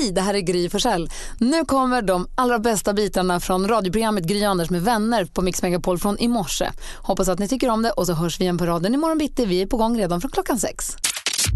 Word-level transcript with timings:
Hej, 0.00 0.12
det 0.12 0.20
här 0.20 0.34
är 0.34 0.40
Gry 0.40 0.68
Forssell. 0.70 1.10
Nu 1.38 1.64
kommer 1.64 2.02
de 2.02 2.28
allra 2.34 2.58
bästa 2.58 2.92
bitarna 2.92 3.40
från 3.40 3.68
radioprogrammet 3.68 4.24
Gry 4.24 4.44
Anders 4.44 4.70
med 4.70 4.82
vänner 4.82 5.24
på 5.24 5.42
Mix 5.42 5.62
Megapol 5.62 5.98
från 5.98 6.18
i 6.18 6.28
morse. 6.28 6.70
Hoppas 6.96 7.28
att 7.28 7.38
ni 7.38 7.48
tycker 7.48 7.68
om 7.70 7.82
det 7.82 7.90
och 7.90 8.06
så 8.06 8.12
hörs 8.12 8.40
vi 8.40 8.44
igen 8.44 8.58
på 8.58 8.66
raden 8.66 8.94
imorgon 8.94 9.18
bitti. 9.18 9.46
Vi 9.46 9.62
är 9.62 9.66
på 9.66 9.76
gång 9.76 9.98
redan 9.98 10.20
från 10.20 10.30
klockan 10.30 10.58
sex. 10.58 10.96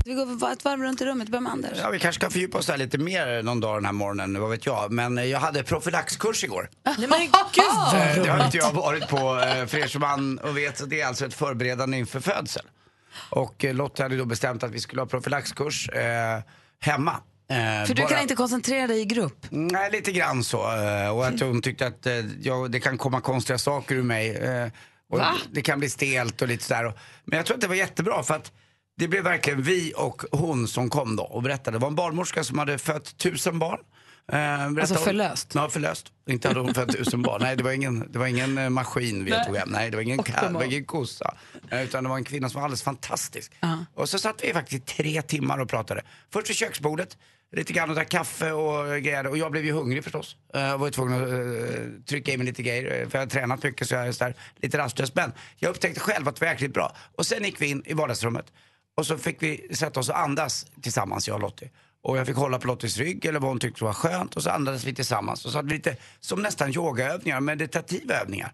Vi 0.05 0.15
går 0.15 0.53
ett 0.53 0.65
varv 0.65 0.81
runt 0.81 1.01
i 1.01 1.05
rummet. 1.05 1.29
Börjar 1.29 1.41
med 1.41 1.53
Anders. 1.53 1.71
Ja, 1.83 1.91
vi 1.91 1.99
kanske 1.99 2.21
ska 2.21 2.31
fördjupa 2.31 2.59
oss 2.59 2.67
där 2.67 2.77
lite 2.77 2.99
mer 2.99 3.43
någon 3.43 3.61
dag 3.61 3.77
den 3.77 3.85
här 3.85 3.93
morgonen, 3.93 4.41
vad 4.41 4.51
vet 4.51 4.67
jag. 4.67 4.93
Men 4.93 5.19
eh, 5.19 5.25
jag 5.25 5.39
hade 5.41 5.63
profylaxkurs 5.63 6.45
igår. 6.45 6.71
Nej 6.99 7.09
men 7.09 7.21
gud 7.21 7.31
vad 7.93 7.95
Eh, 8.01 8.23
Det 8.23 8.29
har 8.31 8.45
inte 8.45 8.57
jag 8.57 8.73
varit 8.73 9.09
på. 9.09 9.17
eh, 9.17 9.67
För 9.67 9.79
er 9.79 9.87
som 9.87 10.01
man 10.01 10.39
och 10.39 10.57
vet 10.57 10.91
det 10.91 11.01
är 11.01 11.07
alltså 11.07 11.27
ett 11.27 11.35
förberedande 11.35 11.99
inför 11.99 12.21
födsel. 12.21 12.63
Och 13.31 13.65
Lotta 13.73 14.03
hade 14.03 14.17
då 14.17 14.25
bestämt 14.25 14.63
att 14.63 14.71
vi 14.71 14.81
skulle 14.81 15.01
ha 15.01 15.07
profylaxkurs 15.07 15.89
eh, 15.89 16.43
hemma. 16.81 17.17
Eh, 17.51 17.57
För 17.87 17.95
du 17.95 18.03
bara- 18.03 18.09
kan 18.11 18.23
inte 18.23 18.35
koncentrera 18.35 18.87
dig 18.87 19.01
i 19.01 19.05
grupp. 19.05 19.47
Nej, 19.51 19.91
lite 19.93 20.13
grann 20.13 20.45
så. 20.45 20.77
eh, 20.77 21.09
Och 21.17 21.27
att 21.27 21.41
hon 21.41 21.63
tyckte 21.63 21.87
att 21.87 22.07
eh, 22.07 22.13
ja, 22.43 22.69
det 22.69 22.81
kan 22.81 22.99
komma 22.99 23.21
konstiga 23.21 23.59
saker 23.59 23.95
ur 23.95 24.03
mig. 24.03 24.37
eh, 24.37 24.69
Och 25.11 25.19
Va? 25.19 25.35
Det 25.53 25.63
kan 25.63 25.79
bli 25.79 25.91
stelt 25.91 26.43
och 26.43 26.49
lite 26.49 26.65
sådär. 26.65 26.93
Men 27.25 27.37
jag 27.37 27.47
tror 27.47 27.55
att 27.55 27.61
det 27.61 27.69
var 27.69 27.75
jättebra 27.75 28.23
för 28.23 28.35
att 28.35 28.53
det 28.97 29.09
blev 29.09 29.25
verkligen 29.25 29.63
vi 29.63 29.93
och 29.97 30.23
hon 30.33 30.69
som 30.69 30.91
kom 30.91 31.17
då 31.17 31.23
och 31.23 31.43
berättade. 31.43 31.75
Det 31.79 31.81
var 31.81 31.89
en 31.89 31.95
barnmorska 31.95 32.45
som 32.45 32.59
hade 32.59 32.79
fött 32.79 33.17
tusen 33.19 33.59
barn. 33.59 33.79
Eh, 34.33 34.65
Alltså 34.67 34.95
förlöst? 34.95 35.53
Ja, 35.55 35.69
förlöst. 35.69 36.13
Inte 36.29 36.49
hade 36.49 36.61
hon 36.61 36.75
fött 36.75 36.93
tusen 36.93 37.23
barn. 37.23 37.43
Nej, 37.43 37.57
det 37.57 37.63
var 37.65 37.73
ingen, 37.73 38.13
det 38.13 38.19
var 38.19 38.27
ingen 38.27 38.59
eh, 38.59 38.69
maskin 38.71 39.25
vi 39.25 39.31
tog 39.47 39.57
hem. 39.57 39.69
Nej, 39.69 39.91
det 39.91 39.97
var 39.97 40.03
ingen, 40.03 40.19
ka- 40.21 40.49
det 40.49 40.55
var 40.55 40.63
ingen 40.65 40.85
kossa. 40.85 41.35
Eh, 41.71 41.83
Utan 41.83 42.05
det 42.05 42.11
var 42.11 42.17
en 42.17 42.25
kvinna 42.25 42.49
som 42.49 42.59
var 42.59 42.65
alldeles 42.65 42.83
fantastisk. 42.83 43.53
Och 43.95 44.09
så 44.09 44.19
satt 44.19 44.45
vi 44.45 44.53
faktiskt 44.53 44.87
tre 44.87 45.23
timmar 45.23 45.59
och 45.59 45.69
pratade. 45.69 46.03
Först 46.33 46.51
vid 46.51 46.57
köksbordet, 46.57 47.19
lite 47.57 47.73
grann 47.73 47.89
och 47.91 47.95
drack 47.97 48.09
kaffe 48.09 48.53
och 48.53 48.87
grejer. 49.03 49.27
Och 49.27 49.39
jag 49.39 49.51
blev 49.53 49.65
ju 49.65 49.73
hungrig 49.73 50.05
förstås. 50.05 50.37
Eh, 50.55 50.61
Jag 50.61 50.79
var 50.79 50.87
ju 50.87 50.91
tvungen 50.93 51.23
att 51.23 51.29
eh, 51.31 52.05
trycka 52.07 52.33
i 52.33 52.37
mig 52.37 52.47
lite 52.47 52.63
grejer. 52.63 53.03
eh, 53.03 53.09
För 53.09 53.19
jag 53.19 53.27
har 53.27 53.31
tränat 53.31 53.63
mycket 53.63 53.89
så 53.89 53.95
jag 53.95 54.07
är 54.09 54.13
så 54.13 54.25
där, 54.25 54.35
lite 54.57 54.79
rastlös. 54.79 55.15
Men 55.15 55.33
jag 55.57 55.71
upptäckte 55.71 56.01
själv 56.01 56.29
att 56.29 56.37
det 56.37 56.45
var 56.45 56.53
jäkligt 56.53 56.75
bra. 56.75 56.97
Och 57.17 57.27
sen 57.27 57.45
gick 57.45 57.61
vi 57.61 57.67
in 57.67 57.83
i 57.87 57.93
vardagsrummet. 57.95 58.47
Och 58.97 59.07
så 59.07 59.19
fick 59.19 59.43
vi 59.43 59.69
sätta 59.75 60.01
oss 60.01 60.09
och 60.09 60.19
andas 60.19 60.67
tillsammans, 60.83 61.29
jag 61.29 61.35
och 61.35 61.41
Lottie. 61.41 61.71
Och 62.05 62.19
jag 62.19 62.27
fick 62.27 62.37
hålla 62.37 62.59
på 62.59 62.67
Lotties 62.67 62.99
rygg 62.99 63.25
eller 63.25 63.41
vad 63.41 63.51
hon 63.51 63.59
tyckte 63.59 63.85
var 63.85 63.93
skönt. 63.93 64.37
Och 64.37 64.43
så 64.43 64.51
andades 64.51 64.85
vi 64.85 64.95
tillsammans. 64.95 65.45
Och 65.45 65.51
så 65.51 65.59
hade 65.59 65.69
vi 65.69 65.75
lite, 65.75 65.97
som 66.21 66.43
nästan 66.43 66.75
yogaövningar, 66.75 67.41
meditativa 67.41 68.15
övningar. 68.15 68.53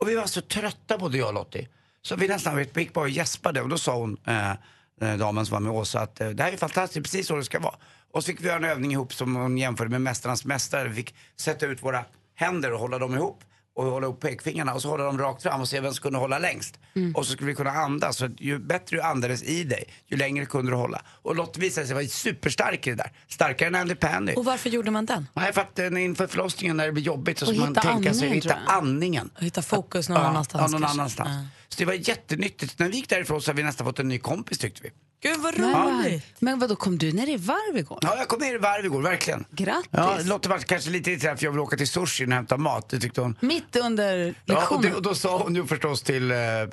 Och 0.00 0.08
vi 0.08 0.14
var 0.14 0.26
så 0.26 0.40
trötta 0.40 0.98
både 0.98 1.18
jag 1.18 1.28
och 1.28 1.34
Lottie. 1.34 1.68
Så 2.02 2.16
vi 2.16 2.28
nästan 2.28 2.56
vi 2.56 2.68
gick 2.74 2.92
bara 2.92 3.02
och 3.04 3.10
gäspade. 3.10 3.62
Och 3.62 3.68
då 3.68 3.78
sa 3.78 3.96
hon, 3.96 4.16
eh, 4.26 4.50
eh 4.50 5.16
damen 5.18 5.46
som 5.46 5.52
var 5.52 5.60
med 5.60 5.72
Åsa, 5.72 6.00
att 6.00 6.20
eh, 6.20 6.28
det 6.28 6.42
här 6.42 6.52
är 6.52 6.56
fantastiskt, 6.56 7.02
precis 7.02 7.26
så 7.26 7.36
det 7.36 7.44
ska 7.44 7.60
vara. 7.60 7.74
Och 8.12 8.24
så 8.24 8.26
fick 8.26 8.40
vi 8.40 8.46
göra 8.46 8.56
en 8.56 8.64
övning 8.64 8.92
ihop 8.92 9.14
som 9.14 9.36
hon 9.36 9.58
jämförde 9.58 9.90
med 9.90 10.00
Mästarnas 10.00 10.44
mästare. 10.44 10.88
Vi 10.88 10.94
fick 10.94 11.14
sätta 11.36 11.66
ut 11.66 11.82
våra 11.82 12.04
händer 12.34 12.72
och 12.72 12.80
hålla 12.80 12.98
dem 12.98 13.14
ihop. 13.14 13.44
Och 13.78 13.84
hålla 13.84 14.06
upp 14.06 14.20
pekfingrarna 14.20 14.74
och 14.74 14.82
så 14.82 14.88
hålla 14.88 15.04
dem 15.04 15.18
rakt 15.18 15.42
fram 15.42 15.60
och 15.60 15.68
se 15.68 15.80
vem 15.80 15.92
som 15.94 16.02
kunde 16.02 16.18
hålla 16.18 16.38
längst. 16.38 16.78
Och 17.14 17.26
så 17.26 17.32
skulle 17.32 17.46
vi 17.50 17.54
kunna 17.54 17.70
andas. 17.70 18.16
Så 18.16 18.24
att 18.24 18.40
ju 18.40 18.58
bättre 18.58 18.96
du 18.96 19.02
andades 19.02 19.42
i 19.42 19.64
dig, 19.64 19.84
ju 20.06 20.16
längre 20.16 20.46
kunde 20.46 20.72
du 20.72 20.76
hålla. 20.76 21.02
Och 21.22 21.36
Lotte 21.36 21.60
visade 21.60 21.86
sig 21.86 21.94
vara 21.94 22.06
superstark 22.06 22.86
i 22.86 22.90
det 22.90 22.96
där. 22.96 23.12
Starkare 23.28 23.68
än 23.68 23.74
Andy 23.74 23.94
Pandy. 23.94 24.34
Och 24.34 24.44
varför 24.44 24.70
gjorde 24.70 24.90
man 24.90 25.06
den? 25.06 25.26
Nej, 25.34 25.52
för 25.52 25.60
att 25.60 25.78
eh, 25.78 26.04
inför 26.04 26.26
förlossningen 26.26 26.76
när 26.76 26.86
det 26.86 26.92
blir 26.92 27.02
jobbigt 27.02 27.38
så 27.38 27.46
ska 27.46 27.54
man 27.56 27.68
hitta 27.68 27.80
tänka 27.80 28.14
sig 28.14 28.22
andningen, 28.28 28.34
hitta 28.34 28.48
tror 28.48 28.62
jag. 28.66 28.74
andningen. 28.76 29.30
Och 29.36 29.42
hitta 29.42 29.62
fokus 29.62 30.08
någon 30.08 30.18
Ja, 30.20 30.24
annanstans 30.26 30.72
Ja, 30.72 30.78
någon 30.78 30.90
annanstans. 30.90 31.28
Ja. 31.32 31.46
Så 31.68 31.78
det 31.78 31.84
var 31.84 31.94
jättenyttigt. 32.08 32.78
När 32.78 32.88
vi 32.88 32.96
gick 32.96 33.08
därifrån 33.08 33.42
så 33.42 33.50
har 33.50 33.56
vi 33.56 33.62
nästan 33.62 33.86
fått 33.86 33.98
en 33.98 34.08
ny 34.08 34.18
kompis 34.18 34.58
tyckte 34.58 34.80
vi. 34.82 34.90
Gud 35.20 35.36
vad 35.40 35.58
Men, 35.58 35.98
roligt. 35.98 36.26
men 36.38 36.58
vadå, 36.58 36.76
kom 36.76 36.98
du 36.98 37.12
ner 37.12 37.28
i 37.28 37.36
varv 37.36 37.76
igår? 37.78 37.98
Ja, 38.02 38.14
jag 38.18 38.28
kom 38.28 38.38
ner 38.40 38.54
i 38.54 38.58
varv 38.58 38.84
igår, 38.84 39.02
verkligen. 39.02 39.44
Grattis. 39.50 39.88
Ja, 39.90 40.18
Lotte 40.24 40.48
var 40.48 40.58
kanske 40.58 40.90
lite 40.90 41.10
irriterad 41.10 41.38
för 41.38 41.44
jag 41.46 41.50
vill 41.52 41.60
åka 41.60 41.76
till 41.76 41.88
sushi 41.88 42.26
och 42.26 42.30
hämta 42.32 42.56
mat. 42.56 42.88
Det 42.88 42.98
tyckte 43.00 43.20
hon. 43.20 43.36
Mitt 43.40 43.76
under 43.76 44.18
Ja, 44.44 44.54
och, 44.54 44.60
lektionen? 44.60 44.82
det, 44.82 44.94
och 44.96 45.02
då 45.02 45.14
sa 45.14 45.38
hon 45.38 45.54
ju 45.54 45.66
förstås 45.66 46.02
till 46.02 46.30
eh, 46.30 46.38
eh, 46.38 46.66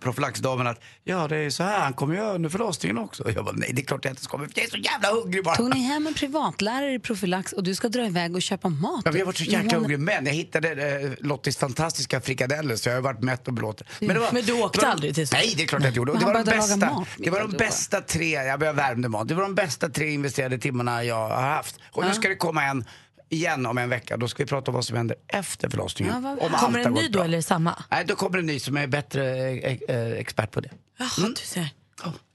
profylaxdamen 0.00 0.66
att 0.66 0.80
ja, 1.04 1.28
det 1.28 1.36
är 1.36 1.50
så 1.50 1.62
här, 1.62 1.80
han 1.80 1.92
kommer 1.92 2.14
göra 2.16 2.34
under 2.34 2.48
förlossningen 2.48 2.98
också. 2.98 3.22
Och 3.22 3.30
jag 3.32 3.44
bara, 3.44 3.54
nej 3.58 3.70
det 3.74 3.82
är 3.82 3.86
klart 3.86 4.04
jag 4.04 4.12
inte 4.12 4.22
ska, 4.24 4.38
för 4.38 4.48
jag 4.54 4.64
är 4.64 4.70
så 4.70 4.76
jävla 4.76 5.10
hungrig 5.12 5.44
bara. 5.44 5.56
Tog 5.56 5.74
ni 5.74 5.80
hem 5.82 6.06
en 6.06 6.14
privatlärare 6.14 6.92
i 6.94 6.98
profylax 6.98 7.52
och 7.52 7.62
du 7.62 7.74
ska 7.74 7.88
dra 7.88 8.06
iväg 8.06 8.34
och 8.34 8.42
köpa 8.42 8.68
mat? 8.68 9.02
Ja, 9.04 9.10
vi 9.10 9.18
har 9.18 9.26
varit 9.26 9.36
så 9.36 9.44
jäkla 9.44 9.58
Men 9.62 9.70
hon- 9.70 9.74
hungriga, 9.80 9.98
men 9.98 10.26
jag 10.26 10.32
hittade 10.32 10.68
eh, 11.00 11.10
Lottis 11.18 11.56
fantastiska 11.56 12.20
frikadeller 12.20 12.76
så 12.76 12.88
jag 12.88 12.94
har 12.96 13.02
varit 13.02 13.20
mätt 13.22 13.48
och 13.48 13.54
belåten. 13.54 13.86
Men, 14.00 14.08
det 14.08 14.18
var, 14.20 14.32
Men 14.32 14.44
du 14.44 14.52
åkte 14.52 14.78
det 14.80 14.84
var, 14.86 14.92
aldrig 14.92 15.14
till 15.14 15.28
sushi? 15.28 15.40
Nej, 15.46 15.54
det 15.56 15.62
är 15.62 15.66
klart 15.66 15.82
jag 15.82 15.90
inte 15.90 15.96
gjorde. 15.98 16.12
Och 16.12 16.18
Men 16.18 16.26
Det 16.26 16.26
var, 16.26 16.34
han 16.34 16.44
de 16.44 16.50
började 16.50 16.68
laga 16.68 16.76
bästa, 16.86 16.94
mat, 16.94 17.08
det 17.18 17.30
var 17.30 17.40
de 17.40 17.50
du 17.50 17.56
bästa 17.66 18.00
tre, 18.00 18.30
jag 18.32 18.58
började 18.60 18.76
värmde 18.76 19.08
mat, 19.08 19.28
det 19.28 19.34
var 19.34 19.42
de 19.42 19.54
bästa 19.54 19.88
tre 19.88 20.10
investerade 20.10 20.58
timmarna 20.58 21.04
jag 21.04 21.28
har 21.28 21.42
haft. 21.42 21.76
Och 21.92 22.04
nu 22.04 22.14
ska 22.14 22.28
det 22.28 22.36
komma 22.36 22.64
en 22.64 22.84
igen 23.28 23.66
om 23.66 23.78
en 23.78 23.88
vecka, 23.88 24.16
då 24.16 24.28
ska 24.28 24.42
vi 24.42 24.48
prata 24.48 24.70
om 24.70 24.74
vad 24.74 24.84
som 24.84 24.96
händer 24.96 25.16
efter 25.28 25.68
förlossningen. 25.68 26.14
Ja, 26.14 26.20
vad- 26.20 26.38
om 26.52 26.58
Kommer 26.58 26.78
har 26.78 26.86
en 26.86 26.92
ny 26.94 27.08
då 27.08 27.18
bra. 27.18 27.24
eller 27.24 27.40
samma? 27.40 27.82
Nej, 27.90 28.04
då 28.04 28.16
kommer 28.16 28.38
en 28.38 28.46
ny 28.46 28.58
som 28.60 28.76
är 28.76 28.86
bättre 28.86 29.48
eh, 29.50 29.78
eh, 29.88 30.12
expert 30.12 30.50
på 30.50 30.60
det. 30.60 30.70
Jaha, 30.98 31.08
Mm. 31.18 31.34
du 31.34 31.42
ser. 31.46 31.68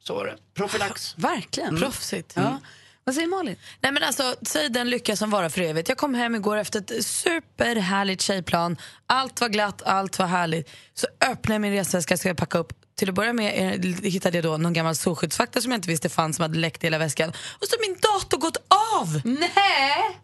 Så 0.03 0.13
var 0.15 0.25
det. 0.25 0.35
Profylax. 0.55 1.17
Verkligen. 1.17 1.77
Proffsigt. 1.79 2.33
Ja. 2.35 2.59
Vad 3.03 3.15
säger 3.15 3.27
Malin? 3.27 3.55
Nej 3.81 3.91
men 3.91 4.03
alltså, 4.03 4.35
säg 4.41 4.69
den 4.69 4.89
lycka 4.89 5.15
som 5.15 5.29
varar 5.29 5.49
för 5.49 5.61
evigt. 5.61 5.89
Jag 5.89 5.97
kom 5.97 6.13
hem 6.15 6.35
igår 6.35 6.57
efter 6.57 6.79
ett 6.79 7.05
superhärligt 7.05 8.21
tjejplan. 8.21 8.77
Allt 9.07 9.41
var 9.41 9.49
glatt, 9.49 9.81
allt 9.81 10.19
var 10.19 10.25
härligt. 10.25 10.69
Så 10.93 11.07
öppnade 11.21 11.53
jag 11.53 11.61
min 11.61 11.71
resväska 11.73 12.13
och 12.13 12.19
skulle 12.19 12.35
packa 12.35 12.57
upp. 12.57 12.73
Till 12.99 13.09
att 13.09 13.15
börja 13.15 13.33
med 13.33 13.85
eh, 13.85 14.11
hittade 14.11 14.37
jag 14.37 14.43
då 14.45 14.57
någon 14.57 14.73
gammal 14.73 14.95
solskyddsfaktor 14.95 15.61
som 15.61 15.71
jag 15.71 15.77
inte 15.77 15.89
visste 15.89 16.09
fanns 16.09 16.35
som 16.35 16.43
hade 16.43 16.59
läckt 16.59 16.83
i 16.83 16.87
hela 16.87 16.97
väskan. 16.97 17.29
Och 17.29 17.67
så 17.67 17.75
min 17.87 17.97
dator 17.99 18.37
gått 18.37 18.57
av! 18.99 19.21
Nej! 19.25 20.19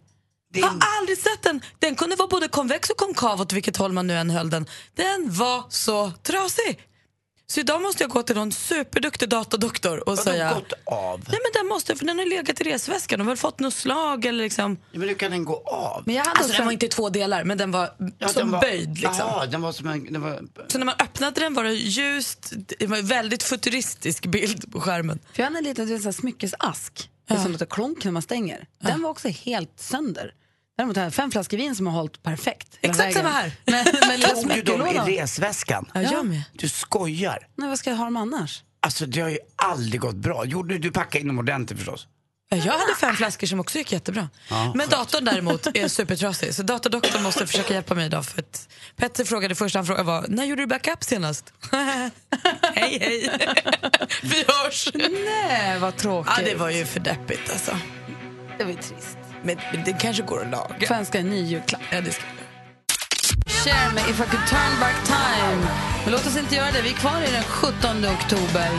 Jag 0.53 0.67
har 0.67 0.79
aldrig 0.99 1.17
sett 1.17 1.43
den. 1.43 1.61
Den 1.79 1.95
kunde 1.95 2.15
vara 2.15 2.27
både 2.27 2.47
konvex 2.47 2.89
och 2.89 2.97
konkav 2.97 3.41
åt 3.41 3.53
vilket 3.53 3.77
håll 3.77 3.91
man 3.91 4.07
nu 4.07 4.13
än 4.13 4.29
höll 4.29 4.49
den. 4.49 4.65
Den 4.95 5.33
var 5.33 5.63
så 5.69 6.11
trasig. 6.11 6.79
Så 7.47 7.59
idag 7.59 7.81
måste 7.81 8.03
jag 8.03 8.09
gå 8.11 8.23
till 8.23 8.35
någon 8.35 8.51
superduktig 8.51 9.29
datadoktor 9.29 10.09
och 10.09 10.19
säga... 10.19 10.53
gått 10.53 10.73
av? 10.85 11.19
Nej 11.19 11.39
men 11.43 11.61
den 11.61 11.67
måste, 11.67 11.95
för 11.95 12.05
den 12.05 12.19
har 12.19 12.25
legat 12.25 12.61
i 12.61 12.63
resväskan. 12.63 13.19
De 13.19 13.27
har 13.27 13.31
väl 13.31 13.37
fått 13.37 13.59
något 13.59 13.73
slag 13.73 14.25
eller 14.25 14.43
liksom... 14.43 14.77
Ja, 14.91 14.99
men 14.99 15.07
hur 15.09 15.15
kan 15.15 15.31
den 15.31 15.45
gå 15.45 15.63
av? 15.65 16.03
Men 16.05 16.15
jag 16.15 16.23
hade 16.23 16.31
Alltså 16.31 16.45
också 16.49 16.57
den 16.57 16.65
var 16.65 16.71
inte 16.73 16.85
i 16.85 16.89
två 16.89 17.09
delar 17.09 17.43
men 17.43 17.57
den 17.57 17.71
var 17.71 17.89
Ja, 18.19 18.27
som 18.27 18.39
den 18.39 18.51
var- 18.51 18.61
böjd 18.61 18.89
liksom. 18.89 19.15
Ja, 19.19 19.45
den 19.45 19.61
var 19.61 19.71
som 19.71 19.87
en... 19.87 20.13
Den 20.13 20.21
var, 20.21 20.41
Så 20.67 20.77
när 20.77 20.85
man 20.85 20.95
öppnade 20.99 21.41
den 21.41 21.53
var 21.53 21.63
det 21.63 21.73
ljust, 21.73 22.53
det 22.79 22.87
var 22.87 22.97
en 22.97 23.05
väldigt 23.07 23.43
futuristisk 23.43 24.25
bild 24.25 24.71
på 24.71 24.81
skärmen. 24.81 25.19
För 25.33 25.43
jag 25.43 25.45
hade 25.45 25.57
en 25.57 25.63
liten 25.63 26.13
smyckesask. 26.13 27.09
Det 27.27 27.39
som 27.39 27.51
låter 27.51 27.65
klonk 27.65 28.03
när 28.05 28.11
man 28.11 28.21
stänger. 28.21 28.67
Den 28.83 29.01
var 29.01 29.09
också 29.09 29.27
helt 29.27 29.79
sönder. 29.79 30.33
Däremot 30.77 30.95
har 30.97 31.03
jag 31.03 31.13
fem 31.13 31.31
flaskor 31.31 31.57
vin 31.57 31.75
som 31.75 31.87
har 31.87 31.93
hållit 31.93 32.23
perfekt. 32.23 32.77
Exakt 32.81 33.13
samma 33.13 33.29
här. 33.29 33.51
Men, 33.65 33.85
men 34.07 34.21
Tog 34.21 34.49
du 34.49 34.61
dem 34.61 34.87
i 34.87 35.17
resväskan? 35.17 35.89
Ja, 35.93 36.01
jag 36.01 36.25
med. 36.25 36.41
Du 36.53 36.69
skojar? 36.69 37.47
Nej, 37.57 37.69
vad 37.69 37.79
ska 37.79 37.89
jag 37.89 37.97
ha 37.97 38.05
dem 38.05 38.17
annars? 38.17 38.63
Alltså 38.79 39.05
det 39.05 39.21
har 39.21 39.29
ju 39.29 39.37
aldrig 39.55 40.01
gått 40.01 40.15
bra. 40.15 40.45
Gjorde 40.45 40.73
du, 40.73 40.79
du 40.79 40.91
packade 40.91 41.19
in 41.19 41.27
dem 41.27 41.39
ordentligt 41.39 41.79
förstås? 41.79 42.07
Ja, 42.49 42.57
Jag 42.57 42.73
hade 42.73 42.95
fem 42.99 43.15
flaskor 43.15 43.47
som 43.47 43.59
också 43.59 43.77
gick 43.77 43.91
jättebra. 43.91 44.29
Men 44.75 44.89
datorn 44.89 45.25
däremot 45.25 45.67
är 45.67 45.87
supertrasig. 45.87 46.55
Så 46.55 46.63
datadoktorn 46.63 47.23
måste 47.23 47.47
försöka 47.47 47.73
hjälpa 47.73 47.95
mig 47.95 48.05
idag. 48.05 48.25
För 48.25 48.39
att 48.41 48.69
Petter 48.95 49.25
frågade 49.25 49.55
första 49.55 49.79
han 49.79 49.85
frågade 49.85 50.03
var, 50.07 50.25
när 50.27 50.45
gjorde 50.45 50.61
du 50.61 50.67
backup 50.67 51.03
senast? 51.03 51.53
hej 51.71 52.11
hej. 52.99 53.29
Vi 54.23 54.45
hörs. 54.47 54.89
Nej, 55.25 55.79
vad 55.79 55.97
tråkigt. 55.97 56.33
Ja, 56.37 56.43
det 56.45 56.55
var 56.55 56.69
ju 56.69 56.85
för 56.85 56.99
deppigt 56.99 57.49
alltså. 57.51 57.77
det 58.57 58.63
var 58.63 58.71
ju 58.71 58.77
trist. 58.77 59.17
Men, 59.45 59.57
men 59.73 59.83
det 59.83 59.93
kanske 59.93 60.23
går 60.23 60.41
att 60.41 60.51
laga. 60.51 60.87
Får 60.87 60.87
jag 60.89 60.97
önska 60.97 61.19
en 61.19 61.29
ny 61.29 61.41
julklapp. 61.41 61.81
Ja, 61.91 62.01
det 62.01 62.11
ska 62.11 62.23
jag. 62.23 62.45
Cher 63.47 63.93
med 63.93 64.03
If 64.09 64.19
I 64.19 64.23
could 64.31 64.47
turn 64.47 64.79
back 64.79 64.95
time. 65.05 65.61
Men 66.03 66.11
låt 66.11 66.27
oss 66.27 66.37
inte 66.37 66.55
göra 66.55 66.71
det. 66.71 66.81
Vi 66.81 66.89
är 66.89 66.93
kvar 66.93 67.21
i 67.27 67.31
den 67.31 67.43
17 67.43 68.05
oktober. 68.05 68.69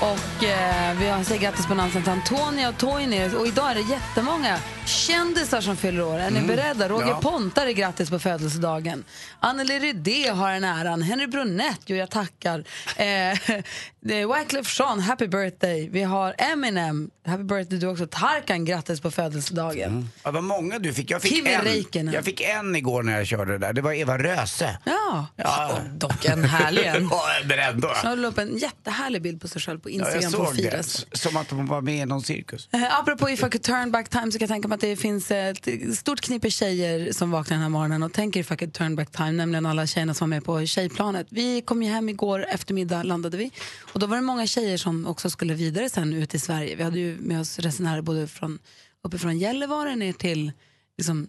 Och 0.00 0.44
eh, 0.44 0.98
vi 0.98 1.08
har 1.08 1.24
säger 1.24 1.40
grattis 1.40 1.66
på 1.66 1.74
namnsdagen 1.74 2.08
Antonia 2.08 2.68
och 2.68 2.78
Toini. 2.78 3.30
Och 3.36 3.46
idag 3.46 3.70
är 3.70 3.74
det 3.74 3.80
jättemånga 3.80 4.58
kändisar 4.86 5.60
som 5.60 5.76
fyller 5.76 6.02
år. 6.02 6.18
Är 6.18 6.30
ni 6.30 6.40
beredda? 6.40 6.88
Roger 6.88 7.06
ja. 7.06 7.20
Pontare 7.20 7.70
är 7.70 7.72
grattis 7.72 8.10
på 8.10 8.18
födelsedagen. 8.18 9.04
Anneli 9.40 9.78
Rydé 9.78 10.28
har 10.28 10.52
den 10.52 10.64
äran. 10.64 11.02
Henry 11.02 11.26
Brunett, 11.26 11.80
jo 11.86 11.96
jag 11.96 12.10
tackar. 12.10 12.58
Eh, 12.96 13.04
är 14.08 14.38
Wyclef 14.38 14.78
Jean, 14.78 15.00
happy 15.00 15.28
birthday. 15.28 15.88
Vi 15.88 16.02
har 16.02 16.34
Eminem, 16.38 17.10
happy 17.26 17.42
birthday 17.42 17.78
du 17.78 17.86
också. 17.86 18.06
Tarkan, 18.06 18.64
grattis 18.64 19.00
på 19.00 19.10
födelsedagen. 19.10 20.08
Ja, 20.24 20.30
vad 20.30 20.44
många 20.44 20.78
du 20.78 20.92
fick. 20.94 21.10
Jag 21.10 21.22
fick, 21.22 21.36
Kimi 21.36 21.52
en, 21.54 21.62
Räikkönen. 21.64 22.14
jag 22.14 22.24
fick 22.24 22.40
en 22.40 22.76
igår 22.76 23.02
när 23.02 23.16
jag 23.16 23.26
körde 23.26 23.52
det 23.52 23.58
där. 23.58 23.72
Det 23.72 23.82
var 23.82 23.92
Eva 23.92 24.18
Röse. 24.18 24.78
Ja. 24.84 25.26
Ja, 25.36 25.78
Dock 25.94 26.24
en 26.24 26.44
härlig 26.44 26.84
en. 26.86 27.08
Ja, 27.10 27.22
men 27.44 27.58
ändå. 27.58 27.92
Jag 28.04 28.18
la 28.18 28.28
upp 28.28 28.38
en 28.38 28.58
jättehärlig 28.58 29.22
bild 29.22 29.40
på 29.40 29.48
sig 29.48 29.62
själv 29.62 29.80
på 29.86 29.90
Ja, 29.90 30.10
jag 30.10 30.16
Instagram 30.16 30.32
på 30.32 30.46
såg 30.46 30.56
det. 30.56 30.70
Firas. 30.70 31.06
S- 31.12 31.22
Som 31.22 31.36
att 31.36 31.50
hon 31.50 31.66
var 31.66 31.80
med 31.80 32.02
i 32.02 32.06
någon 32.06 32.22
cirkus. 32.22 32.68
Eh, 32.72 32.98
apropå 33.00 33.30
If 33.30 33.38
I 33.38 33.42
could 33.42 33.62
turn 33.62 33.90
back 33.90 34.08
time 34.08 34.32
så 34.32 34.38
kan 34.38 34.44
jag 34.46 34.48
tänka 34.54 34.68
mig 34.68 34.74
att 34.74 34.80
det 34.80 34.96
finns 34.96 35.30
ett 35.30 35.68
stort 35.98 36.20
knippe 36.20 36.50
tjejer 36.50 37.12
som 37.12 37.30
vaknar 37.30 37.54
den 37.54 37.62
här 37.62 37.68
morgonen 37.68 38.02
och 38.02 38.12
tänker 38.12 38.40
If 38.40 38.52
I 38.52 38.56
could 38.56 38.72
turn 38.72 38.96
back 38.96 39.10
time, 39.10 39.32
nämligen 39.32 39.66
alla 39.66 39.86
tjejerna 39.86 40.14
som 40.14 40.30
var 40.30 40.36
med 40.36 40.44
på 40.44 40.66
tjejplanet. 40.66 41.26
Vi 41.30 41.62
kom 41.62 41.82
ju 41.82 41.90
hem 41.90 42.08
igår 42.08 42.46
eftermiddag 42.48 43.02
landade 43.02 43.36
vi 43.36 43.50
och 43.92 44.00
då 44.00 44.06
var 44.06 44.16
det 44.16 44.22
många 44.22 44.46
tjejer 44.46 44.76
som 44.76 45.06
också 45.06 45.30
skulle 45.30 45.54
vidare 45.54 45.90
sen 45.90 46.12
ut 46.12 46.34
i 46.34 46.38
Sverige. 46.38 46.76
Vi 46.76 46.82
hade 46.82 46.98
ju 46.98 47.16
med 47.20 47.40
oss 47.40 47.58
resenärer 47.58 48.02
både 48.02 48.26
från 48.28 48.58
uppifrån 49.04 49.38
Gällivare 49.38 49.96
ner 49.96 50.12
till 50.12 50.52
liksom, 50.98 51.28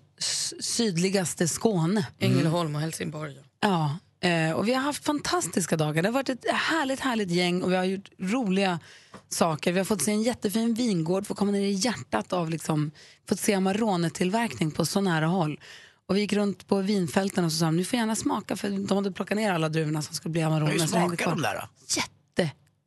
sydligaste 0.60 1.48
Skåne. 1.48 2.08
Ängelholm 2.20 2.76
och 2.76 2.82
Helsingborg. 2.82 3.36
Ja, 3.62 3.98
eh, 4.20 4.52
och 4.52 4.68
vi 4.68 4.74
har 4.74 4.82
haft 4.82 5.06
fantastiska 5.06 5.78
dagar. 5.78 6.02
Det 6.02 6.08
har 6.08 6.14
varit 6.14 6.30
ett 6.30 6.52
härligt, 6.52 7.00
härligt 7.00 7.32
gäng 7.32 7.62
och 7.62 7.72
vi 7.72 7.76
har 7.76 7.84
gjort 7.84 8.10
roliga 8.18 8.80
saker. 9.30 9.72
Vi 9.72 9.78
har 9.78 9.86
fått 9.86 10.02
se 10.02 10.12
en 10.12 10.24
jättefin 10.24 10.74
vingård, 10.74 11.28
fått 11.28 11.38
komma 11.38 11.52
ner 11.52 11.62
i 11.62 11.72
hjärtat 11.72 12.34
av 12.34 12.50
liksom, 12.50 12.92
fått 13.30 13.40
se 13.40 13.54
Amarone-tillverkning 13.54 14.72
på 14.72 14.86
så 14.86 15.02
nära 15.02 15.26
håll. 15.26 15.60
Och 16.08 16.16
vi 16.16 16.20
gick 16.20 16.34
runt 16.34 16.68
på 16.68 16.82
vinfälten 16.82 17.46
och 17.46 17.52
så 17.52 17.58
sa 17.58 17.72
ni 17.72 17.86
får 17.86 18.00
gärna 18.00 18.16
smaka 18.16 18.56
för 18.56 18.70
de 18.70 18.98
hade 18.98 19.12
plockat 19.12 19.38
ner 19.38 19.52
alla 19.52 19.70
druvorna 19.70 20.02
som 20.02 20.16
skulle 20.16 20.32
bli 20.32 20.42
Amarone. 20.42 20.72
Hur 20.72 20.80
smakar 20.80 21.30
de 21.30 21.42
där 21.42 21.54
då? 21.54 21.70
Jätte 21.96 22.17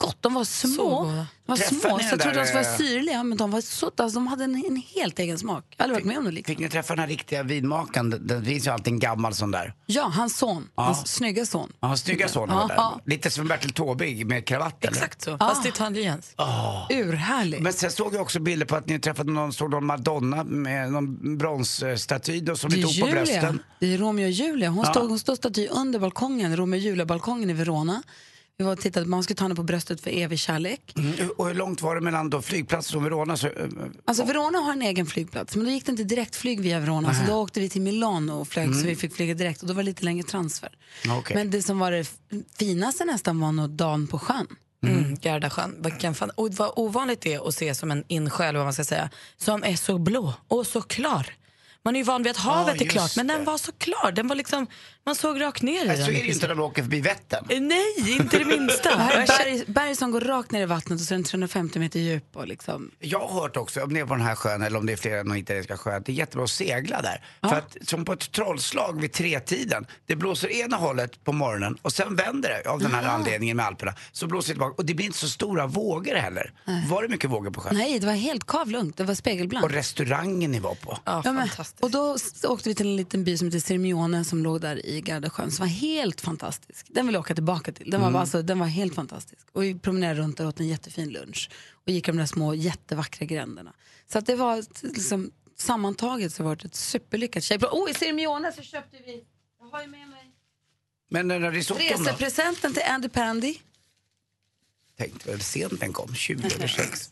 gott. 0.00 0.16
De 0.20 0.34
var 0.34 0.44
små. 0.44 1.04
De 1.04 1.26
var 1.46 1.56
små 1.56 1.80
så 1.80 2.06
jag 2.10 2.20
trodde 2.20 2.38
de 2.38 2.46
skulle 2.46 2.62
vara 2.62 2.76
syrliga 2.76 3.22
men 3.22 3.38
de 3.38 3.50
var 3.50 3.60
så, 3.60 3.90
alltså, 3.96 4.18
de 4.18 4.26
hade 4.26 4.44
en, 4.44 4.64
en 4.66 4.82
helt 4.94 5.18
egen 5.18 5.38
smak. 5.38 5.64
Jag 5.76 5.84
aldrig 5.84 5.96
varit 5.96 6.06
med 6.06 6.18
om 6.28 6.34
det 6.34 6.46
Fick 6.46 6.58
ni 6.58 6.68
träffa 6.68 6.94
den 6.94 7.00
här 7.00 7.08
riktiga 7.08 7.42
vinmakaren? 7.42 8.26
Det 8.26 8.42
finns 8.42 8.66
ju 8.66 8.70
alltid 8.70 8.92
en 8.92 8.98
gammal 8.98 9.34
sån 9.34 9.50
där. 9.50 9.74
Ja, 9.86 10.02
hans 10.02 10.36
son. 10.36 10.68
Ja. 10.76 10.82
Hans 10.82 11.08
snygga 11.08 11.46
son. 11.46 11.72
Ja, 11.80 11.88
hans 11.88 12.00
snygga 12.00 12.28
son 12.28 12.48
var 12.48 12.68
där. 12.68 13.10
Lite 13.10 13.30
som 13.30 13.48
Bertil 13.48 13.72
Taube 13.72 14.24
med 14.24 14.46
kravatt 14.46 14.84
Exakt 14.84 15.22
så, 15.22 15.38
fast 15.38 15.66
italienskt. 15.66 16.40
Oh. 16.40 16.86
Urhärligt. 16.90 17.62
Men 17.62 17.72
sen 17.72 17.90
såg 17.90 18.14
jag 18.14 18.22
också 18.22 18.40
bilder 18.40 18.66
på 18.66 18.76
att 18.76 18.88
ni 18.88 18.98
träffade 18.98 19.32
någon, 19.32 19.52
såg 19.52 19.70
någon 19.70 19.86
Madonna 19.86 20.44
med 20.44 20.92
någon 20.92 21.38
bronsstaty 21.38 22.46
som 22.56 22.70
ni 22.70 22.82
tog 22.82 23.00
på 23.00 23.06
brösten. 23.06 23.62
Det 23.80 23.94
är 23.94 23.98
Romeo 23.98 24.24
och 24.24 24.30
Julia. 24.30 24.68
Hon, 24.68 24.84
ja. 24.84 24.90
stod, 24.90 25.08
hon 25.08 25.18
stod 25.18 25.36
staty 25.36 25.68
under 25.68 25.98
balkongen, 25.98 26.56
Romeo 26.56 26.78
och 26.78 26.82
Julia-balkongen 26.82 27.50
i 27.50 27.52
Verona. 27.52 28.02
Vi 28.60 28.64
var 28.64 28.72
och 28.72 28.80
tittade, 28.80 29.06
man 29.06 29.22
skulle 29.22 29.36
ta 29.36 29.44
henne 29.44 29.54
på 29.54 29.62
bröstet 29.62 30.00
för 30.00 30.10
evig 30.10 30.38
kärlek. 30.38 30.92
Mm. 30.96 31.30
Och 31.36 31.46
hur 31.46 31.54
långt 31.54 31.82
var 31.82 31.94
det 31.94 32.00
mellan 32.00 32.30
då 32.30 32.42
flygplatsen 32.42 32.98
och 32.98 33.06
Verona? 33.06 33.36
Så, 33.36 33.48
alltså 34.04 34.24
Verona 34.24 34.58
har 34.58 34.72
en 34.72 34.82
egen 34.82 35.06
flygplats, 35.06 35.56
men 35.56 35.64
då 35.64 35.70
gick 35.70 35.86
det 35.86 35.90
inte 35.90 36.04
direktflyg 36.04 36.60
via 36.60 36.80
Verona. 36.80 37.08
Aha. 37.08 37.26
Så 37.26 37.32
då 37.32 37.38
åkte 37.38 37.60
vi 37.60 37.68
till 37.68 37.82
Milano 37.82 38.32
och 38.32 38.48
flög 38.48 38.66
mm. 38.66 38.80
så 38.80 38.86
vi 38.86 38.96
fick 38.96 39.14
flyga 39.16 39.34
direkt 39.34 39.62
och 39.62 39.68
då 39.68 39.74
var 39.74 39.82
det 39.82 39.86
lite 39.86 40.04
längre 40.04 40.22
transfer. 40.22 40.70
Okay. 41.18 41.36
Men 41.36 41.50
det 41.50 41.62
som 41.62 41.78
var 41.78 41.92
det 41.92 42.12
finaste 42.58 43.04
nästan 43.04 43.40
var 43.40 43.52
nog 43.52 43.70
dagen 43.70 44.06
på 44.06 44.18
sjön. 44.18 44.46
Mm. 44.82 44.98
Mm, 44.98 45.16
Gardasjön. 45.16 46.30
Och 46.34 46.54
vad 46.54 46.72
ovanligt 46.76 47.20
det 47.20 47.34
är 47.34 47.48
att 47.48 47.54
se 47.54 47.74
som 47.74 47.90
en 47.90 48.04
insjö, 48.08 48.44
eller 48.44 48.58
vad 48.58 48.66
man 48.66 48.72
ska 48.72 48.84
säga, 48.84 49.10
som 49.36 49.64
är 49.64 49.76
så 49.76 49.98
blå 49.98 50.34
och 50.48 50.66
så 50.66 50.82
klar. 50.82 51.26
Man 51.84 51.96
är 51.96 52.00
ju 52.00 52.04
van 52.04 52.22
vid 52.22 52.30
att 52.30 52.36
havet 52.36 52.80
ah, 52.80 52.84
är 52.84 52.88
klart, 52.88 53.16
men 53.16 53.26
den 53.26 53.44
var 53.44 53.58
så 53.58 53.72
klar. 53.72 54.12
Den 54.12 54.28
var 54.28 54.36
liksom, 54.36 54.66
man 55.04 55.14
såg 55.14 55.40
rakt 55.40 55.62
ner 55.62 55.84
i 55.84 55.88
den. 55.88 55.96
Så 55.96 56.10
är 56.10 56.12
det 56.12 56.26
inte 56.26 56.48
när 56.48 56.54
man 56.54 56.64
åker 56.64 56.82
förbi 56.82 57.00
Vättern. 57.00 57.46
Eh, 57.48 57.60
nej, 57.60 58.16
inte 58.20 58.38
det 58.38 58.44
minsta. 58.44 58.96
berg, 59.26 59.64
berg 59.66 59.96
som 59.96 60.10
går 60.10 60.20
rakt 60.20 60.52
ner 60.52 60.62
i 60.62 60.66
vattnet 60.66 61.00
och 61.00 61.06
så 61.06 61.14
är 61.14 61.16
den 61.16 61.24
350 61.24 61.78
meter 61.78 62.00
djup. 62.00 62.36
Och 62.36 62.48
liksom. 62.48 62.90
Jag 62.98 63.18
har 63.18 63.40
hört 63.40 63.56
också, 63.56 63.82
om 63.82 63.94
det 63.94 64.00
är 64.00 64.06
på 64.06 64.14
den 64.14 64.26
här 64.26 64.34
sjön 64.34 64.62
eller 64.62 64.78
om 64.78 64.86
det 64.86 64.92
är 64.92 64.96
flera 64.96 65.22
någon 65.22 65.36
italienska 65.36 65.76
sjöar, 65.76 65.96
att 65.96 66.06
det 66.06 66.12
är 66.12 66.14
jättebra 66.14 66.44
att 66.44 66.50
segla 66.50 67.02
där. 67.02 67.24
Ja. 67.40 67.48
För 67.48 67.56
att 67.56 67.76
som 67.82 68.04
på 68.04 68.12
ett 68.12 68.32
trollslag 68.32 69.00
vid 69.00 69.12
tretiden, 69.12 69.86
det 70.06 70.16
blåser 70.16 70.48
ena 70.48 70.76
hållet 70.76 71.24
på 71.24 71.32
morgonen 71.32 71.78
och 71.82 71.92
sen 71.92 72.16
vänder 72.16 72.48
det 72.48 72.70
av 72.70 72.78
den 72.78 72.94
här 72.94 73.02
Aha. 73.02 73.12
anledningen 73.12 73.56
med 73.56 73.66
Alperna. 73.66 73.94
Så 74.12 74.26
blåser 74.26 74.48
det 74.48 74.54
tillbaka 74.54 74.74
och 74.76 74.84
det 74.84 74.94
blir 74.94 75.06
inte 75.06 75.18
så 75.18 75.28
stora 75.28 75.66
vågor 75.66 76.14
heller. 76.14 76.52
Nej. 76.64 76.86
Var 76.88 77.02
det 77.02 77.08
mycket 77.08 77.30
vågor 77.30 77.50
på 77.50 77.60
sjön? 77.60 77.76
Nej, 77.76 77.98
det 77.98 78.06
var 78.06 78.12
helt 78.12 78.46
kavlugnt. 78.46 78.96
Det 78.96 79.04
var 79.04 79.14
spegelblankt. 79.14 79.64
Och 79.64 79.70
restaurangen 79.70 80.50
ni 80.50 80.58
var 80.58 80.74
på? 80.74 80.98
Ja, 81.04 81.22
ja, 81.24 81.32
fantastiskt. 81.78 82.44
Och 82.44 82.48
då 82.48 82.52
åkte 82.54 82.68
vi 82.68 82.74
till 82.74 82.86
en 82.86 82.96
liten 82.96 83.24
by 83.24 83.36
som 83.36 83.46
heter 83.46 83.58
Sirmione 83.58 84.24
som 84.24 84.42
låg 84.42 84.60
där 84.60 84.86
i 84.86 85.00
Gardasjön 85.00 85.50
som 85.50 85.62
var 85.62 85.70
helt 85.70 86.20
fantastisk. 86.20 86.86
Den 86.88 87.06
vill 87.06 87.14
jag 87.14 87.20
åka 87.20 87.34
tillbaka 87.34 87.72
till. 87.72 87.90
Den 87.90 88.00
var, 88.00 88.08
mm. 88.08 88.20
alltså, 88.20 88.42
den 88.42 88.58
var 88.58 88.66
helt 88.66 88.94
fantastisk. 88.94 89.46
Och 89.52 89.62
vi 89.62 89.78
promenerade 89.78 90.20
runt 90.20 90.40
och 90.40 90.46
åt 90.46 90.60
en 90.60 90.68
jättefin 90.68 91.08
lunch 91.08 91.50
och 91.72 91.88
gick 91.92 92.06
de 92.06 92.16
där 92.16 92.26
små 92.26 92.54
jättevackra 92.54 93.26
gränderna. 93.26 93.72
Så 94.12 94.18
att 94.18 94.26
det 94.26 94.34
var 94.34 94.64
liksom, 94.82 95.30
sammantaget 95.58 96.32
så 96.32 96.42
var 96.42 96.56
det 96.56 96.64
ett 96.64 96.74
superlyckat 96.74 97.42
tjejplan. 97.42 97.72
Oh, 97.72 97.90
i 97.90 97.94
Sirmione 97.94 98.52
så 98.52 98.62
köpte 98.62 98.96
vi, 99.06 99.24
jag 99.60 99.66
har 99.66 99.82
ju 99.82 99.88
med 99.88 100.08
mig 100.08 100.32
Men 101.10 101.28
den 101.28 101.42
där 101.42 101.52
risotton 101.52 101.86
Resepresenten 101.86 102.74
till 102.74 102.82
Andy 102.86 103.08
Pandy. 103.08 103.54
Tänkte 104.96 105.30
väl 105.30 105.40
sent 105.40 105.80
den 105.80 105.92
kom, 105.92 106.14
20 106.14 106.46
över 106.54 106.66
6. 106.66 107.10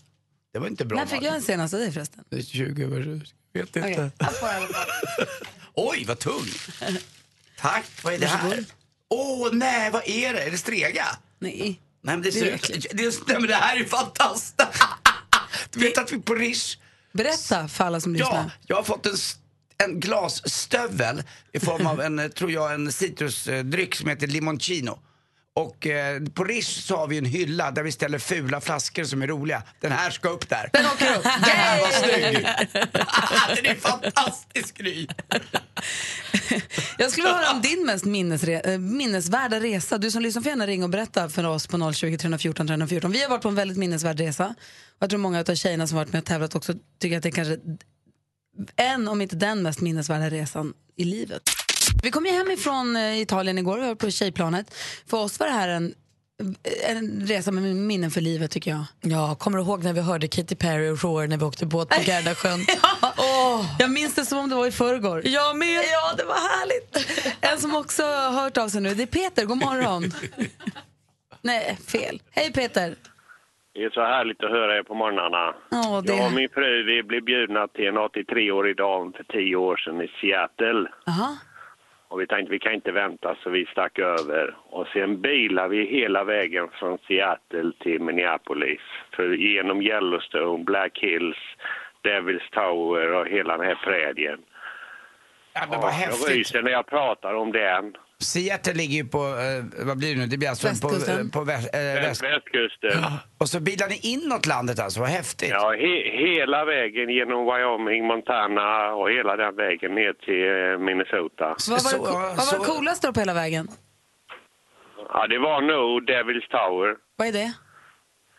Det 0.53 0.59
var 0.59 0.67
inte 0.67 0.85
bra. 0.85 0.99
När 0.99 1.07
fick 1.07 1.23
jag 1.23 1.33
den 1.33 1.43
senaste 1.43 1.77
dig 1.77 1.93
förresten? 1.93 2.25
20 2.47 2.85
över 2.85 3.21
6. 3.21 3.35
Vet 3.53 3.77
inte. 3.77 4.11
Okay. 4.15 4.67
Oj, 5.75 6.05
vad 6.09 6.19
tung! 6.19 6.47
Tack, 7.59 7.85
vad 8.03 8.15
är 8.15 8.19
det 8.19 8.27
här? 8.27 8.65
Åh 9.09 9.49
oh, 9.49 9.55
nej, 9.55 9.91
vad 9.91 10.09
är 10.09 10.35
det? 10.35 10.43
Är 10.43 10.51
det 10.51 10.59
strega? 10.59 11.07
Nej. 11.39 11.81
Nej 12.03 12.17
men 12.17 12.23
det, 12.23 12.31
det, 12.31 12.51
är, 12.51 12.95
det, 12.97 13.27
nej, 13.27 13.37
men 13.41 13.47
det 13.47 13.55
här 13.55 13.81
är 13.81 13.85
fantastiskt! 13.85 14.63
du 15.71 15.81
vet 15.81 15.99
att 15.99 16.13
vi 16.13 16.19
på 16.19 16.35
Rish... 16.35 16.79
Berätta 17.13 17.69
för 17.69 17.85
alla 17.85 18.01
som 18.01 18.15
lyssnar. 18.15 18.35
Ja, 18.35 18.51
jag 18.67 18.77
har 18.77 18.83
fått 18.83 19.07
en, 19.07 19.17
en 19.79 20.01
glasstövel 20.01 21.23
i 21.53 21.61
form 21.61 21.87
av 21.87 22.01
en, 22.01 22.31
tror 22.31 22.51
jag, 22.51 22.75
en 22.75 22.93
citrusdryck 22.93 23.95
som 23.95 24.09
heter 24.09 24.27
limoncino. 24.27 24.99
Och 25.59 25.87
eh, 25.87 26.23
på 26.35 26.45
Rish 26.45 26.83
så 26.83 26.97
har 26.97 27.07
vi 27.07 27.19
en 27.19 27.25
hylla 27.25 27.71
där 27.71 27.83
vi 27.83 27.93
ställer 27.93 28.19
fula 28.19 28.61
flaskor 28.61 29.05
som 29.05 29.23
är 29.23 29.27
roliga. 29.27 29.63
Den 29.81 29.93
här 29.93 30.11
ska 30.11 30.29
upp 30.29 30.49
där. 30.49 30.71
Den 30.73 30.87
åker 30.87 31.17
upp. 31.17 31.23
Den 31.23 31.33
här 31.33 31.81
var 31.81 31.91
snygg. 31.91 32.47
Den 33.57 33.67
är 33.67 33.75
fantastisk 33.75 34.79
Gry. 34.79 35.07
Jag 36.99 37.11
skulle 37.11 37.27
vilja 37.27 37.39
höra 37.39 37.51
om 37.55 37.61
din 37.63 37.87
mest 37.87 38.05
minnesre- 38.05 38.73
eh, 38.73 38.79
minnesvärda 38.79 39.61
resa. 39.61 39.99
Du 39.99 40.11
som 40.11 40.23
lyssnar 40.23 40.43
får 40.43 40.51
gärna 40.51 40.67
ringa 40.67 40.85
och 40.85 40.91
berätta 40.91 41.29
för 41.29 41.45
oss 41.45 41.67
på 41.67 41.93
020 41.93 42.19
314 42.19 42.67
314. 42.67 43.13
Vi 43.13 43.23
har 43.23 43.31
varit 43.31 43.43
på 43.43 43.49
en 43.49 43.55
väldigt 43.55 43.79
minnesvärd 43.79 44.21
resa. 44.21 44.55
Jag 44.99 45.11
tror 45.11 45.21
många 45.21 45.41
av 45.41 45.55
tjejerna 45.55 45.87
som 45.87 45.97
varit 45.97 46.13
med 46.13 46.19
och 46.19 46.27
tävlat 46.27 46.55
också 46.55 46.75
tycker 47.01 47.17
att 47.17 47.23
det 47.23 47.29
är 47.29 47.33
kanske 47.33 47.57
en, 48.77 49.09
om 49.09 49.21
inte 49.23 49.37
den 49.37 49.63
mest 49.63 49.81
minnesvärda 49.81 50.31
resan 50.31 50.75
i 50.97 51.05
livet. 51.05 51.43
Vi 52.03 52.11
kom 52.11 52.27
ju 52.27 52.33
hem 52.33 52.51
ifrån 52.51 52.97
eh, 52.97 53.21
Italien 53.21 53.59
igår, 53.59 53.79
vi 53.79 53.87
var 53.87 53.95
på 53.95 54.11
tjejplanet. 54.11 54.75
För 55.07 55.17
oss 55.17 55.41
var 55.41 55.47
det 55.47 55.53
här 55.53 55.69
en 55.69 55.95
en 56.89 57.27
resa 57.27 57.51
med 57.51 57.77
minnen 57.77 58.11
för 58.11 58.21
livet 58.21 58.51
tycker 58.51 58.71
jag. 58.71 58.85
Ja, 59.01 59.35
kommer 59.35 59.59
du 59.59 59.65
ihåg 59.65 59.85
när 59.85 59.93
vi 59.93 60.01
hörde 60.01 60.29
Katy 60.29 60.57
Perry 60.57 60.89
och 60.89 61.05
Roar 61.05 61.27
när 61.27 61.37
vi 61.37 61.45
åkte 61.45 61.67
båt 61.67 61.89
på 61.89 62.03
Gardasjön? 62.07 62.61
ja. 63.03 63.13
oh. 63.17 63.67
Jag 63.79 63.91
minns 63.91 64.15
det 64.15 64.25
som 64.25 64.39
om 64.39 64.51
det 64.51 64.57
var 64.57 64.67
i 64.67 64.71
förrgår. 64.71 65.23
Jag 65.25 65.57
med! 65.57 65.83
Ja, 65.93 66.15
det 66.17 66.25
var 66.25 66.35
härligt. 66.35 66.91
En 67.41 67.59
som 67.59 67.77
också 67.77 68.03
har 68.03 68.31
hört 68.43 68.57
av 68.59 68.69
sig 68.69 68.81
nu, 68.81 68.95
det 68.95 69.03
är 69.03 69.07
Peter. 69.07 69.45
God 69.47 69.59
morgon. 69.59 70.03
Nej, 71.43 71.79
fel. 71.87 72.23
Hej 72.31 72.53
Peter. 72.53 72.95
Det 73.75 73.85
är 73.85 73.91
så 73.91 74.01
härligt 74.01 74.45
att 74.45 74.51
höra 74.51 74.79
er 74.79 74.83
på 74.83 74.95
morgnarna. 74.95 75.55
Oh, 75.71 76.03
det... 76.03 76.17
Jag 76.17 76.27
och 76.27 76.33
min 76.33 76.49
fru 76.49 76.83
vi 76.85 77.03
blev 77.03 77.25
bjudna 77.25 77.69
till 77.69 77.87
en 77.87 77.99
83-årig 77.99 78.77
dam 78.77 79.13
för 79.13 79.25
tio 79.25 79.57
år 79.57 79.77
sedan 79.77 80.01
i 80.01 80.09
Seattle. 80.21 80.89
Aha. 81.07 81.37
Och 82.09 82.21
vi 82.21 82.27
tänkte 82.27 82.53
vi 82.53 82.59
kan 82.59 82.73
inte 82.73 82.93
vänta 82.93 83.37
så 83.43 83.51
vi 83.51 83.67
stack 83.67 83.99
över. 83.99 84.57
Och 84.71 84.87
sen 84.87 85.21
bilade 85.21 85.69
vi 85.69 85.85
hela 85.85 86.25
vägen 86.25 86.69
från 86.69 86.99
Seattle 86.99 87.73
till 87.79 88.01
Minneapolis. 88.01 88.81
För 89.17 89.29
genom 89.33 89.83
Yellowstone, 89.83 90.65
Black 90.65 90.99
Hills, 90.99 91.37
Devil's 92.03 92.51
Tower 92.53 93.13
och 93.13 93.27
hela 93.27 93.57
den 93.57 93.67
här 93.67 93.75
prärien. 93.75 94.39
Ja, 95.53 95.61
men 95.71 95.81
vad 95.81 95.91
häftigt. 95.91 96.29
Jag 96.29 96.37
ryser 96.37 96.63
när 96.63 96.71
jag 96.71 96.87
pratar 96.87 97.35
om 97.35 97.53
den. 97.53 97.97
Seattle 98.23 98.75
ligger 98.75 98.97
ju 98.97 99.05
på, 99.05 99.19
eh, 99.19 99.87
vad 99.87 99.99
blir 99.99 100.15
det 100.15 100.21
nu, 100.21 100.27
det 100.27 100.39
blir 100.39 100.49
alltså 100.49 100.69
Västkusten. 100.69 101.31
på, 101.31 101.39
på 101.39 101.45
väst, 101.45 101.75
eh, 101.75 101.81
väst. 101.81 102.23
Västkusten. 102.23 103.03
Och 103.39 103.49
så 103.49 103.61
bildar 103.61 103.89
ni 103.89 103.99
inåt 104.03 104.47
landet 104.47 104.79
alltså, 104.81 105.01
vad 105.01 105.09
häftigt. 105.09 105.51
Ja, 105.51 105.71
he 105.73 105.95
hela 106.27 106.65
vägen 106.65 107.09
genom 107.11 107.41
Wyoming, 107.51 108.07
Montana 108.07 108.95
och 108.95 109.11
hela 109.11 109.37
den 109.37 109.57
vägen 109.57 109.95
ner 109.95 110.13
till 110.13 110.45
eh, 110.73 110.87
Minnesota. 110.87 111.55
Så, 111.59 111.73
vad 111.73 111.83
var, 111.85 111.91
det, 111.93 111.97
så, 111.97 112.03
vad 112.39 112.47
var 112.53 112.59
det 112.59 112.65
coolaste 112.73 113.13
på 113.13 113.21
hela 113.21 113.35
vägen? 113.35 113.69
Ja, 115.13 115.27
det 115.27 115.39
var 115.39 115.61
nog 115.61 116.11
Devil's 116.11 116.49
Tower. 116.51 116.97
Vad 117.17 117.29
är 117.29 117.33
det? 117.33 117.53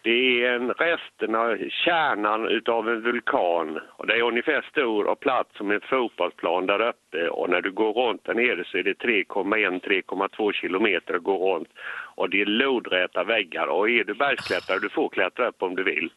Det 0.04 0.46
är 0.46 0.56
en 0.56 0.70
resten 0.70 1.36
av 1.36 1.58
kärnan 1.70 2.48
utav 2.48 2.90
en 2.90 3.02
vulkan. 3.02 3.80
Och 3.98 4.08
det 4.08 4.14
är 4.14 4.22
ungefär 4.22 4.62
stor 4.72 5.08
och 5.08 5.20
platt 5.20 5.50
som 5.58 5.72
en 5.72 5.82
fotbollsplan 5.82 6.66
där 6.66 6.82
uppe. 6.88 7.30
Och 7.30 7.50
när 7.50 7.62
du 7.62 7.72
går 7.72 7.94
runt 7.94 8.26
där 8.26 8.34
nere 8.34 8.64
så 8.72 8.78
är 8.78 8.84
det 8.84 8.98
3,1-3,2 8.98 10.54
kilometer 10.54 11.14
att 11.14 11.24
gå 11.24 11.56
runt. 11.56 11.70
Och 12.16 12.30
det 12.30 12.42
är 12.42 12.46
lodräta 12.46 13.24
väggar. 13.24 13.68
Och 13.68 13.90
är 13.90 14.04
du 14.04 14.14
bergsklättrare, 14.14 14.80
du 14.80 14.90
får 14.90 15.10
klättra 15.10 15.48
upp 15.48 15.62
om 15.64 15.76
du 15.76 15.84
vill. 15.84 16.10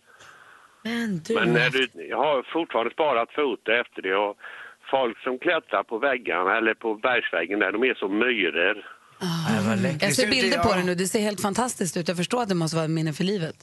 Men 0.84 1.20
du... 1.26 1.34
Men 1.34 1.52
när 1.52 1.70
du, 1.70 1.88
jag 2.08 2.16
har 2.16 2.42
fortfarande 2.52 2.92
sparat 2.92 3.32
foto 3.32 3.72
efter 3.72 4.02
det. 4.02 4.16
Och 4.16 4.36
folk 4.90 5.18
som 5.18 5.38
klättrar 5.38 5.82
på 5.82 5.98
väggarna 5.98 6.56
eller 6.56 6.74
på 6.74 6.94
bergsväggen 6.94 7.58
där, 7.58 7.72
de 7.72 7.82
är 7.84 7.94
som 7.94 8.18
myror. 8.18 8.86
Ah, 9.18 9.74
jag 10.00 10.12
ser 10.12 10.30
bilder 10.30 10.58
på 10.58 10.74
det 10.74 10.84
nu, 10.84 10.94
det 10.94 11.06
ser 11.06 11.20
helt 11.20 11.40
fantastiskt 11.40 11.96
ut. 11.96 12.08
Jag 12.08 12.16
förstår 12.16 12.42
att 12.42 12.48
det 12.48 12.54
måste 12.54 12.76
vara 12.76 12.88
minne 12.88 13.12
för 13.12 13.24
livet. 13.24 13.56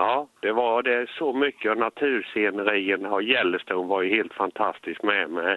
Ja, 0.00 0.26
det 0.42 0.52
var 0.52 0.82
det 0.82 1.06
så 1.18 1.32
mycket. 1.32 1.78
Naturscenerien 1.78 3.06
och 3.06 3.22
Yellowstone 3.22 3.88
var 3.88 4.02
ju 4.02 4.16
helt 4.16 4.34
fantastiskt 4.34 5.02
med, 5.02 5.30
med 5.30 5.56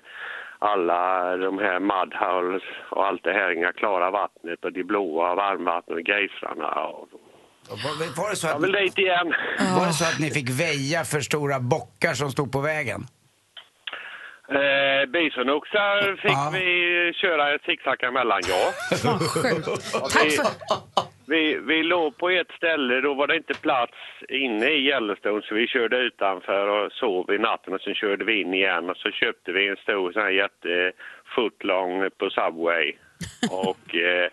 alla 0.60 1.38
de 1.38 1.58
här 1.60 1.80
mudholes 1.80 2.64
och 2.90 3.06
allt 3.08 3.24
det 3.24 3.34
här 3.34 3.52
inga 3.58 3.72
klara 3.74 4.12
vattnet 4.12 4.66
och 4.66 4.74
de 4.74 4.84
blåa 4.84 5.36
varmvattnet 5.36 5.98
och 5.98 6.10
gejsrarna. 6.10 6.70
Var, 7.70 8.18
var 8.22 8.30
det 8.30 8.36
så 8.36 8.48
att, 8.48 8.54
Jag 8.54 8.60
vill 8.62 8.72
dit 8.72 8.98
igen. 8.98 9.28
var 9.80 9.86
det 9.88 9.94
så 9.94 10.06
att 10.06 10.20
ni 10.20 10.30
fick 10.32 10.50
väja 10.50 11.04
för 11.04 11.20
stora 11.20 11.60
bockar 11.60 12.14
som 12.14 12.30
stod 12.32 12.52
på 12.52 12.60
vägen? 12.60 13.02
Eh, 14.50 15.10
bisonoxar 15.10 16.16
fick 16.22 16.32
Ja. 16.32 16.50
vi 16.54 16.68
köra 17.22 17.58
zigzag 17.66 18.04
emellan, 18.04 18.42
ja. 18.48 18.64
Vad 19.04 19.22
sjukt. 19.22 19.66
Tack 20.14 20.32
för... 20.32 21.13
Vi, 21.28 21.60
vi 21.68 21.84
låg 21.84 22.18
på 22.18 22.30
ett 22.30 22.52
ställe, 22.58 23.02
då 23.02 23.14
var 23.14 23.28
det 23.28 23.36
inte 23.36 23.54
plats 23.54 23.94
inne 24.30 24.70
i 24.70 24.88
Yellowstone 24.88 25.42
så 25.42 25.56
vi 25.56 25.68
körde 25.68 25.98
utanför 25.98 26.68
och 26.68 26.92
sov 26.92 27.34
i 27.34 27.38
natten 27.38 27.74
och 27.74 27.82
sen 27.82 27.96
körde 27.96 28.26
vi 28.26 28.42
in 28.42 28.54
igen 28.54 28.90
och 28.90 28.98
så 28.98 29.12
köpte 29.12 29.52
vi 29.52 29.68
en 29.68 29.76
stor 29.76 30.12
sån 30.12 30.22
här 30.22 30.30
jättefootlong 30.30 32.10
på 32.18 32.30
Subway 32.30 32.96
och 33.52 33.96
eh, 33.96 34.30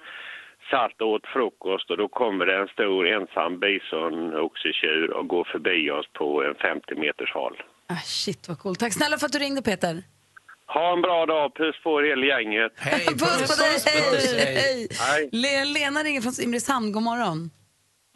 satt 0.71 1.01
och 1.01 1.09
åt 1.09 1.27
frukost 1.27 1.91
och 1.91 1.97
då 1.97 2.09
kommer 2.09 2.47
det 2.47 2.57
en 2.57 2.69
stor 2.69 3.09
ensam 3.09 3.59
bisonoxetjur 3.59 5.11
och 5.11 5.29
går 5.29 5.45
förbi 5.45 5.91
oss 5.91 6.07
på 6.13 6.45
en 6.45 6.55
50 6.55 6.95
meters 6.95 7.33
håll. 7.33 7.63
Ah, 7.87 8.03
shit, 8.05 8.49
vad 8.49 8.59
coolt. 8.59 8.81
Tack 8.81 8.93
snälla 8.93 9.19
för 9.19 9.27
att 9.27 9.33
du 9.33 9.39
ringde, 9.39 9.63
Peter. 9.63 10.03
Ha 10.75 10.93
en 10.93 11.03
bra 11.03 11.27
dag, 11.27 11.55
puss 11.55 11.77
på 11.83 12.01
er 12.01 12.05
hela 12.11 12.27
gänget. 12.27 12.73
Hej, 12.77 13.07
Puss 13.07 13.41
på 13.51 13.55
dig! 13.63 13.75
puss, 13.75 13.87
hej. 13.87 14.55
Hej! 14.65 14.89
Hej. 15.01 15.29
Le- 15.33 15.65
Lena 15.65 16.01
ringer 16.03 16.21
från 16.21 16.33
Simrishamn. 16.33 16.93
God 16.93 17.03
morgon. 17.03 17.51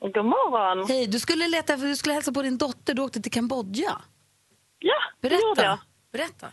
God 0.00 0.24
morgon. 0.36 0.86
Hej, 0.88 1.06
du 1.06 1.18
skulle 1.18 1.48
leta 1.48 1.76
för 1.78 1.86
du 1.86 1.96
skulle 1.96 2.14
hälsa 2.14 2.32
på 2.32 2.42
din 2.42 2.58
dotter. 2.58 2.94
Du 2.94 3.02
åkte 3.02 3.20
till 3.22 3.32
Kambodja. 3.32 3.92
Ja, 4.78 4.98
det 5.20 5.28
gjorde 5.28 5.62
jag. 5.70 5.78
Berätta. 6.12 6.12
Berätta. 6.12 6.46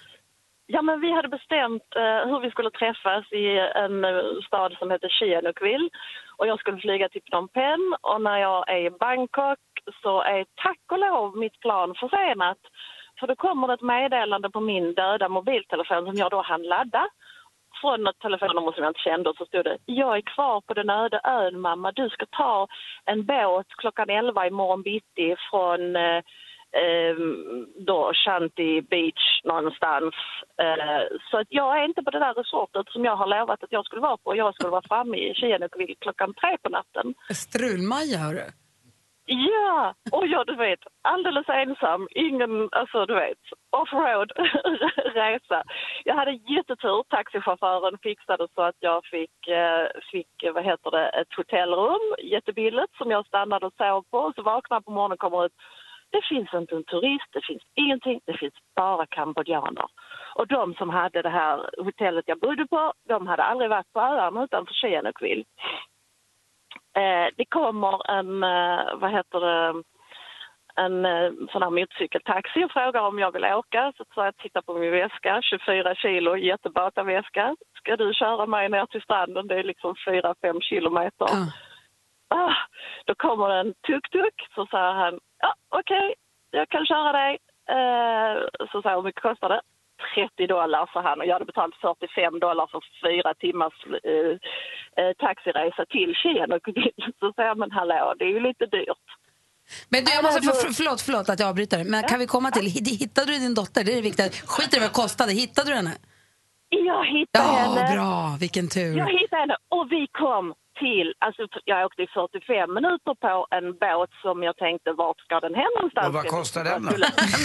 Ja, 0.75 0.81
men 0.81 1.01
vi 1.01 1.09
hade 1.17 1.29
bestämt 1.37 1.89
eh, 2.03 2.21
hur 2.29 2.39
vi 2.45 2.49
skulle 2.51 2.71
träffas 2.81 3.23
i 3.43 3.45
en 3.83 3.95
eh, 4.05 4.21
stad 4.47 4.71
som 4.79 4.91
heter 4.91 5.09
Sihanoukville. 5.09 5.89
Och 6.37 6.47
jag 6.47 6.59
skulle 6.59 6.77
flyga 6.77 7.09
till 7.09 7.21
Phnom 7.21 7.47
Penh 7.57 7.85
och 8.01 8.21
när 8.21 8.37
jag 8.47 8.69
är 8.75 8.81
i 8.85 8.89
Bangkok 9.05 9.59
så 10.01 10.21
är 10.21 10.45
tack 10.65 10.83
och 10.91 10.99
lov 10.99 11.37
mitt 11.37 11.59
plan 11.59 11.89
försenat. 12.01 12.61
För 13.21 13.27
då 13.27 13.35
kommer 13.35 13.67
det 13.67 13.73
ett 13.73 13.91
meddelande 13.95 14.49
på 14.49 14.59
min 14.59 14.93
döda 14.93 15.29
mobiltelefon 15.29 16.05
som 16.05 16.15
jag 16.15 16.31
då 16.31 16.41
hann 16.41 16.63
ladda 16.63 17.07
från 17.81 18.07
ett 18.07 18.19
telefonnummer 18.19 18.71
som 18.71 18.83
jag 18.83 18.89
inte 18.89 19.07
kände 19.09 19.29
och 19.29 19.35
så 19.35 19.45
stod 19.45 19.65
det 19.65 19.77
Jag 19.85 20.17
är 20.17 20.21
kvar 20.35 20.61
på 20.61 20.73
den 20.73 20.89
öde 20.89 21.19
ön 21.23 21.59
mamma, 21.59 21.91
du 21.91 22.09
ska 22.09 22.25
ta 22.25 22.67
en 23.05 23.25
båt 23.25 23.67
klockan 23.77 24.09
11 24.09 24.47
imorgon 24.47 24.81
bitti 24.81 25.35
från 25.49 25.95
eh, 25.95 26.21
eh, 26.81 27.15
då 27.87 28.11
Shanti 28.13 28.81
Beach 28.81 29.23
någonstans. 29.43 30.13
Eh, 30.65 31.03
så 31.31 31.37
att 31.37 31.47
jag 31.49 31.79
är 31.79 31.85
inte 31.85 32.03
på 32.03 32.11
det 32.11 32.19
där 32.19 32.33
resortet 32.33 32.85
som 32.89 33.05
jag 33.05 33.15
har 33.15 33.27
lovat 33.27 33.63
att 33.63 33.71
jag 33.71 33.85
skulle 33.85 34.01
vara 34.01 34.17
på. 34.17 34.35
Jag 34.35 34.53
skulle 34.55 34.71
vara 34.77 34.87
framme 34.87 35.17
i 35.17 35.33
Kienukville 35.33 35.95
klockan 35.99 36.33
tre 36.33 36.57
på 36.63 36.69
natten. 36.69 37.13
Strulmaja, 37.29 38.17
hörru. 38.17 38.60
Ja, 39.33 39.93
och 40.11 40.27
jag 40.27 40.47
du 40.47 40.55
vet, 40.55 40.79
alldeles 41.01 41.49
ensam, 41.49 42.07
ingen, 42.11 42.69
alltså 42.71 43.05
du 43.05 43.15
vet, 43.15 43.37
offroad 43.69 44.31
resa. 45.15 45.63
Jag 46.03 46.15
hade 46.15 46.31
jättetur, 46.31 47.03
taxichauffören 47.09 47.97
fixade 48.03 48.47
så 48.55 48.61
att 48.61 48.75
jag 48.79 49.05
fick, 49.05 49.47
eh, 49.47 49.87
fick 50.11 50.53
vad 50.53 50.63
heter 50.63 50.91
det, 50.91 51.09
ett 51.09 51.33
hotellrum, 51.37 52.15
jättebilligt, 52.23 52.95
som 52.97 53.11
jag 53.11 53.25
stannade 53.25 53.65
och 53.65 53.73
sov 53.77 54.03
på. 54.11 54.17
Och 54.17 54.35
så 54.35 54.41
vaknade 54.41 54.77
jag 54.77 54.85
på 54.85 54.91
morgonen 54.91 55.13
och 55.13 55.19
kommer 55.19 55.45
ut, 55.45 55.55
det 56.11 56.21
finns 56.29 56.53
inte 56.53 56.75
en 56.75 56.83
turist, 56.83 57.29
det 57.33 57.45
finns 57.45 57.63
ingenting, 57.75 58.19
det 58.25 58.37
finns 58.37 58.53
bara 58.75 59.05
kambodjaner. 59.05 59.85
Och 60.35 60.47
de 60.47 60.73
som 60.73 60.89
hade 60.89 61.21
det 61.21 61.29
här 61.29 61.69
hotellet 61.77 62.25
jag 62.27 62.39
bodde 62.39 62.67
på, 62.67 62.93
de 63.07 63.27
hade 63.27 63.43
aldrig 63.43 63.69
varit 63.69 63.93
på 63.93 63.99
öarna 63.99 64.43
utanför 64.43 64.73
Sihanoukville. 64.73 65.43
Eh, 66.93 67.27
det 67.37 67.45
kommer 67.45 68.11
en, 68.11 68.43
eh, 68.43 68.95
vad 68.95 69.11
heter 69.11 69.39
det, 69.39 69.83
en 70.75 71.05
eh, 71.05 71.31
sån 71.51 71.63
här 71.63 71.69
motorcykeltaxi 71.69 72.63
och 72.63 72.71
frågar 72.71 73.01
om 73.01 73.19
jag 73.19 73.31
vill 73.31 73.45
åka. 73.45 73.93
Så 73.97 74.05
sa 74.15 74.25
jag, 74.25 74.37
titta 74.37 74.61
på 74.61 74.73
min 74.73 74.91
väska, 74.91 75.41
24 75.41 75.95
kilo 75.95 76.37
jättebataväska. 76.37 77.55
Ska 77.77 77.95
du 77.95 78.13
köra 78.13 78.45
mig 78.45 78.69
ner 78.69 78.85
till 78.85 79.01
stranden? 79.01 79.47
Det 79.47 79.55
är 79.55 79.63
liksom 79.63 79.95
4-5 80.07 80.61
kilometer. 80.61 81.27
Ja. 81.29 81.51
Ah, 82.33 82.55
då 83.05 83.15
kommer 83.15 83.49
det 83.49 83.59
en 83.59 83.73
tuk-tuk, 83.87 84.47
så 84.55 84.65
säger 84.65 84.93
han, 84.93 85.19
ja 85.39 85.53
okej, 85.69 86.15
jag 86.51 86.69
kan 86.69 86.85
köra 86.85 87.11
dig. 87.11 87.37
Eh, 87.69 88.41
så 88.71 88.81
säger 88.81 88.89
jag, 88.89 88.95
hur 88.95 89.03
mycket 89.03 89.23
kostar 89.23 89.49
det? 89.49 89.61
30 90.15 90.47
dollar, 90.55 90.89
sa 90.93 91.01
han. 91.01 91.19
Och 91.19 91.25
jag 91.27 91.33
hade 91.33 91.45
betalat 91.45 91.75
45 91.81 92.39
dollar 92.39 92.67
för 92.71 92.81
fyra 93.05 93.33
timmars 93.43 93.73
eh, 94.11 94.33
eh, 95.03 95.11
taxiresa 95.25 95.83
till 95.95 96.11
Kienukville. 96.21 96.91
Så 97.19 97.33
säger 97.35 97.49
jag, 97.49 97.57
men 97.57 97.71
hallå, 97.71 98.13
det 98.19 98.25
är 98.25 98.33
ju 98.37 98.39
lite 98.39 98.65
dyrt. 98.65 99.07
Men 99.89 100.03
du, 100.05 100.11
jag 100.11 100.23
måste, 100.23 100.41
för, 100.41 100.53
för, 100.53 100.73
förlåt, 100.73 101.01
förlåt 101.01 101.29
att 101.29 101.39
jag 101.39 101.49
avbryter. 101.49 101.83
Men 101.83 102.03
kan 102.03 102.19
vi 102.19 102.27
komma 102.27 102.51
till, 102.51 102.67
hi- 102.75 102.97
hittade 103.03 103.27
du 103.31 103.37
din 103.39 103.53
dotter? 103.53 103.83
Det 103.83 103.91
är 103.91 103.95
det 103.95 104.01
viktiga. 104.11 104.29
Skit 104.29 104.73
i 104.75 104.79
vad 104.79 104.87
det 104.89 104.93
kostade. 104.93 105.31
Hittade 105.33 105.69
du 105.71 105.75
henne? 105.75 105.93
Jag 106.69 107.05
hittade 107.05 107.45
Ja, 107.45 107.75
henne. 107.75 107.95
bra. 107.95 108.37
Vilken 108.39 108.67
tur. 108.69 108.97
Jag 108.97 109.09
hittade 109.19 109.39
henne 109.41 109.55
och 109.69 109.91
vi 109.91 110.07
kom 110.11 110.53
till, 110.85 111.09
alltså 111.25 111.41
jag 111.65 111.85
åkte 111.85 112.01
i 112.03 112.07
45 112.07 112.73
minuter 112.77 113.13
på 113.25 113.47
en 113.57 113.67
båt 113.83 114.11
som 114.21 114.37
jag 114.47 114.55
tänkte, 114.65 114.89
vart 115.03 115.19
ska 115.25 115.39
den 115.39 115.55
hem 115.61 115.71
någonstans? 115.77 116.07
Och 116.07 116.13
vad 116.13 116.27
kostar 116.37 116.63
den 116.63 116.81
då? 116.85 116.91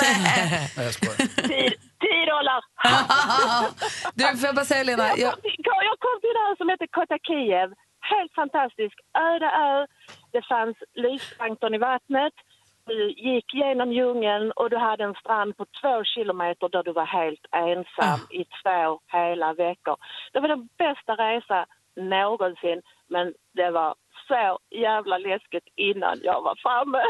Nej, 0.03 0.87
jag 0.87 0.95
skojar. 0.99 1.17
10 1.49 1.71
10 2.01 2.27
dollar! 2.35 2.61
Du, 4.15 4.23
får 4.39 4.47
jag 4.51 4.55
bara 4.61 4.71
säga 4.73 4.85
Lena, 4.85 5.05
Jag 5.25 5.33
kom, 5.33 5.43
till, 5.43 5.57
jag 5.91 5.99
kom 6.05 6.17
till 6.23 6.37
en 6.37 6.43
ö 6.47 6.51
som 6.61 6.69
heter 6.73 6.89
Kotakiev. 6.97 7.69
Helt 8.13 8.33
fantastisk. 8.41 8.97
Öde 9.29 9.51
ö. 9.69 9.87
Det 10.35 10.43
fanns 10.53 10.77
lysplankton 10.95 11.75
i 11.75 11.79
vattnet. 11.79 12.35
Du 12.87 13.11
gick 13.11 13.55
genom 13.55 13.93
djungeln 13.93 14.53
och 14.53 14.71
du 14.71 14.77
hade 14.77 15.05
en 15.05 15.15
strand 15.15 15.57
på 15.57 15.65
två 15.81 16.05
kilometer 16.05 16.69
där 16.69 16.83
du 16.83 16.93
var 16.93 17.07
helt 17.07 17.45
ensam 17.53 18.21
i 18.31 18.45
två 18.63 19.01
hela 19.13 19.55
veckor. 19.55 19.97
Det 20.33 20.41
var 20.41 20.49
den 20.49 20.69
bästa 20.79 21.13
resa 21.13 21.67
någonsin, 21.97 22.79
men 23.09 23.25
det 23.55 23.71
var 23.71 23.95
så 24.29 24.59
jävla 24.77 25.19
läskigt 25.19 25.65
innan 25.77 26.21
jag 26.23 26.43
var 26.43 26.57
framme. 26.67 27.03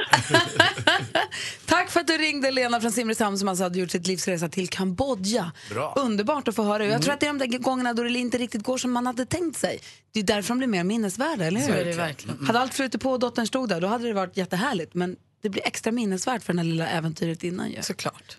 tack 1.66 1.90
för 1.90 2.00
att 2.00 2.07
du 2.07 2.16
ringde 2.19 2.50
Lena 2.50 2.81
från 2.81 2.93
Simrishamn 2.93 3.38
som 3.38 3.49
alltså 3.49 3.64
hade 3.64 3.78
gjort 3.78 3.90
sitt 3.90 4.07
livsresa 4.07 4.49
till 4.49 4.69
Kambodja. 4.69 5.52
Bra. 5.71 5.95
Underbart 5.97 6.49
att 6.49 6.57
få 6.57 6.62
höra. 6.62 6.85
Jag 6.85 7.02
tror 7.02 7.14
att 7.14 7.21
det 7.21 7.26
är 7.26 7.33
de 7.33 7.38
där 7.38 7.59
gångerna 7.59 7.93
då 7.93 8.02
det 8.02 8.19
inte 8.19 8.38
riktigt 8.38 8.62
går 8.62 8.78
som 8.78 8.93
man 8.93 9.07
hade 9.07 9.26
tänkt 9.26 9.59
sig. 9.59 9.81
Det 10.12 10.21
är 10.21 10.25
därför 10.25 10.49
de 10.49 10.59
blir 10.59 10.69
mer 10.69 10.85
minnesvärda, 10.85 11.45
eller 11.45 11.61
hur? 11.61 11.66
Så 11.66 11.73
är 11.73 11.85
det 11.85 11.97
verkligen. 11.97 12.47
Hade 12.47 12.61
allt 12.61 12.75
flutit 12.75 13.02
på 13.02 13.11
och 13.11 13.19
dottern 13.21 13.47
stod 13.47 13.69
där, 13.69 13.81
då 13.81 13.87
hade 13.87 14.09
det 14.09 14.14
varit 14.14 14.37
jättehärligt. 14.37 14.95
Men 14.95 15.16
det 15.43 15.49
blir 15.49 15.66
extra 15.66 15.93
minnesvärt 15.93 16.43
för 16.43 16.52
det 16.52 16.59
här 16.59 16.66
lilla 16.66 16.88
äventyret 16.88 17.45
innan 17.45 17.71
ju. 17.71 17.83
Såklart. 17.83 18.37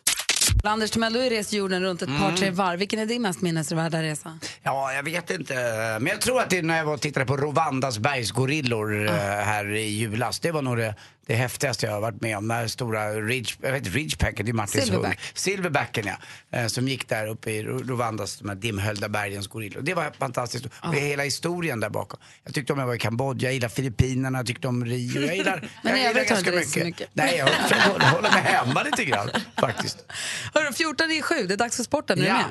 Anders 0.64 0.92
Timell, 0.92 1.14
du 1.14 1.20
har 1.20 1.30
rest 1.30 1.54
jorden 1.54 1.82
runt 1.84 2.02
ett 2.02 2.10
par, 2.20 2.32
tre 2.38 2.50
varv. 2.50 2.80
Vilken 2.80 3.00
är 3.00 3.06
din 3.06 3.22
mest 3.22 3.42
minnesvärda 3.42 4.02
resa? 4.04 4.40
Ja, 4.64 4.94
jag 4.94 5.04
vet 5.04 5.30
inte. 5.30 5.54
Men 6.00 6.08
jag 6.08 6.22
tror 6.22 6.42
att 6.42 6.50
det 6.50 6.58
är 6.58 6.64
när 6.64 6.78
jag 6.78 6.86
var 6.86 6.94
och 6.94 7.02
tittade 7.02 7.26
på 7.26 7.38
Rwandas 7.38 8.00
bergsgorillor 8.00 9.06
eh, 9.06 9.12
här 9.22 9.76
i 9.76 9.88
julas. 9.98 10.40
Det 10.40 10.52
var 10.52 10.62
nog 10.62 10.78
det, 10.78 10.96
det 11.28 11.36
häftigaste 11.36 11.86
jag 11.86 11.94
har 11.94 12.02
varit 12.02 12.22
med 12.22 12.38
om. 12.38 12.48
Den 12.48 12.58
här 12.58 12.68
stora 12.68 13.14
ridge, 13.14 13.54
jag 13.62 13.72
vet 13.72 13.86
inte, 13.86 13.98
ridgepacken, 13.98 14.46
det 14.46 14.52
är 14.52 14.54
Martins 14.54 14.86
Silverback. 14.86 15.10
hund. 15.20 15.20
Silverbacken 15.34 16.06
ja. 16.08 16.60
Eh, 16.60 16.68
som 16.68 16.88
gick 16.88 17.10
där 17.10 17.28
uppe 17.28 17.52
i 17.52 17.64
Rwandas, 17.64 18.40
de 18.40 18.50
här 18.50 18.56
dimhöljda 18.56 19.10
bergens 19.10 19.48
gorillor. 19.48 19.82
Det 19.82 19.94
var 19.94 20.12
fantastiskt. 20.20 20.66
Och 20.82 20.96
hela 20.96 21.24
historien 21.24 21.80
där 21.80 21.90
bakom. 21.90 22.20
Jag 22.44 22.54
tyckte 22.54 22.74
om 22.74 22.80
jag 22.80 22.88
var 22.88 22.96
i 22.96 23.00
Kambodja, 23.00 23.48
jag 23.50 23.54
gillar 23.54 23.70
Filippinerna, 23.70 24.40
jag 24.40 24.48
tyckte 24.48 24.68
om 24.68 24.86
Rio. 24.86 25.22
Jag 25.22 25.36
gillar, 25.36 25.70
Men 25.84 25.92
jag 26.02 26.08
gillar 26.08 26.24
ganska 26.26 26.36
du 26.52 26.58
inte 26.58 26.60
rest 26.60 26.72
så 26.74 26.80
mycket. 26.80 27.00
mycket. 27.00 27.10
Nej, 27.14 27.36
jag 27.38 27.48
hålla 28.12 28.32
mig 28.32 28.42
hemma 28.42 28.84
lite 28.84 29.06
grann 29.06 29.30
faktiskt. 29.58 29.98
Hörru, 30.54 30.74
14 30.74 31.12
i 31.12 31.22
7, 31.22 31.36
det 31.48 31.54
är 31.54 31.58
dags 31.58 31.76
för 31.76 31.84
sporten. 31.84 32.18
Är 32.20 32.22
du 32.22 32.28
Ja. 32.28 32.34
med? 32.34 32.46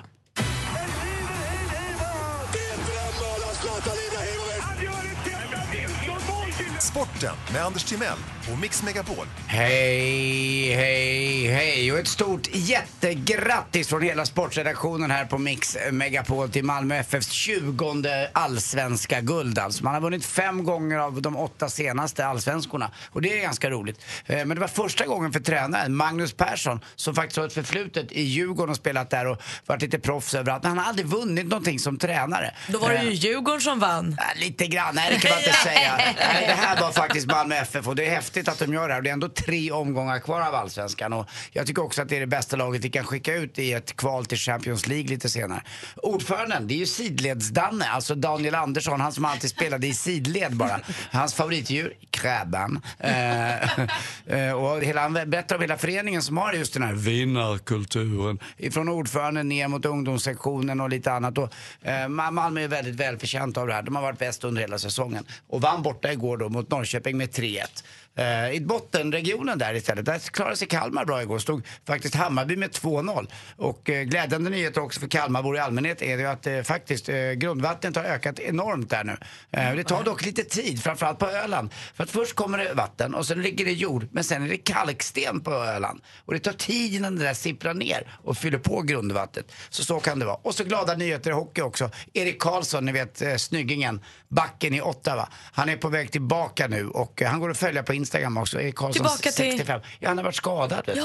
Sporten 6.81 7.35
med 7.53 7.65
Anders 7.65 7.85
Timell 7.85 8.19
och 8.53 8.59
Mix 8.59 8.83
Megapol. 8.83 9.27
Hej, 9.47 10.75
hej, 10.75 11.47
hej 11.47 11.93
och 11.93 11.99
ett 11.99 12.09
stort 12.09 12.49
jättegrattis 12.53 13.89
från 13.89 14.03
hela 14.03 14.27
sportredaktionen 14.27 15.11
här 15.11 15.25
på 15.25 15.39
Mix 15.39 15.77
Megapol 15.93 16.49
till 16.51 16.65
Malmö 16.65 16.97
FFs 16.97 17.31
20 17.31 18.29
allsvenska 18.33 19.21
guld. 19.21 19.59
Alltså 19.59 19.85
man 19.85 19.95
har 19.95 20.01
vunnit 20.01 20.25
fem 20.25 20.65
gånger 20.65 20.99
av 20.99 21.23
de 21.23 21.37
åtta 21.37 21.69
senaste 21.69 22.27
allsvenskorna 22.27 22.91
och 23.11 23.23
det 23.23 23.39
är 23.39 23.43
ganska 23.43 23.71
roligt. 23.71 24.01
Eh, 24.27 24.37
Men 24.37 24.49
det 24.49 24.61
var 24.61 24.69
första 24.69 25.07
gången 25.07 25.33
för 25.33 25.41
tränaren 25.41 25.97
Magnus 25.97 26.33
Persson 26.33 26.81
som 26.97 27.15
faktiskt 27.15 27.37
har 27.37 27.47
ett 27.47 27.53
förflutet 27.55 28.13
i 28.13 28.23
Djurgården 28.23 28.71
och 28.71 28.77
spelat 28.77 29.11
där 29.11 29.27
och 29.27 29.43
varit 29.67 29.83
lite 29.83 29.99
proffs 29.99 30.35
överallt. 30.35 30.63
Men 30.63 30.69
han 30.71 30.79
har 30.79 30.85
aldrig 30.85 31.07
vunnit 31.07 31.47
någonting 31.47 31.79
som 31.79 31.99
tränare. 31.99 32.55
Då 32.69 32.79
var 32.79 32.91
det 32.91 32.97
Eh, 32.97 33.05
ju 33.05 33.11
Djurgården 33.13 33.61
som 33.61 33.79
vann. 33.79 34.17
Lite 34.37 34.67
grann, 34.67 34.95
nej 34.95 35.11
det 35.15 35.21
kan 35.21 35.31
man 35.31 35.39
inte 35.39 35.53
säga. 35.53 35.97
Nej, 36.19 36.45
det 36.47 36.53
här 36.55 36.81
var 36.81 36.93
faktiskt 36.93 37.27
Malmö 37.27 37.55
FF 37.57 37.89
och 37.89 37.97
det 37.97 38.07
är 38.07 38.11
häftigt 38.11 38.36
häftigt 38.37 38.53
att 38.53 38.59
de 38.69 38.75
gör 38.75 38.89
det 38.89 38.95
här. 38.95 39.03
Det 39.03 39.09
är 39.09 39.13
ändå 39.13 39.29
tre 39.29 39.71
omgångar 39.71 40.19
kvar 40.19 40.41
av 40.41 40.55
Allsvenskan 40.55 41.13
och 41.13 41.27
jag 41.53 41.67
tycker 41.67 41.83
också 41.83 42.03
att 42.03 42.09
det 42.09 42.17
är 42.17 42.21
det 42.21 42.27
bästa 42.27 42.57
laget 42.57 42.85
vi 42.85 42.91
kan 42.91 43.05
skicka 43.05 43.35
ut 43.35 43.59
i 43.59 43.73
ett 43.73 43.97
kval 43.97 44.27
till 44.27 44.39
Champions 44.39 44.87
League 44.87 45.09
lite 45.09 45.29
senare. 45.29 45.63
Ordföranden, 45.97 46.69
det 46.69 46.75
är 46.75 46.79
ju 46.79 46.85
sidleds-Danne, 46.87 47.85
alltså 47.85 48.15
Daniel 48.15 48.55
Andersson, 48.55 49.01
han 49.01 49.13
som 49.13 49.25
alltid 49.25 49.51
spelade 49.51 49.87
i 49.87 49.95
sidled 49.95 50.57
bara. 50.57 50.81
Hans 51.11 51.35
favoritdjur, 51.35 51.93
kräban. 52.11 52.81
Eh, 52.99 53.79
eh, 54.27 54.53
och 54.53 54.83
hela, 54.83 55.01
han 55.01 55.13
berättar 55.13 55.57
om 55.57 55.63
hela 55.63 55.77
föreningen 55.77 56.23
som 56.23 56.37
har 56.37 56.53
just 56.53 56.75
den 56.75 56.83
här 56.83 56.95
vinnarkulturen. 56.95 58.39
Från 58.71 58.89
ordföranden 58.89 59.49
ner 59.49 59.69
mot 59.69 59.85
ungdomssektionen 59.85 60.81
och 60.81 60.89
lite 60.89 61.13
annat. 61.13 61.39
Och, 61.39 61.53
eh, 61.83 62.09
Malmö 62.09 62.61
är 62.61 62.69
väldigt 62.69 62.95
välförtjänt 62.95 63.57
av 63.57 63.67
det 63.67 63.75
här. 63.75 63.83
De 63.83 63.97
har 63.97 64.03
varit 64.03 64.19
bäst 64.19 64.45
under 64.45 64.63
hela 64.63 64.79
säsongen. 64.79 65.25
Och 65.49 65.61
vann 65.61 65.83
borta 65.83 66.13
igår 66.13 66.37
då 66.37 66.49
mot 66.49 66.71
Norrköping 66.71 67.17
med 67.17 67.33
3-1. 67.33 67.85
Eh, 68.17 68.51
I 68.51 68.61
bottenregionen 68.61 69.59
där 69.59 69.75
istället, 69.75 70.07
där 70.07 70.19
klarade 70.19 70.57
sig 70.57 70.69
Kalmar 70.69 71.05
bra 71.05 71.23
igår. 71.23 71.39
Stod 71.39 71.67
faktiskt 71.87 72.15
Hammarby 72.15 72.57
med 72.57 72.71
2-0. 72.71 73.29
Och 73.57 73.91
eh, 73.91 74.03
glädjande 74.03 74.51
nyheter 74.51 74.81
också 74.81 75.01
för 75.01 75.09
Kalmarbor 75.09 75.57
i 75.57 75.61
allmänhet 75.61 76.03
är 76.03 76.19
ju 76.19 76.27
att 76.27 76.47
eh, 76.47 76.63
faktiskt 76.63 77.07
grundvattnet 77.35 77.97
har 77.97 78.05
ökat 78.05 78.39
enormt 78.39 78.91
där 78.91 79.05
nu. 79.05 79.17
det 79.51 79.85
tar 79.85 80.05
dock 80.05 80.25
lite 80.25 80.45
tid, 80.45 80.83
framförallt 80.83 81.19
på 81.19 81.27
Öland. 81.27 81.75
För 81.95 82.05
att 82.05 82.11
först 82.11 82.35
kommer 82.35 82.59
det 82.59 82.75
vatten 82.75 83.15
och 83.15 83.27
sen 83.27 83.43
ligger 83.43 83.65
det 83.65 83.73
jord, 83.73 84.09
men 84.13 84.25
sen 84.25 84.43
är 84.43 84.49
det 84.49 84.57
kalksten 84.57 85.41
på 85.41 85.53
Öland. 85.53 86.01
Och 86.25 86.33
det 86.33 86.39
tar 86.39 86.53
tid 86.53 86.95
innan 86.95 87.17
det 87.17 87.25
där 87.25 87.35
sipprar 87.35 87.75
ner 87.75 88.19
och 88.23 88.39
fyller 88.39 88.59
på 88.59 88.83
grundvattnet. 88.83 89.53
Så 89.69 89.85
så 89.85 90.01
kan 90.01 90.19
det 90.19 90.27
vara. 90.27 90.37
Och 90.37 90.55
så 90.55 90.65
glada 90.65 90.95
nyheter 90.95 91.31
i 91.31 91.35
hockey 91.35 91.63
också. 91.63 91.91
Erik 92.13 92.41
Karlsson, 92.41 92.85
ni 92.85 92.93
vet 92.93 93.41
snyggingen, 93.41 94.01
backen 94.29 94.75
i 94.75 94.81
Ottawa. 94.81 95.29
Han 95.53 95.69
är 95.69 95.77
på 95.77 95.89
väg 95.89 96.11
tillbaka 96.11 96.69
nu 96.69 96.89
och 96.89 97.23
han 97.23 97.41
går 97.41 97.51
att 97.51 97.57
följa 97.57 97.83
på 97.83 97.95
Instagram 97.95 98.06
också. 98.39 98.61
Erik 98.61 98.75
Karlsson 98.75 98.93
Tillbaka 98.93 99.17
till- 99.23 99.33
65. 99.33 99.81
Ja, 99.99 100.09
han 100.09 100.19
har 100.19 100.25
varit 100.25 100.35
skadad. 100.35 100.83
Vet 100.87 100.97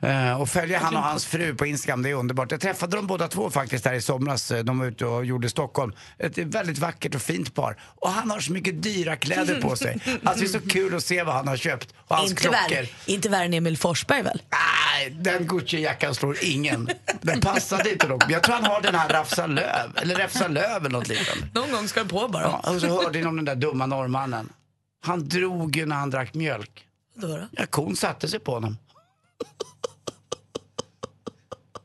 du. 0.00 0.08
Eh, 0.08 0.40
och 0.40 0.48
följa 0.48 0.78
han 0.78 0.96
och 0.96 1.02
hans 1.02 1.26
fru 1.26 1.54
på 1.54 1.66
Instagram, 1.66 2.02
det 2.02 2.10
är 2.10 2.14
underbart. 2.14 2.50
Jag 2.50 2.60
träffade 2.60 2.96
dem 2.96 3.06
båda 3.06 3.28
två 3.28 3.50
faktiskt 3.50 3.84
här 3.84 3.94
i 3.94 4.00
somras. 4.02 4.50
Eh, 4.50 4.58
De 4.64 4.78
var 4.78 4.86
ute 4.86 5.06
och 5.06 5.24
gjorde 5.24 5.48
Stockholm. 5.48 5.92
Ett 6.18 6.38
väldigt 6.38 6.78
vackert 6.78 7.14
och 7.14 7.22
fint 7.22 7.54
par. 7.54 7.76
Och 7.82 8.10
han 8.10 8.30
har 8.30 8.40
så 8.40 8.52
mycket 8.52 8.82
dyra 8.82 9.16
kläder 9.16 9.60
på 9.60 9.76
sig. 9.76 10.00
Alltså 10.24 10.44
det 10.44 10.50
är 10.50 10.60
så 10.60 10.68
kul 10.68 10.94
att 10.96 11.04
se 11.04 11.22
vad 11.22 11.34
han 11.34 11.48
har 11.48 11.56
köpt. 11.56 11.88
Och 12.08 12.16
hans 12.16 12.30
Inte 12.30 12.42
klockor. 12.42 12.58
värre, 12.74 12.86
inte 13.06 13.28
värre 13.28 13.44
än 13.44 13.54
Emil 13.54 13.78
Forsberg 13.78 14.22
väl? 14.22 14.42
Nej, 14.50 15.10
den 15.10 15.46
Gucci-jackan 15.48 16.14
slår 16.14 16.36
ingen. 16.42 16.88
Den 17.20 17.40
passade 17.40 17.92
inte 17.92 18.06
dock. 18.06 18.24
Jag 18.30 18.42
tror 18.42 18.54
han 18.54 18.64
har 18.64 18.80
den 18.80 18.94
här 18.94 19.08
Rafsa 19.08 19.46
Löv, 19.46 19.90
eller 20.02 20.14
Räfsa 20.14 20.48
Löv 20.48 20.76
eller 20.80 20.90
något 20.90 21.08
liknande. 21.08 21.48
Någon 21.54 21.72
gång 21.72 21.88
ska 21.88 22.02
det 22.02 22.08
på 22.08 22.28
bara. 22.28 22.42
Ja, 22.62 22.70
och 22.74 22.80
så 22.80 23.02
hörde 23.02 23.18
ni 23.20 23.26
om 23.26 23.36
den 23.36 23.44
där 23.44 23.54
dumma 23.54 23.86
norrmannen. 23.86 24.48
Han 25.00 25.28
drog 25.28 25.76
ju 25.76 25.86
när 25.86 25.96
han 25.96 26.10
drack 26.10 26.34
mjölk. 26.34 26.86
Då 27.14 27.26
då? 27.26 27.48
Ja, 27.50 27.66
kon 27.66 27.96
satte 27.96 28.28
sig 28.28 28.40
på 28.40 28.52
honom. 28.54 28.78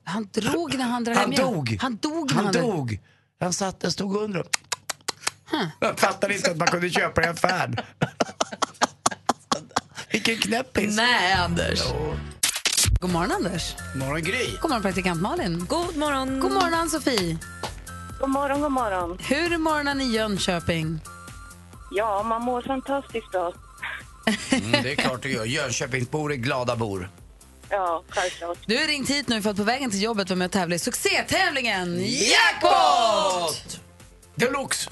Han 0.03 0.29
drog 0.33 0.77
när 0.77 0.85
han 0.85 1.03
drack 1.03 1.17
Han 1.17 1.29
mjölk. 1.29 1.43
dog. 1.43 1.77
Han 1.81 1.95
dog 1.97 2.31
Han 2.31 2.45
han 2.45 2.53
dog. 2.53 2.99
Han 3.39 3.53
satt, 3.53 3.79
den 3.79 3.91
stod 3.91 4.15
under 4.15 4.39
och... 4.39 4.57
Jag 5.79 5.99
fattade 5.99 6.35
inte 6.35 6.51
att 6.51 6.57
man 6.57 6.67
kunde 6.67 6.89
köpa 6.89 7.21
det 7.21 7.27
i 7.27 7.29
affären. 7.29 7.75
Vilken 10.11 10.37
knäppis. 10.37 10.95
Nej, 10.95 11.33
Anders. 11.33 11.81
God 13.01 13.09
morgon 13.11 13.31
Anders. 13.31 13.75
Morgon 13.95 14.23
Gry. 14.23 14.45
God 14.61 14.69
morgon 14.69 14.81
praktikant 14.81 15.21
Malin. 15.21 15.65
God 15.65 15.97
morgon. 15.97 16.39
God 16.39 16.51
morgon 16.51 16.73
Ann-Sofie. 16.73 17.37
God 18.19 18.29
morgon, 18.29 18.61
god 18.61 18.71
morgon. 18.71 19.17
Hur 19.21 19.53
är 19.53 19.57
morgonen 19.57 20.01
i 20.01 20.11
Jönköping? 20.11 20.99
Ja, 21.95 22.23
man 22.23 22.41
mår 22.41 22.61
fantastiskt 22.61 23.31
bra. 23.31 23.53
Mm, 24.51 24.83
det 24.83 24.91
är 24.91 24.95
klart 24.95 25.21
du 25.21 25.31
gör. 25.31 25.45
Jönköpingsbor 25.45 26.31
är 26.31 26.35
glada 26.35 26.75
bor. 26.75 27.09
Ja, 27.69 28.03
självklart. 28.09 28.57
Du 28.65 28.77
har 28.77 28.87
ringt 28.87 29.09
hit 29.09 29.27
nu 29.27 29.41
för 29.41 29.49
att 29.49 29.57
på 29.57 29.63
vägen 29.63 29.91
till 29.91 30.01
jobbet 30.01 30.29
vara 30.29 30.37
med 30.37 30.45
och 30.45 30.51
tävla 30.51 30.75
i 30.75 30.79
succétävlingen 30.79 32.05
Jackpot! 32.05 33.79
Deluxe! 34.35 34.89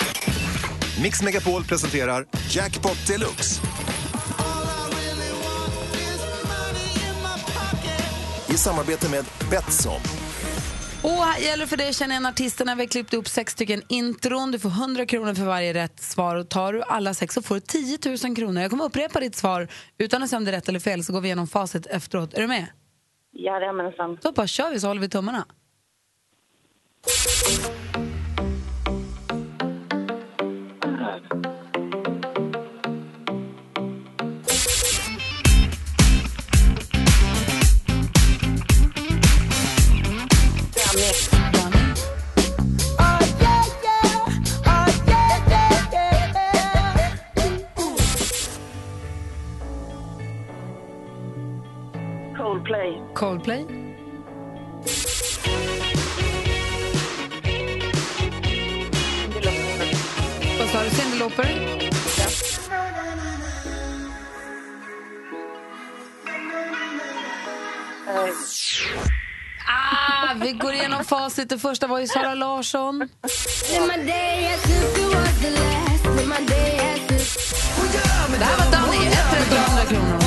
Mix 1.03 1.21
Megapol 1.21 1.63
presenterar 1.63 2.25
Jackpot 2.49 3.07
Deluxe. 3.07 3.61
I 8.47 8.57
samarbete 8.57 9.09
med 9.09 9.25
Betsson. 9.49 10.01
Och 11.03 11.09
här 11.09 11.39
gäller 11.39 11.65
för 11.65 11.77
dig 11.77 11.89
att 11.89 11.95
känna 11.95 12.13
igen 12.13 12.25
artisterna. 12.25 12.75
Vi 12.75 12.81
har 12.81 12.87
klippt 12.87 13.13
upp 13.13 13.27
sex 13.27 13.53
stycken 13.53 13.81
intron. 13.87 14.51
Du 14.51 14.59
får 14.59 14.69
100 14.69 15.05
kronor 15.05 15.33
för 15.33 15.45
varje 15.45 15.73
rätt 15.73 15.99
svar. 15.99 16.35
Och 16.35 16.49
tar 16.49 16.73
du 16.73 16.81
alla 16.81 17.13
sex 17.13 17.33
så 17.33 17.41
får 17.41 17.55
du 17.55 17.61
10 17.61 17.97
000 18.23 18.35
kronor. 18.35 18.61
Jag 18.61 18.71
kommer 18.71 18.85
upprepa 18.85 19.19
ditt 19.19 19.35
svar 19.35 19.67
utan 19.97 20.23
att 20.23 20.29
säga 20.29 20.37
om 20.37 20.45
det 20.45 20.51
är 20.51 20.55
rätt 20.55 20.69
eller 20.69 20.79
fel 20.79 21.03
så 21.03 21.13
går 21.13 21.21
vi 21.21 21.27
igenom 21.27 21.47
facit 21.47 21.85
efteråt. 21.85 22.33
Är 22.33 22.41
du 22.41 22.47
med? 22.47 22.67
Jajamensan. 23.33 24.17
Då 24.21 24.31
bara 24.31 24.47
kör 24.47 24.71
vi 24.71 24.79
så 24.79 24.87
håller 24.87 25.01
vi 25.01 25.09
tummarna. 25.09 25.45
Danny. 31.33 31.60
Coldplay. 53.21 53.65
Vad 60.59 60.69
sa 60.69 60.83
du? 60.83 60.89
Cyndi 60.89 61.19
Lauper? 61.19 61.47
Ah, 69.67 70.33
vi 70.41 70.51
går 70.51 70.73
igenom 70.73 71.03
facit. 71.05 71.49
Det 71.49 71.59
första 71.59 71.87
var 71.87 71.99
ju 71.99 72.07
Sara 72.07 72.35
Larsson. 72.35 72.99
Det 72.99 73.07
här 78.45 78.57
var 78.57 78.71
Danny. 78.71 79.07
Ett 79.07 79.33
rätt 79.33 79.51
och 79.51 79.57
100 79.57 79.85
kronor. 79.85 80.21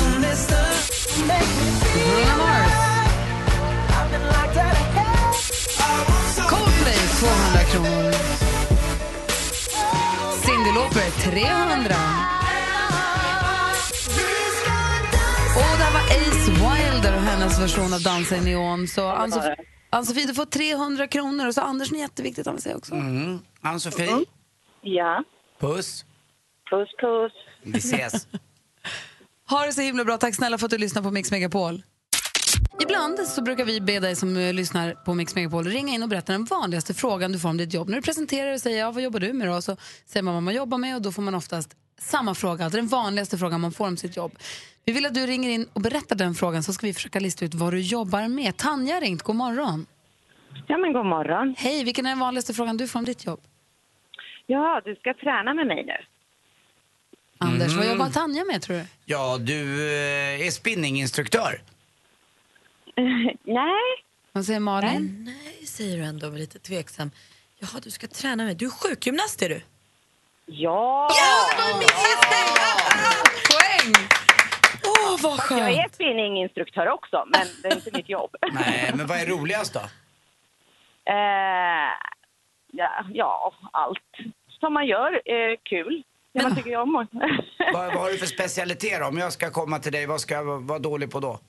Mm, 1.17 1.45
Bruno 1.93 2.37
Mars. 2.37 2.64
200 7.75 8.11
kronor. 8.11 8.11
Cyndi 10.45 10.71
Lauper 10.75 11.09
300. 11.23 11.95
Och 15.55 15.77
det 15.77 15.83
här 15.83 15.93
var 15.93 16.01
Ace 16.01 16.51
Wilder 16.51 17.15
och 17.15 17.21
hennes 17.21 17.59
version 17.59 17.93
av 17.93 18.01
Dansa 18.01 18.37
i 18.37 18.41
neon. 18.41 18.87
Så 18.87 19.07
Ann-Sofie, 19.07 19.55
Ann-Sofie, 19.89 20.25
du 20.27 20.33
får 20.33 20.45
300 20.45 21.07
kronor. 21.07 21.47
Och 21.47 21.53
så 21.53 21.61
Anders, 21.61 21.91
något 21.91 21.99
jätteviktigt 21.99 22.45
han 22.45 22.55
vill 22.55 22.63
säga 22.63 22.77
också. 22.77 22.93
Mm. 22.93 23.39
Ann-Sofie, 23.61 24.25
Ja. 24.81 25.23
puss. 25.59 26.05
Puss, 26.69 26.89
puss. 27.01 27.33
Vi 27.63 27.77
ses. 27.77 28.27
Ha 29.49 29.65
det 29.65 29.73
så 29.73 29.81
himla 29.81 30.03
bra. 30.05 30.17
Tack 30.17 30.35
snälla 30.35 30.57
för 30.57 30.65
att 30.65 30.71
du 30.71 30.77
lyssnar 30.77 31.01
på 31.01 31.11
Mix 31.11 31.31
Megapol. 31.31 31.83
Ibland 32.81 33.19
så 33.19 33.41
brukar 33.41 33.65
vi 33.65 33.81
be 33.81 33.99
dig 33.99 34.15
som 34.15 34.37
eh, 34.37 34.53
lyssnar 34.53 34.93
på 34.93 35.13
Mix 35.13 35.35
Megapol 35.35 35.63
ringa 35.67 35.93
in 35.93 36.03
och 36.03 36.09
berätta 36.09 36.31
den 36.31 36.45
vanligaste 36.45 36.93
frågan 36.93 37.31
du 37.31 37.39
får 37.39 37.49
om 37.49 37.57
ditt 37.57 37.73
jobb. 37.73 37.89
När 37.89 37.95
du 37.95 38.01
presenterar 38.01 38.53
och 38.53 38.59
säger 38.59 38.79
ja, 38.79 38.91
vad 38.91 39.03
jobbar 39.03 39.19
du 39.19 39.33
med 39.33 39.47
då? 39.47 39.61
Så 39.61 39.77
säger 40.05 40.23
man 40.23 40.33
vad 40.33 40.43
man 40.43 40.53
jobbar 40.53 40.77
med 40.77 40.95
och 40.95 41.01
då 41.01 41.11
får 41.11 41.21
man 41.21 41.35
oftast 41.35 41.75
samma 41.99 42.35
fråga, 42.35 42.63
alltså 42.65 42.77
den 42.77 42.87
vanligaste 42.87 43.37
frågan 43.37 43.61
man 43.61 43.71
får 43.71 43.87
om 43.87 43.97
sitt 43.97 44.17
jobb. 44.17 44.37
Vi 44.85 44.93
vill 44.93 45.05
att 45.05 45.13
du 45.13 45.25
ringer 45.27 45.49
in 45.49 45.67
och 45.73 45.81
berättar 45.81 46.15
den 46.15 46.35
frågan 46.35 46.63
så 46.63 46.73
ska 46.73 46.87
vi 46.87 46.93
försöka 46.93 47.19
lista 47.19 47.45
ut 47.45 47.53
vad 47.53 47.73
du 47.73 47.79
jobbar 47.81 48.27
med. 48.27 48.57
Tanja 48.57 48.93
har 48.93 49.01
ringt, 49.01 49.21
god 49.23 49.35
morgon. 49.35 49.85
Ja, 50.67 50.77
men 50.77 50.93
god 50.93 51.05
morgon. 51.05 51.55
Hej, 51.57 51.83
vilken 51.83 52.05
är 52.05 52.09
den 52.09 52.19
vanligaste 52.19 52.53
frågan 52.53 52.77
du 52.77 52.87
får 52.87 52.99
om 52.99 53.05
ditt 53.05 53.25
jobb? 53.25 53.39
Ja, 54.45 54.81
du 54.85 54.95
ska 54.95 55.13
träna 55.13 55.53
med 55.53 55.67
mig 55.67 55.83
nu. 55.85 55.93
Anders, 57.37 57.67
Mm. 57.73 57.77
vad 57.77 57.87
jobbar 57.87 58.09
Tanja 58.09 58.43
med 58.45 58.61
tror 58.61 58.75
du? 58.77 58.85
Ja, 59.05 59.37
du 59.37 59.87
eh, 59.87 60.47
är 60.47 60.51
spinninginstruktör. 60.51 61.61
Nej. 63.43 64.03
Vad 64.31 64.45
säger 64.45 64.59
Malin? 64.59 65.23
Nej, 65.25 65.65
säger 65.65 65.97
du 65.97 66.03
ändå 66.03 66.29
med 66.29 66.39
lite 66.39 66.59
tveksam. 66.59 67.11
Jaha, 67.59 67.79
du 67.83 67.91
ska 67.91 68.07
träna 68.07 68.43
med. 68.43 68.57
Du 68.57 68.65
är 68.65 68.69
sjukgymnast 68.69 69.41
är 69.41 69.49
du. 69.49 69.61
Ja! 70.45 71.09
Poäng! 73.51 73.93
Åh, 74.85 75.17
vad 75.23 75.39
skönt. 75.39 75.61
Jag 75.61 75.71
är 75.71 75.89
spinninginstruktör 75.93 76.89
också, 76.89 77.23
men 77.27 77.47
det 77.61 77.67
är 77.67 77.75
inte 77.75 77.89
mitt 77.93 78.09
jobb. 78.09 78.35
Nej, 78.53 78.91
men 78.95 79.07
vad 79.07 79.17
är 79.17 79.25
roligast 79.25 79.73
då? 79.73 79.79
Eh, 79.79 79.85
ja, 82.71 83.05
ja, 83.13 83.53
allt 83.71 83.99
som 84.59 84.73
man 84.73 84.87
gör 84.87 85.21
är 85.25 85.55
kul. 85.63 86.03
Ja, 86.31 86.43
vad 86.43 86.55
tycker 86.55 86.69
jag 86.69 86.81
om 86.81 86.93
vad, 86.93 87.07
vad 87.73 87.93
har 87.93 88.11
du 88.11 88.17
för 88.17 88.25
specialitet 88.25 88.99
då? 88.99 89.05
Om 89.07 89.17
jag 89.17 89.33
ska 89.33 89.51
komma 89.51 89.79
till 89.79 89.91
dig, 89.91 90.05
vad 90.05 90.21
ska 90.21 90.33
jag 90.33 90.43
vara 90.61 90.79
dålig 90.79 91.11
på 91.11 91.19
då? 91.19 91.39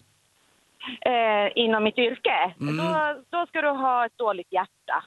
Eh, 1.00 1.52
inom 1.64 1.84
mitt 1.84 1.98
yrke, 1.98 2.54
Mm. 2.60 2.76
då, 2.76 2.84
då 3.30 3.46
ska 3.46 3.60
du 3.60 3.68
ha 3.68 4.06
ett 4.06 4.18
dåligt 4.18 4.52
hjärta. 4.52 5.04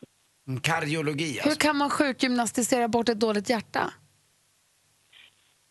Mm, 0.47 0.61
Kardiologi 0.61 1.31
Hur 1.31 1.41
alltså. 1.41 1.59
kan 1.59 1.77
man 1.77 1.89
sjukgymnastisera 1.89 2.87
bort 2.87 3.09
ett 3.09 3.19
dåligt 3.19 3.49
hjärta? 3.49 3.93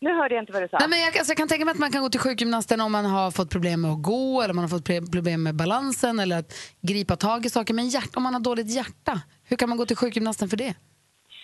Nu 0.01 0.15
hörde 0.15 0.35
jag 0.35 0.43
inte 0.43 0.53
vad 0.53 0.63
du 0.63 0.69
sa. 0.69 0.77
Nej, 0.81 0.89
men 0.89 0.99
jag, 1.01 1.07
alltså, 1.19 1.31
jag 1.31 1.37
kan 1.37 1.49
tänka 1.49 1.65
mig 1.65 1.73
att 1.73 1.79
man 1.79 1.93
kan 1.93 2.03
gå 2.03 2.09
till 2.09 2.21
sjukgymnasten 2.21 2.81
om 2.81 2.93
man 2.93 3.05
har 3.07 3.31
fått 3.31 3.51
problem 3.51 3.81
med 3.81 3.91
att 3.91 4.03
gå 4.03 4.43
eller 4.43 4.55
man 4.55 4.65
har 4.65 4.69
fått 4.69 5.11
problem 5.13 5.43
med 5.43 5.55
balansen 5.57 6.19
eller 6.21 6.39
att 6.39 6.55
gripa 6.81 7.17
tag 7.17 7.47
i 7.47 7.51
saker. 7.51 7.75
Men 7.75 7.89
hjärt, 7.89 8.17
om 8.17 8.23
man 8.23 8.35
har 8.35 8.41
dåligt 8.41 8.71
hjärta, 8.71 9.21
hur 9.45 9.57
kan 9.57 9.69
man 9.69 9.79
gå 9.79 9.87
till 9.87 9.97
sjukgymnasten 9.97 10.49
för 10.49 10.57
det? 10.57 10.75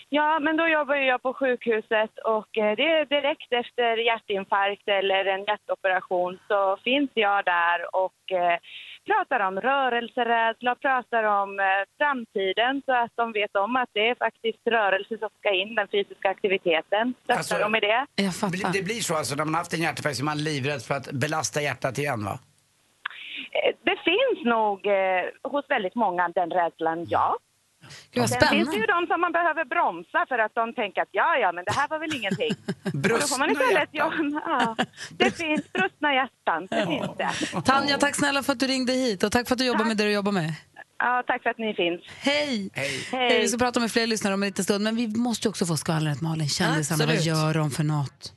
Ja, 0.09 0.39
men 0.41 0.57
då 0.57 0.69
jobbar 0.69 0.95
jag 0.95 1.23
på 1.23 1.35
sjukhuset 1.35 2.19
och 2.25 2.59
eh, 2.59 2.77
det 2.77 2.89
är 2.99 3.05
direkt 3.05 3.53
efter 3.53 3.97
hjärtinfarkt 3.97 4.89
eller 4.89 5.25
en 5.25 5.45
hjärtoperation 5.45 6.39
så 6.49 6.77
finns 6.85 7.11
jag 7.15 7.45
där 7.45 7.97
och 8.05 8.33
eh, 8.33 8.59
pratar 9.07 9.41
om 9.49 9.61
rörelserädsla 9.61 10.73
och 10.73 10.81
pratar 10.81 11.23
om 11.25 11.61
eh, 11.61 11.65
framtiden 11.99 12.83
så 12.87 12.93
att 12.93 13.13
de 13.15 13.33
vet 13.33 13.57
om 13.57 13.77
att 13.77 13.91
det 13.93 14.09
är 14.09 14.15
faktiskt 14.15 14.67
rörelse 14.67 15.19
som 15.19 15.29
ska 15.39 15.55
in, 15.55 15.75
den 15.75 15.89
fysiska 15.89 16.29
aktiviteten. 16.31 17.15
Stöttar 17.25 17.39
Alltså- 17.39 17.59
de 17.59 17.75
i 17.75 17.81
det? 17.81 18.07
Jag 18.17 18.35
fattar. 18.37 18.73
Det 18.73 18.83
blir 18.83 19.01
så 19.09 19.15
alltså, 19.15 19.35
när 19.35 19.45
man 19.45 19.55
har 19.55 19.61
haft 19.61 19.75
en 19.75 19.81
hjärtinfarkt 19.81 20.17
så 20.17 20.23
är 20.23 20.25
man 20.25 20.45
livrädd 20.45 20.83
för 20.83 20.95
att 20.95 21.13
belasta 21.13 21.61
hjärtat 21.61 21.99
igen 21.99 22.25
va? 22.25 22.39
Det 23.83 23.97
finns 24.05 24.45
nog 24.45 24.87
eh, 24.87 25.25
hos 25.53 25.65
väldigt 25.69 25.95
många 25.95 26.29
den 26.29 26.51
rädslan, 26.51 27.07
ja. 27.09 27.37
Gud, 28.13 28.21
vad 28.21 28.31
Sen 28.31 28.49
finns 28.49 28.71
det 28.71 28.77
ju 28.77 28.87
de 28.87 29.07
som 29.11 29.21
man 29.21 29.33
behöver 29.33 29.65
bromsa 29.65 30.21
för 30.29 30.39
att 30.39 30.55
de 30.55 30.75
tänker 30.75 31.03
att 31.03 31.09
ja, 31.13 31.31
ja, 31.45 31.53
men 31.53 31.65
det 31.65 31.73
här 31.73 31.89
var 31.89 31.99
väl 31.99 32.15
ingenting. 32.17 32.53
Och 32.85 33.19
då 33.21 33.27
får 33.31 33.39
man 33.39 33.49
Brustna 33.49 33.65
istället, 33.65 33.89
ja, 33.93 34.13
hjärtan. 34.13 34.41
ja, 34.47 34.77
det 35.21 35.31
finns 35.31 35.73
brustna 35.73 36.09
hjärtan, 36.15 36.61
det 36.71 36.87
finns 36.87 37.11
det. 37.53 37.61
Tanja, 37.63 37.99
tack 37.99 38.15
snälla 38.17 38.43
för 38.43 38.53
att 38.53 38.61
du 38.61 38.67
ringde 38.67 38.93
hit 38.93 39.23
och 39.23 39.33
tack 39.33 39.49
för 39.49 39.55
att 39.55 39.59
du 39.59 39.67
jobbar 39.67 39.85
med 39.85 39.97
det 39.97 40.05
du 40.05 40.13
jobbar 40.13 40.33
med. 40.33 40.53
Ja, 40.99 41.23
tack 41.27 41.43
för 41.43 41.51
att 41.51 41.59
ni 41.59 41.75
finns. 41.75 42.01
Hej! 42.19 42.71
Hej. 42.75 43.09
Hej. 43.13 43.41
Vi 43.41 43.49
ska 43.49 43.59
prata 43.59 43.81
med 43.81 43.91
fler 43.93 44.07
lyssnare 44.07 44.35
om 44.35 44.43
en 44.43 44.47
liten 44.47 44.65
stund, 44.65 44.85
men 44.85 44.97
vi 44.97 45.09
måste 45.09 45.49
ju 45.49 45.51
också 45.51 45.67
få 45.67 45.77
skvallret 45.77 46.21
Malin. 46.21 46.49
Kändisarna, 46.49 47.07
vad 47.07 47.17
gör 47.17 47.55
de 47.55 47.71
för 47.71 47.85
något? 47.85 48.33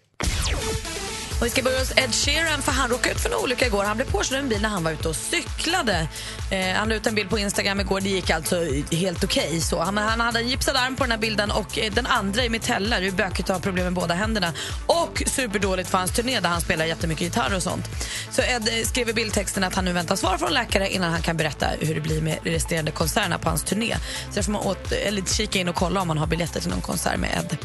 Och 1.39 1.45
vi 1.45 1.49
ska 1.49 1.61
börja 1.61 1.79
hos 1.79 1.91
Ed 1.97 2.15
Sheeran 2.15 2.61
för 2.61 2.71
han 2.71 2.89
råkade 2.89 3.15
ut 3.15 3.21
för 3.21 3.29
en 3.29 3.35
olycka 3.35 3.65
igår. 3.65 3.83
Han 3.83 3.97
blev 3.97 4.11
påkörd 4.11 4.37
av 4.37 4.43
en 4.43 4.49
bil 4.49 4.61
när 4.61 4.69
han 4.69 4.83
var 4.83 4.91
ute 4.91 5.09
och 5.09 5.15
cyklade. 5.15 6.07
Eh, 6.51 6.75
han 6.75 6.89
la 6.89 6.95
ut 6.95 7.07
en 7.07 7.15
bild 7.15 7.29
på 7.29 7.39
Instagram 7.39 7.79
igår. 7.79 8.01
Det 8.01 8.09
gick 8.09 8.29
alltså 8.29 8.63
helt 8.91 9.23
okej. 9.23 9.61
så. 9.61 9.79
Han, 9.79 9.97
han 9.97 10.19
hade 10.19 10.39
en 10.39 10.47
gipsad 10.47 10.75
arm 10.75 10.95
på 10.95 11.03
den 11.03 11.11
här 11.11 11.17
bilden 11.17 11.51
och 11.51 11.77
eh, 11.77 11.93
den 11.93 12.05
andra 12.05 12.45
i 12.45 12.49
miteller. 12.49 13.01
Det 13.01 13.07
är 13.07 13.11
bökigt 13.11 13.49
att 13.49 13.55
ha 13.55 13.61
problem 13.61 13.83
med 13.83 13.93
båda 13.93 14.13
händerna. 14.13 14.53
Och 14.85 15.23
superdåligt 15.25 15.89
för 15.89 15.97
hans 15.97 16.11
turné 16.11 16.39
där 16.39 16.49
han 16.49 16.61
spelar 16.61 16.85
jättemycket 16.85 17.21
gitarr 17.21 17.55
och 17.55 17.63
sånt. 17.63 17.85
Så 18.31 18.41
Ed 18.41 18.69
eh, 18.69 18.85
skrev 18.85 19.09
i 19.09 19.13
bildtexten 19.13 19.63
att 19.63 19.75
han 19.75 19.85
nu 19.85 19.93
väntar 19.93 20.15
svar 20.15 20.37
från 20.37 20.53
läkare 20.53 20.89
innan 20.89 21.11
han 21.11 21.21
kan 21.21 21.37
berätta 21.37 21.67
hur 21.79 21.95
det 21.95 22.01
blir 22.01 22.21
med 22.21 22.37
resterande 22.43 22.91
konserterna 22.91 23.37
på 23.37 23.49
hans 23.49 23.63
turné. 23.63 23.95
Så 24.29 24.35
där 24.35 24.41
får 24.41 24.51
man 24.51 24.61
åt, 24.61 24.91
eh, 24.91 25.07
eller 25.07 25.21
kika 25.21 25.59
in 25.59 25.69
och 25.69 25.75
kolla 25.75 26.01
om 26.01 26.07
man 26.07 26.17
har 26.17 26.27
biljetter 26.27 26.59
till 26.59 26.69
någon 26.69 26.81
konsert 26.81 27.19
med 27.19 27.29
Ed. 27.29 27.57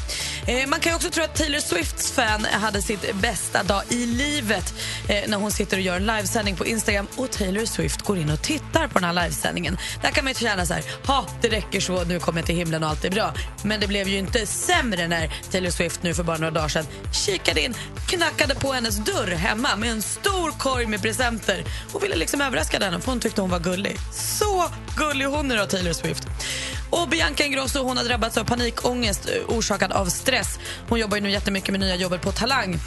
Eh, 0.47 0.69
man 0.69 0.81
kan 0.81 0.93
ju 0.93 0.97
också 0.97 1.11
tro 1.11 1.25
att 1.25 1.35
Taylor 1.35 1.61
Swifts 1.61 2.11
fan 2.11 2.45
hade 2.45 2.83
sitt 2.83 3.15
bästa 3.15 3.62
dag 3.63 3.83
i 3.89 4.07
livet 4.07 4.75
eh, 5.09 5.29
när 5.29 5.37
hon 5.37 5.51
sitter 5.51 5.77
och 5.77 5.83
gör 5.83 5.97
en 5.97 6.07
livesändning 6.07 6.57
på 6.57 6.67
Instagram 6.67 7.07
och 7.17 7.31
Taylor 7.31 7.65
Swift 7.65 8.03
går 8.03 8.19
in 8.19 8.31
och 8.31 8.43
tittar 8.43 8.89
på 8.89 8.99
den 8.99 9.05
här 9.05 9.25
livesändningen. 9.25 9.79
Där 10.03 10.11
kan 10.11 10.25
man 10.25 10.33
ju 10.33 10.39
känna 10.39 10.67
så 10.67 10.75
här, 10.75 10.85
ha 11.07 11.27
det 11.41 11.49
räcker 11.49 11.81
så, 11.81 12.05
nu 12.05 12.21
kommer 12.21 12.39
jag 12.41 12.47
till 12.47 12.57
himlen 12.57 12.85
och 12.85 12.91
allt 12.91 13.05
är 13.05 13.11
bra. 13.11 13.35
Men 13.63 13.81
det 13.81 13.87
blev 13.87 14.09
ju 14.09 14.19
inte 14.19 14.47
sämre 14.47 15.09
när 15.09 15.35
Taylor 15.51 15.71
Swift 15.71 16.03
nu 16.03 16.15
för 16.15 16.23
bara 16.23 16.37
några 16.37 16.51
dagar 16.51 16.69
sedan 16.69 16.87
kikade 17.27 17.61
in, 17.61 17.75
knackade 18.09 18.55
på 18.55 18.73
hennes 18.73 18.97
dörr 18.97 19.31
hemma 19.31 19.77
med 19.77 19.91
en 19.91 20.03
stor 20.03 20.51
korg 20.59 20.87
med 20.87 21.03
presenter 21.03 21.65
och 21.93 22.03
ville 22.03 22.17
liksom 22.17 22.41
överraska 22.41 22.79
henne 22.79 23.01
för 23.01 23.11
hon 23.11 23.21
tyckte 23.21 23.41
hon 23.41 23.51
var 23.51 23.59
gullig. 23.59 23.97
Så 24.13 24.71
gullig 24.97 25.25
hon 25.25 25.51
är 25.51 25.57
då, 25.57 25.67
Taylor 25.67 25.93
Swift. 25.93 26.27
Och 26.91 27.09
Bianca 27.09 27.45
Ingrosso 27.45 27.83
hon 27.83 27.97
har 27.97 28.05
drabbats 28.05 28.37
av 28.37 28.45
panikångest 28.45 29.29
eh, 29.29 29.57
orsakad 29.57 29.93
av 29.93 30.07
stress. 30.07 30.59
Hon 30.89 30.99
jobbar 31.01 31.17
ju 31.17 31.23
nu 31.23 31.31
jättemycket 31.31 31.71
med 31.71 31.81
nya 31.81 31.97
jobbet 31.97 32.23
på 32.23 32.33
Talang. 32.33 32.79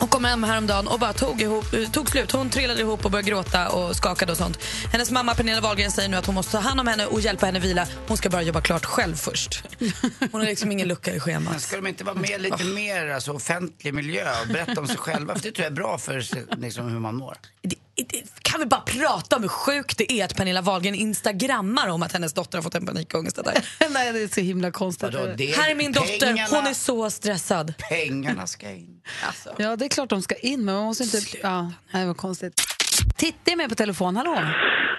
Hon 0.00 0.08
kom 0.08 0.24
hem 0.24 0.42
häromdagen 0.42 0.88
och 0.88 0.98
bara 0.98 1.12
tog, 1.12 1.40
ihop, 1.42 1.64
tog 1.92 2.10
slut. 2.10 2.32
Hon 2.32 2.50
trillade 2.50 2.80
ihop 2.80 3.04
och 3.04 3.10
började 3.10 3.28
gråta 3.30 3.68
och 3.68 3.96
skakade 3.96 4.32
och 4.32 4.38
sånt. 4.38 4.58
Hennes 4.92 5.10
mamma 5.10 5.34
Pernilla 5.34 5.60
Wahlgren 5.60 5.90
säger 5.90 6.08
nu 6.08 6.16
att 6.16 6.26
hon 6.26 6.34
måste 6.34 6.52
ta 6.52 6.58
hand 6.58 6.80
om 6.80 6.86
henne 6.86 7.06
och 7.06 7.20
hjälpa 7.20 7.46
henne 7.46 7.58
vila. 7.58 7.86
Hon 8.08 8.16
ska 8.16 8.30
bara 8.30 8.42
jobba 8.42 8.60
klart 8.60 8.84
själv 8.84 9.16
först. 9.16 9.64
Hon 10.32 10.40
har 10.40 10.46
liksom 10.46 10.72
ingen 10.72 10.88
lucka 10.88 11.10
i 11.10 11.12
Men 11.12 11.20
schemat. 11.20 11.60
ska 11.60 11.76
de 11.76 11.86
inte 11.86 12.04
vara 12.04 12.14
med 12.14 12.40
lite 12.40 12.64
mer 12.64 13.06
alltså, 13.06 13.32
offentlig 13.32 13.94
miljö 13.94 14.40
och 14.42 14.48
berätta 14.48 14.80
om 14.80 14.86
sig 14.86 14.96
själva? 14.96 15.34
För 15.34 15.42
det 15.42 15.52
tror 15.52 15.64
jag 15.64 15.70
är 15.70 15.76
bra 15.76 15.98
för 15.98 16.24
liksom, 16.60 16.88
hur 16.88 17.00
man 17.00 17.14
mår. 17.16 17.36
Det, 17.62 17.76
det, 17.94 18.22
kan 18.50 18.60
vi 18.60 18.66
bara 18.66 18.80
prata 18.80 19.36
om 19.36 19.42
hur 19.42 19.48
sjukt 19.48 19.98
det 19.98 20.12
är 20.12 20.24
att 20.24 20.36
Pernilla 20.36 20.60
Wahlgren 20.62 20.94
instagrammar 20.94 21.88
om 21.88 22.02
att 22.02 22.12
hennes 22.12 22.32
dotter 22.32 22.58
har 22.58 22.62
fått 22.62 22.74
en 22.74 22.86
panikångestattack? 22.86 23.64
Nej, 23.90 24.12
det 24.12 24.22
är 24.22 24.28
så 24.28 24.40
himla 24.40 24.70
konstigt. 24.70 25.14
Vadå, 25.14 25.32
det- 25.36 25.56
Här 25.56 25.70
är 25.70 25.74
min 25.74 25.92
dotter, 25.92 26.26
pengarna- 26.26 26.56
hon 26.56 26.66
är 26.66 26.74
så 26.74 27.10
stressad. 27.10 27.74
Pengarna 27.90 28.46
ska 28.46 28.70
in. 28.70 29.02
Ja, 29.58 29.76
det 29.76 29.84
är 29.84 29.88
klart 29.88 30.08
de 30.10 30.22
ska 30.22 30.34
in, 30.34 30.64
men 30.64 30.74
man 30.74 30.84
måste 30.84 31.04
inte... 31.04 31.38
Ja, 31.42 31.72
nej, 31.90 32.06
vad 32.06 32.16
konstigt. 32.16 32.62
Titti 33.16 33.52
är 33.52 33.56
med 33.56 33.68
på 33.68 33.74
telefon. 33.74 34.16
Hallå! 34.16 34.34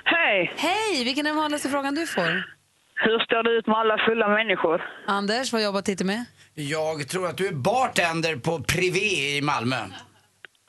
Hej! 0.06 0.54
Hej! 0.58 1.04
Vilken 1.04 1.26
är 1.26 1.30
den 1.30 1.38
vanligaste 1.38 1.70
frågan 1.70 1.96
du 1.96 2.08
får? 2.08 2.44
Hur 2.96 3.20
står 3.20 3.44
det 3.44 3.50
ut 3.60 3.68
med 3.68 3.76
alla 3.78 3.98
fulla 3.98 4.28
människor? 4.28 4.82
Anders, 5.08 5.54
vad 5.54 5.64
jobbar 5.64 5.82
Titti 5.82 6.04
med? 6.04 6.26
Jag 6.54 7.08
tror 7.08 7.28
att 7.28 7.38
du 7.38 7.48
är 7.48 7.52
bartender 7.54 8.36
på 8.36 8.60
Privé 8.64 9.38
i 9.38 9.42
Malmö. 9.42 9.76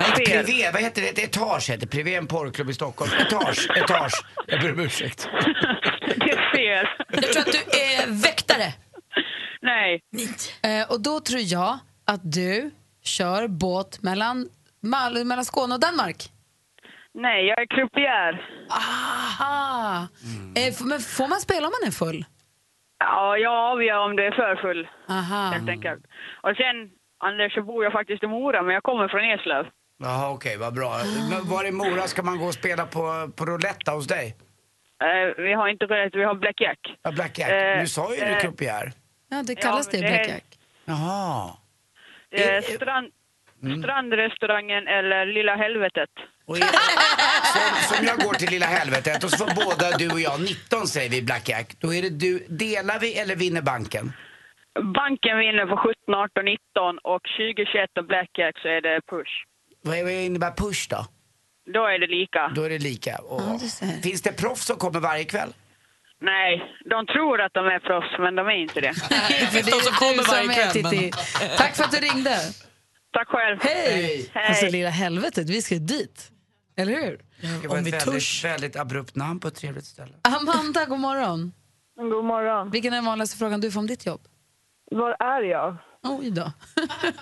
Nej. 0.01 0.27
Privé, 0.45 0.71
vad 0.73 0.83
heter 0.83 1.03
det? 1.03 1.09
Ett 1.09 1.19
etage 1.19 1.71
heter 1.71 1.87
Privé, 1.87 2.15
en 2.15 2.27
porrklubb 2.27 2.71
i 2.71 2.75
Stockholm. 2.75 3.11
Etage, 3.21 3.71
etage. 3.77 4.25
Jag 4.47 4.61
ber 4.61 4.73
om 4.73 4.81
ursäkt. 4.81 5.29
Det 6.17 6.31
är 6.31 6.53
fel. 6.57 6.87
Jag 7.13 7.23
tror 7.33 7.41
att 7.41 7.53
du 7.53 7.59
är 7.81 8.23
väktare. 8.23 8.73
Nej. 9.61 10.01
Eh, 10.63 10.91
och 10.93 11.01
då 11.01 11.21
tror 11.21 11.41
jag 11.41 11.79
att 12.07 12.21
du 12.33 12.71
kör 13.05 13.49
båt 13.49 14.03
mellan, 14.03 14.49
Mal- 14.83 15.25
mellan 15.25 15.45
Skåne 15.45 15.75
och 15.75 15.81
Danmark. 15.81 16.17
Nej, 17.15 17.47
jag 17.47 17.59
är 17.63 17.67
croupier. 17.67 18.47
Aha! 18.71 20.07
Eh, 20.57 20.67
f- 20.69 20.81
men 20.81 21.01
får 21.01 21.29
man 21.29 21.41
spela 21.41 21.67
om 21.67 21.73
man 21.81 21.89
är 21.89 21.93
full? 21.93 22.25
Ja, 22.99 23.37
jag 23.39 23.53
avgör 23.73 23.99
om 23.99 24.17
det 24.17 24.27
är 24.27 24.31
för 24.31 24.57
full, 24.57 24.89
Aha. 25.09 25.51
helt 25.51 25.69
enkelt. 25.69 26.03
Och 26.43 26.57
sen, 26.57 26.91
Anders, 27.25 27.55
så 27.55 27.63
bor 27.63 27.85
jag 27.85 27.93
faktiskt 27.93 28.23
i 28.23 28.27
Mora, 28.27 28.63
men 28.63 28.75
jag 28.75 28.83
kommer 28.83 29.09
från 29.09 29.25
Eslöv. 29.25 29.67
Jaha, 30.03 30.31
okej, 30.31 30.57
vad 30.57 30.75
bra. 30.75 31.01
Men 31.31 31.49
var 31.49 31.65
i 31.65 31.71
Mora 31.73 32.07
ska 32.07 32.23
man 32.23 32.39
gå 32.39 32.47
och 32.47 32.55
spela 32.55 32.87
på, 32.87 33.31
på 33.37 33.45
roulette 33.47 33.91
hos 33.91 34.07
dig? 34.07 34.37
Eh, 35.03 35.43
vi 35.45 35.53
har 35.53 35.69
inte 35.69 35.85
rätt, 35.85 36.15
vi 36.15 36.25
har 36.25 36.35
blackjack. 36.35 36.79
Ja, 37.03 37.13
Blackjack. 37.13 37.51
Eh, 37.51 37.81
Du 37.81 37.87
sa 37.89 38.15
ju 38.15 38.21
eh, 38.21 38.35
det, 38.35 38.41
croupier. 38.41 38.93
Ja, 39.31 39.43
det 39.47 39.55
kallas 39.55 39.89
det, 39.89 39.99
blackjack. 39.99 40.45
Jaha. 40.85 41.51
Eh, 42.31 42.55
Eh, 42.57 42.63
strand, 42.63 43.11
Mm. 43.65 43.83
Strandrestaurangen 43.83 44.87
eller 44.89 45.27
Lilla 45.27 45.57
Helvetet. 45.57 46.11
Och 46.47 46.57
är, 46.57 46.61
som, 47.55 47.97
som 47.97 48.07
jag 48.07 48.19
går 48.19 48.35
till 48.35 48.51
lilla 48.51 48.67
helvetet 48.67 49.25
och 49.25 49.31
så 49.31 49.37
får 49.47 49.55
båda 49.65 49.97
du 49.99 50.11
och 50.13 50.21
jag 50.21 50.41
19 50.41 50.87
säger 50.87 51.11
vi 51.11 51.17
i 51.17 51.23
Blackjack. 51.23 51.67
Då 51.81 51.95
är 51.95 52.03
det 52.03 52.11
du, 52.11 52.47
delar 52.49 52.99
vi 53.01 53.19
eller 53.21 53.37
vinner 53.37 53.63
banken? 53.63 54.13
Banken 54.95 55.39
vinner 55.39 55.67
på 55.67 55.77
17, 55.77 56.15
18, 56.15 56.45
19 56.45 56.99
och 56.99 57.21
20, 57.37 57.67
21 57.67 57.91
och 57.99 58.05
blackjack 58.07 58.59
så 58.63 58.69
är 58.69 58.81
det 58.81 59.01
push. 59.11 59.35
Vad 59.83 60.03
vad 60.03 60.13
innebär 60.13 60.51
push 60.51 60.87
då? 60.91 61.07
Då 61.75 61.85
är 61.87 61.99
det 61.99 62.07
lika. 62.07 62.53
Då 62.55 62.63
är 62.63 62.69
det 62.71 62.79
lika. 62.79 63.19
Och, 63.19 63.41
Ja, 63.43 63.59
du 63.61 63.69
ser. 63.69 63.87
finns 64.03 64.23
det 64.23 64.33
proffs 64.33 64.65
som 64.67 64.77
kommer 64.77 65.01
varje 65.01 65.25
kväll? 65.25 65.55
Nej, 66.21 66.63
de 66.91 67.07
tror 67.07 67.41
att 67.41 67.55
de 67.55 67.67
är 67.67 67.79
proffs, 67.81 68.19
men 68.19 68.35
de 68.35 68.47
är 68.47 68.57
inte 68.63 68.81
det. 68.81 68.95
För 69.53 69.63
det 69.63 69.71
är 69.71 69.81
som 69.81 69.95
kommer 69.95 70.29
varje 70.29 70.49
kväll, 70.55 70.83
men- 70.83 70.91
Titti. 70.93 71.11
Tack 71.57 71.77
för 71.77 71.85
att 71.85 71.91
du 71.93 71.97
ringde. 71.99 72.37
Tack 73.13 73.29
själv. 73.29 73.59
Hej! 73.63 74.31
Hej. 74.35 74.47
Alltså 74.49 74.67
lilla 74.67 74.91
helvetet, 74.91 75.51
vi 75.51 75.63
ska 75.63 75.75
ju 75.75 75.81
dit. 75.81 76.31
Eller 76.77 76.93
hur? 76.93 77.21
Det 77.63 77.69
var 77.69 77.77
Om 77.79 77.85
vi 77.85 77.91
ett 77.91 77.95
väldigt, 77.97 78.13
törs. 78.15 78.45
väldigt 78.45 78.77
abrupt 78.77 79.17
namn 79.17 79.41
på 79.41 79.49
ett 79.49 79.55
trevligt 79.55 79.85
ställe. 79.85 80.13
Amanda, 80.23 80.85
god 80.85 80.99
morgon. 81.01 81.53
God 81.97 82.25
morgon. 82.25 82.71
Vilken 82.71 82.93
är 82.93 82.97
den 82.97 83.05
vanligaste 83.05 83.37
frågan 83.39 83.61
du 83.61 83.71
får 83.71 83.81
om 83.81 83.87
ditt 83.87 84.07
jobb? 84.07 84.21
Var 84.91 85.11
är 85.21 85.43
jag? 85.43 85.77
Oj 86.03 86.31
då. 86.31 86.53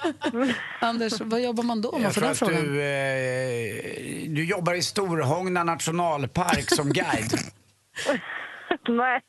Anders, 0.80 1.20
vad 1.20 1.42
jobbar 1.42 1.62
man 1.64 1.82
då 1.82 1.88
om 1.88 2.02
man 2.02 2.12
får 2.12 2.20
den 2.20 2.30
att 2.30 2.38
frågan? 2.38 2.62
du, 2.62 2.82
eh, 2.82 4.30
du 4.30 4.44
jobbar 4.44 4.74
i 4.74 4.82
Storhångna 4.82 5.64
nationalpark 5.64 6.74
som 6.74 6.88
guide. 6.92 7.38
Nej. 8.88 9.20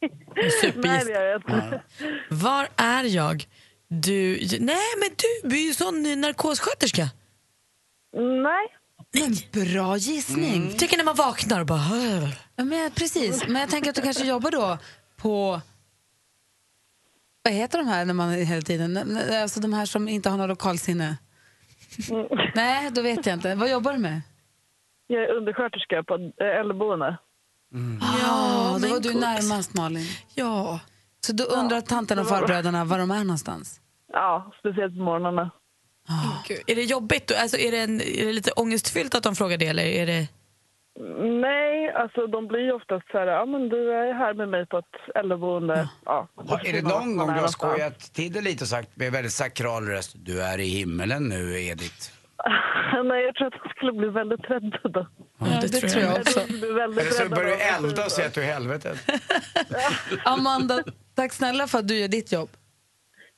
Nej, 0.76 1.06
det 1.06 1.12
gör 1.12 1.22
jag 1.24 1.36
inte. 1.42 1.82
Var 2.30 2.68
är 2.76 3.04
jag? 3.04 3.46
Du... 3.88 4.40
Nej, 4.60 4.78
men 5.00 5.10
du, 5.16 5.50
du 5.50 5.56
är 5.58 5.62
ju 5.68 5.74
sån 5.74 6.22
narkossköterska. 6.22 7.10
Nej. 8.44 8.68
Nej. 9.14 9.50
Bra 9.52 9.98
gissning. 9.98 10.76
Tänk 10.80 10.98
när 10.98 11.04
man 11.04 11.16
vaknar 11.16 11.60
och 11.60 11.66
bara... 11.66 11.78
"Hör." 11.80 12.30
Ja, 12.56 12.64
men, 12.64 12.92
precis, 12.92 13.44
men 13.48 13.62
jag 13.62 13.70
tänker 13.70 13.90
att 13.90 13.96
du 13.96 14.02
kanske 14.02 14.24
jobbar 14.26 14.52
då 14.52 14.78
på 15.18 15.62
Vad 17.44 17.54
heter 17.54 17.78
de 17.78 17.88
här 17.88 18.06
när 18.06 18.14
man 18.14 18.32
hela 18.32 18.62
tiden, 18.62 19.18
alltså 19.42 19.60
de 19.60 19.74
här 19.74 19.86
som 19.86 20.08
inte 20.10 20.30
har 20.30 20.38
något 20.38 20.50
lokalsinne? 20.50 21.18
Nej, 22.56 22.92
då 22.92 23.02
vet 23.02 23.26
jag 23.26 23.34
inte. 23.34 23.56
Vad 23.56 23.72
jobbar 23.72 23.94
du 23.94 24.00
med? 24.00 24.22
Jag 25.08 25.24
är 25.24 25.32
undersköterska 25.32 26.04
på 26.04 26.16
eh, 26.16 26.60
äldreboende. 26.60 27.18
Ja, 28.22 28.78
då 28.82 28.88
var 28.88 28.96
du 28.96 29.02
gulligt. 29.02 29.20
närmast 29.20 29.74
Malin. 29.74 30.06
Ja. 30.36 30.80
Så 31.26 31.34
då 31.34 31.44
undrar 31.44 31.82
tanterna 31.82 32.22
och 32.22 32.28
farbröderna 32.28 32.86
var 32.86 33.00
de 33.00 33.12
är 33.12 33.24
någonstans? 33.24 33.82
Ja, 34.14 34.52
speciellt 34.60 34.96
på 34.98 35.04
morgnarna. 35.04 35.52
Gud. 36.48 36.62
Är 36.68 36.76
det 36.76 36.84
jobbigt? 36.84 37.32
Alltså, 37.42 37.58
är, 37.58 37.72
det 37.72 37.78
en, 37.78 38.02
är 38.02 38.26
det 38.26 38.34
lite 38.34 38.52
ångestfyllt 38.52 39.16
att 39.16 39.24
de 39.24 39.36
frågar 39.36 39.58
det? 39.58 39.68
Eller 39.68 39.84
är 39.84 40.06
det... 40.06 40.28
Nej, 41.42 41.92
alltså 41.92 42.28
de 42.28 42.48
blir 42.48 42.60
ju 42.60 42.72
oftast 42.72 43.12
så 43.12 43.18
här, 43.18 43.28
ja 43.28 43.46
men 43.46 43.70
du 43.70 43.92
är 43.94 44.14
här 44.14 44.34
med 44.34 44.50
mig 44.50 44.66
på 44.66 44.78
ett 44.78 45.16
äldreboende. 45.16 45.90
Ja. 46.06 46.28
Har- 46.36 46.68
Är 46.68 46.74
det 46.74 46.82
någon 46.82 47.18
gång 47.18 47.28
du 47.34 47.40
har 47.40 47.48
skojat 47.48 48.00
till 48.00 48.34
det 48.34 48.42
lite 48.42 48.64
och 48.64 48.68
sagt 48.68 48.90
med 48.98 49.12
väldigt 49.12 49.34
sakral 49.34 49.86
röst, 49.86 50.16
du 50.16 50.42
är 50.42 50.58
i 50.60 50.66
himmelen 50.66 51.24
nu 51.30 51.62
Edith? 51.64 52.10
Nej, 53.06 53.24
jag 53.26 53.36
tror 53.36 53.48
att 53.48 53.54
de 53.64 53.70
skulle 53.70 53.94
bli 53.94 54.08
väldigt 54.10 54.50
rädda 54.50 54.80
då. 54.84 55.08
Ja, 55.40 55.46
det, 55.62 55.68
tror 55.68 56.04
jag 56.04 56.16
också. 56.20 56.40
Bli 56.48 56.72
väldigt 56.72 57.02
Eller 57.02 57.12
så 57.12 57.30
börjar 57.30 57.58
du 57.58 57.88
elda 57.88 58.06
och 58.06 58.12
säga 58.12 58.28
att 58.28 58.34
du 58.34 58.42
är 58.42 58.46
i 58.46 58.52
helvetet. 58.52 58.98
Amanda, 60.26 60.84
tack 61.16 61.34
snälla 61.34 61.68
för 61.68 61.80
att 61.80 61.88
du 61.88 62.00
gör 62.00 62.08
ditt 62.08 62.32
jobb. 62.32 62.50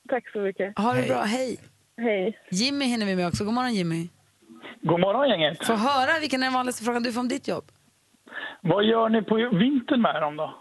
Tack 0.08 0.30
så 0.32 0.38
mycket. 0.38 0.78
Ha 0.78 0.92
det 0.92 0.98
Hej. 1.00 1.08
bra, 1.08 1.22
hej. 1.22 1.56
Hej. 1.96 2.38
Jimmy 2.50 2.84
hinner 2.84 3.06
vi 3.06 3.16
med 3.16 3.26
också. 3.28 3.44
God 3.44 3.54
morgon 3.54 3.74
Jimmy. 3.74 4.08
God 4.88 5.00
morgon 5.00 5.28
gänget. 5.28 5.66
Få 5.66 5.74
höra, 5.74 6.18
vilken 6.20 6.42
är 6.42 6.46
den 6.46 6.52
vanligaste 6.54 6.84
frågan 6.84 7.02
du 7.02 7.12
får 7.12 7.20
om 7.20 7.28
ditt 7.28 7.48
jobb? 7.48 7.64
Vad 8.62 8.84
gör 8.84 9.08
ni 9.08 9.22
på 9.22 9.34
vintern 9.58 10.02
med 10.02 10.22
dem 10.22 10.36
då? 10.36 10.54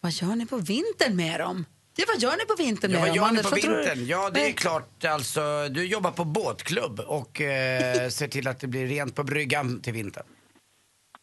Vad 0.00 0.12
gör 0.12 0.36
ni 0.36 0.46
på 0.46 0.56
vintern 0.56 1.16
med 1.16 1.40
dem? 1.40 1.64
Ja, 1.96 2.04
vad 2.14 2.22
gör 2.22 2.30
ni 2.36 2.44
på 2.44 2.54
vintern 2.58 2.90
med 2.90 2.98
Ja, 2.98 3.00
vad 3.00 3.08
dem? 3.08 3.16
gör 3.16 3.32
ni 3.32 3.42
på 3.42 3.54
du? 3.54 3.60
vintern? 3.60 4.06
Ja, 4.06 4.30
det 4.30 4.40
är 4.40 4.44
Nej. 4.44 4.52
klart 4.52 5.04
alltså. 5.04 5.40
Du 5.70 5.86
jobbar 5.86 6.10
på 6.10 6.24
båtklubb 6.24 7.00
och 7.00 7.40
eh, 7.40 8.08
ser 8.18 8.28
till 8.28 8.48
att 8.48 8.60
det 8.60 8.66
blir 8.66 8.86
rent 8.86 9.14
på 9.14 9.24
bryggan 9.24 9.80
till 9.80 9.92
vintern. 9.92 10.26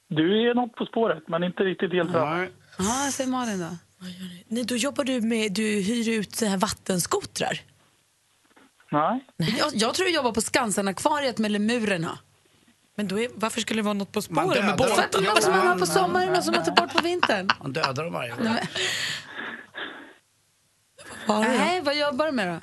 Du 0.10 0.50
är 0.50 0.56
något 0.56 0.76
på 0.76 0.86
spåret, 0.86 1.24
men 1.28 1.44
inte 1.44 1.63
riktigt 1.63 1.94
helt 1.94 2.12
bra. 2.12 2.36
Nej. 2.36 2.50
Ja, 2.78 3.10
säg 3.12 3.28
Malin 3.28 3.60
då. 3.60 3.78
Nej, 4.48 4.63
då 4.63 4.76
jobbar 4.76 5.04
du 5.04 5.22
med, 5.22 5.52
du 5.54 5.63
hyr 5.63 6.10
ut 6.20 6.36
så 6.36 6.46
här 6.46 6.58
vattenskotrar. 6.58 7.60
Nej. 8.91 9.26
Jag, 9.38 9.70
jag 9.74 9.94
tror 9.94 10.08
jag 10.08 10.15
jobbar 10.15 10.32
på 10.32 10.41
Skansen-akvariet 10.41 11.38
med 11.38 11.52
lemurerna. 11.52 12.20
Men 12.95 13.08
då 13.08 13.19
är, 13.19 13.27
varför 13.36 13.62
skulle 13.62 13.79
det 13.81 13.86
vara 13.86 13.93
något 13.93 14.12
på 14.12 14.21
spåren 14.21 14.47
med 14.47 14.55
dödar 14.77 14.88
För 14.95 15.01
att 15.03 15.12
de 15.12 15.17
båten? 15.17 15.38
är 15.38 15.41
som 15.41 15.51
man 15.58 15.67
har 15.67 15.75
på 15.79 15.86
sommaren 15.86 16.29
och 16.36 16.43
som 16.43 16.53
man 16.55 16.63
tar 16.65 16.71
bort 16.71 16.93
på 16.93 17.01
vintern. 17.01 17.49
Man 17.62 17.73
dödar 17.73 18.03
dem 18.03 18.13
varje 18.13 18.31
år. 18.34 18.38
Nej, 21.27 21.81
vad 21.81 21.95
jobbar 21.97 22.25
du 22.25 22.31
med 22.31 22.47
då? 22.47 22.60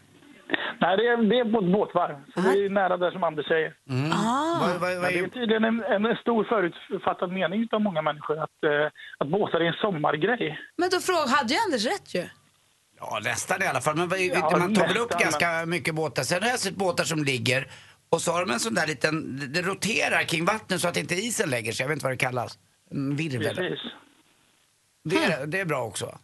Nej, 0.80 0.96
det 0.96 1.02
är, 1.08 1.16
det 1.30 1.36
är 1.38 1.52
på 1.52 1.58
ett 1.66 1.72
båtvarv. 1.72 2.16
Så 2.34 2.40
det 2.40 2.64
är 2.64 2.70
nära 2.70 2.96
där 2.96 3.10
som 3.10 3.24
Anders 3.24 3.48
säger. 3.48 3.70
Ah. 4.12 4.58
Vad, 4.60 4.70
vad, 4.70 4.80
vad 4.80 4.90
Men 5.02 5.12
det 5.12 5.18
är 5.18 5.24
är, 5.24 5.28
tydligen 5.28 5.64
en, 5.64 5.78
en 6.06 6.16
stor 6.16 6.44
förutfattad 6.44 7.32
mening 7.32 7.68
av 7.72 7.80
många 7.80 8.02
människor 8.02 8.38
att, 8.42 8.58
eh, 8.64 8.86
att 9.18 9.28
båtar 9.28 9.60
är 9.60 9.64
en 9.64 9.80
sommargrej. 9.84 10.58
Men 10.76 10.88
då 10.90 10.98
fråg, 11.00 11.28
hade 11.28 11.54
ju 11.54 11.58
Anders 11.66 11.84
rätt 11.86 12.14
ju. 12.14 12.24
ja, 13.00 13.20
nästan 13.24 13.62
i 13.62 13.66
alla 13.66 13.80
fall. 13.80 13.96
Men 13.96 14.08
vad, 14.08 14.18
Ja, 14.20 14.56
man 14.58 14.74
tar 14.74 14.86
väl 14.88 14.96
upp 14.96 15.10
nästan, 15.10 15.22
ganska 15.30 15.66
mycket 15.66 15.94
båtar. 15.94 16.22
Sen 16.22 16.42
har 16.42 16.48
jag 16.50 16.58
sett 16.58 16.76
båtar 16.76 17.04
som 17.04 17.24
ligger 17.24 17.66
och 18.12 18.20
så 18.20 18.32
har 18.32 18.40
de 18.46 18.52
en 18.52 18.60
sån 18.60 18.74
där 18.74 18.86
liten, 18.86 19.40
det 19.52 19.62
roterar 19.62 20.22
kring 20.22 20.44
vattnet 20.44 20.80
så 20.80 20.88
att 20.88 20.96
inte 20.96 21.14
isen 21.14 21.50
lägger 21.50 21.72
sig. 21.72 21.84
Jag 21.84 21.88
vet 21.88 21.96
inte 21.96 22.04
vad 22.06 22.12
det 22.12 22.16
kallas. 22.16 22.58
En 22.90 23.16
virvel. 23.16 23.56
Precis. 23.56 23.80
Det, 25.04 25.16
är- 25.16 25.46
det 25.46 25.60
är 25.60 25.64
bra 25.64 25.82
också. 25.84 26.18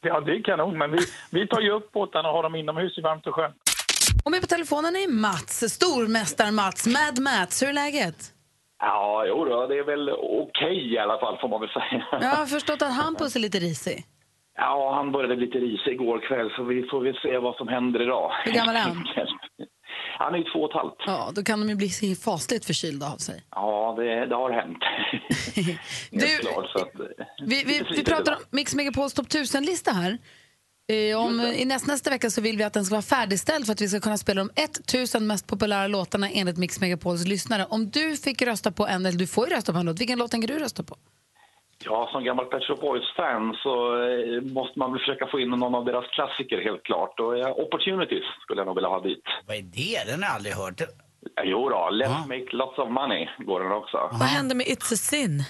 Ja, 0.00 0.20
det 0.20 0.32
är 0.32 0.42
kanon. 0.42 0.78
Men 0.78 0.90
vi, 0.90 0.98
vi 1.30 1.46
tar 1.46 1.60
ju 1.60 1.70
upp 1.70 1.92
båtarna 1.92 2.28
och 2.28 2.34
har 2.34 2.42
dem 2.42 2.54
inomhus 2.54 2.98
i 2.98 3.00
varmt 3.00 3.26
och 3.26 3.34
skönt. 3.34 3.56
Och 4.24 4.30
med 4.30 4.40
på 4.40 4.46
telefonen 4.46 4.96
är 4.96 5.08
Mats, 5.12 5.62
stormästar-Mats, 5.74 6.86
Mad 6.86 7.18
Mats. 7.22 7.62
Hur 7.62 7.68
är 7.68 7.72
läget? 7.72 8.32
Ja, 8.78 9.24
jo 9.28 9.44
då, 9.44 9.66
det 9.66 9.78
är 9.78 9.84
väl 9.84 10.10
okej 10.10 10.94
i 10.94 10.98
alla 10.98 11.18
fall 11.18 11.38
får 11.40 11.48
man 11.48 11.60
väl 11.60 11.68
säga. 11.70 12.06
Jag 12.20 12.36
har 12.36 12.46
förstått 12.46 12.82
att 12.82 12.94
Hampus 12.94 13.36
är 13.36 13.40
lite 13.40 13.58
risig. 13.58 14.04
Ja, 14.56 14.94
han 14.94 15.12
började 15.12 15.36
bli 15.36 15.46
lite 15.46 15.58
risig 15.58 15.92
igår 15.92 16.28
kväll 16.28 16.50
så 16.56 16.62
vi 16.64 16.82
får 16.90 17.00
väl 17.04 17.18
se 17.22 17.38
vad 17.38 17.56
som 17.56 17.68
händer 17.68 18.02
idag. 18.02 18.32
Hur 18.44 18.52
gammal 18.52 18.76
är 18.76 18.80
han? 18.80 19.06
Han 20.18 20.34
är 20.34 20.38
ju 20.38 20.44
två 20.44 20.58
och 20.58 20.70
ett 20.70 20.76
halvt. 20.76 20.94
Ja, 21.06 21.30
då 21.34 21.42
kan 21.42 21.60
de 21.60 21.68
ju 21.68 21.74
bli 21.74 22.14
fasligt 22.14 22.64
förkylda 22.64 23.12
av 23.12 23.16
sig. 23.16 23.42
Ja, 23.50 23.94
det, 23.98 24.26
det 24.26 24.34
har 24.34 24.50
hänt. 24.50 24.78
Du, 26.10 26.38
klart, 26.38 26.70
så 26.70 26.78
att, 26.78 26.94
eh, 27.00 27.26
Vi, 27.46 27.64
vi, 27.64 27.82
vi 27.90 28.04
pratar 28.04 28.32
om 28.32 28.38
Mix 28.50 28.74
Megapols 28.74 29.14
topp 29.14 29.26
1000-lista 29.26 29.90
här. 29.90 30.18
Eh, 30.92 31.18
om, 31.20 31.40
I 31.40 31.64
näst, 31.64 31.86
nästa 31.86 32.10
vecka 32.10 32.30
så 32.30 32.40
vill 32.40 32.56
vi 32.56 32.64
att 32.64 32.72
den 32.72 32.84
ska 32.84 32.94
vara 32.94 33.02
färdigställd 33.02 33.66
för 33.66 33.72
att 33.72 33.80
vi 33.80 33.88
ska 33.88 34.00
kunna 34.00 34.18
spela 34.18 34.44
de 34.44 34.50
1000 34.54 35.26
mest 35.26 35.46
populära 35.46 35.86
låtarna 35.86 36.30
enligt 36.30 36.56
Mix 36.56 36.80
Megapols 36.80 37.26
lyssnare. 37.26 37.66
Om 37.70 37.90
du 37.90 38.16
fick 38.16 38.42
rösta 38.42 38.72
på 38.72 38.86
en, 38.86 39.06
eller 39.06 39.18
du 39.18 39.26
får 39.26 39.48
ju 39.48 39.54
rösta 39.54 39.72
på 39.72 39.78
en 39.78 39.86
låt, 39.86 40.00
vilken 40.00 40.18
låt 40.18 40.30
tänker 40.30 40.48
du 40.48 40.58
rösta 40.58 40.82
på? 40.82 40.96
Ja, 41.84 42.08
som 42.12 42.24
gammal 42.24 42.44
Pet 42.46 42.62
Shop 42.64 42.76
Boys-fan 42.80 43.54
så 43.62 43.72
eh, 44.02 44.42
måste 44.42 44.78
man 44.78 44.92
väl 44.92 45.00
försöka 45.00 45.26
få 45.26 45.40
in 45.40 45.50
någon 45.50 45.74
av 45.74 45.84
deras 45.84 46.06
klassiker 46.06 46.58
helt 46.64 46.82
klart. 46.82 47.20
Och 47.20 47.38
eh, 47.38 47.50
Opportunities 47.58 48.24
skulle 48.42 48.60
jag 48.60 48.66
nog 48.66 48.74
vilja 48.74 48.88
ha 48.88 49.00
dit. 49.00 49.22
Vad 49.46 49.56
är 49.56 49.62
det? 49.62 50.10
Den 50.10 50.22
har 50.22 50.28
jag 50.28 50.36
aldrig 50.36 50.54
hört. 50.54 50.80
Ja, 50.80 51.42
Jo 51.44 51.68
då, 51.68 51.88
Let's 51.92 52.28
Make 52.28 52.56
Lots 52.56 52.78
of 52.78 52.88
Money 52.90 53.28
går 53.38 53.60
den 53.60 53.72
också. 53.72 53.96
Vad 54.12 54.28
hände 54.28 54.54
med 54.54 54.66
It's 54.66 54.92
a 54.92 54.96
sin? 54.96 55.42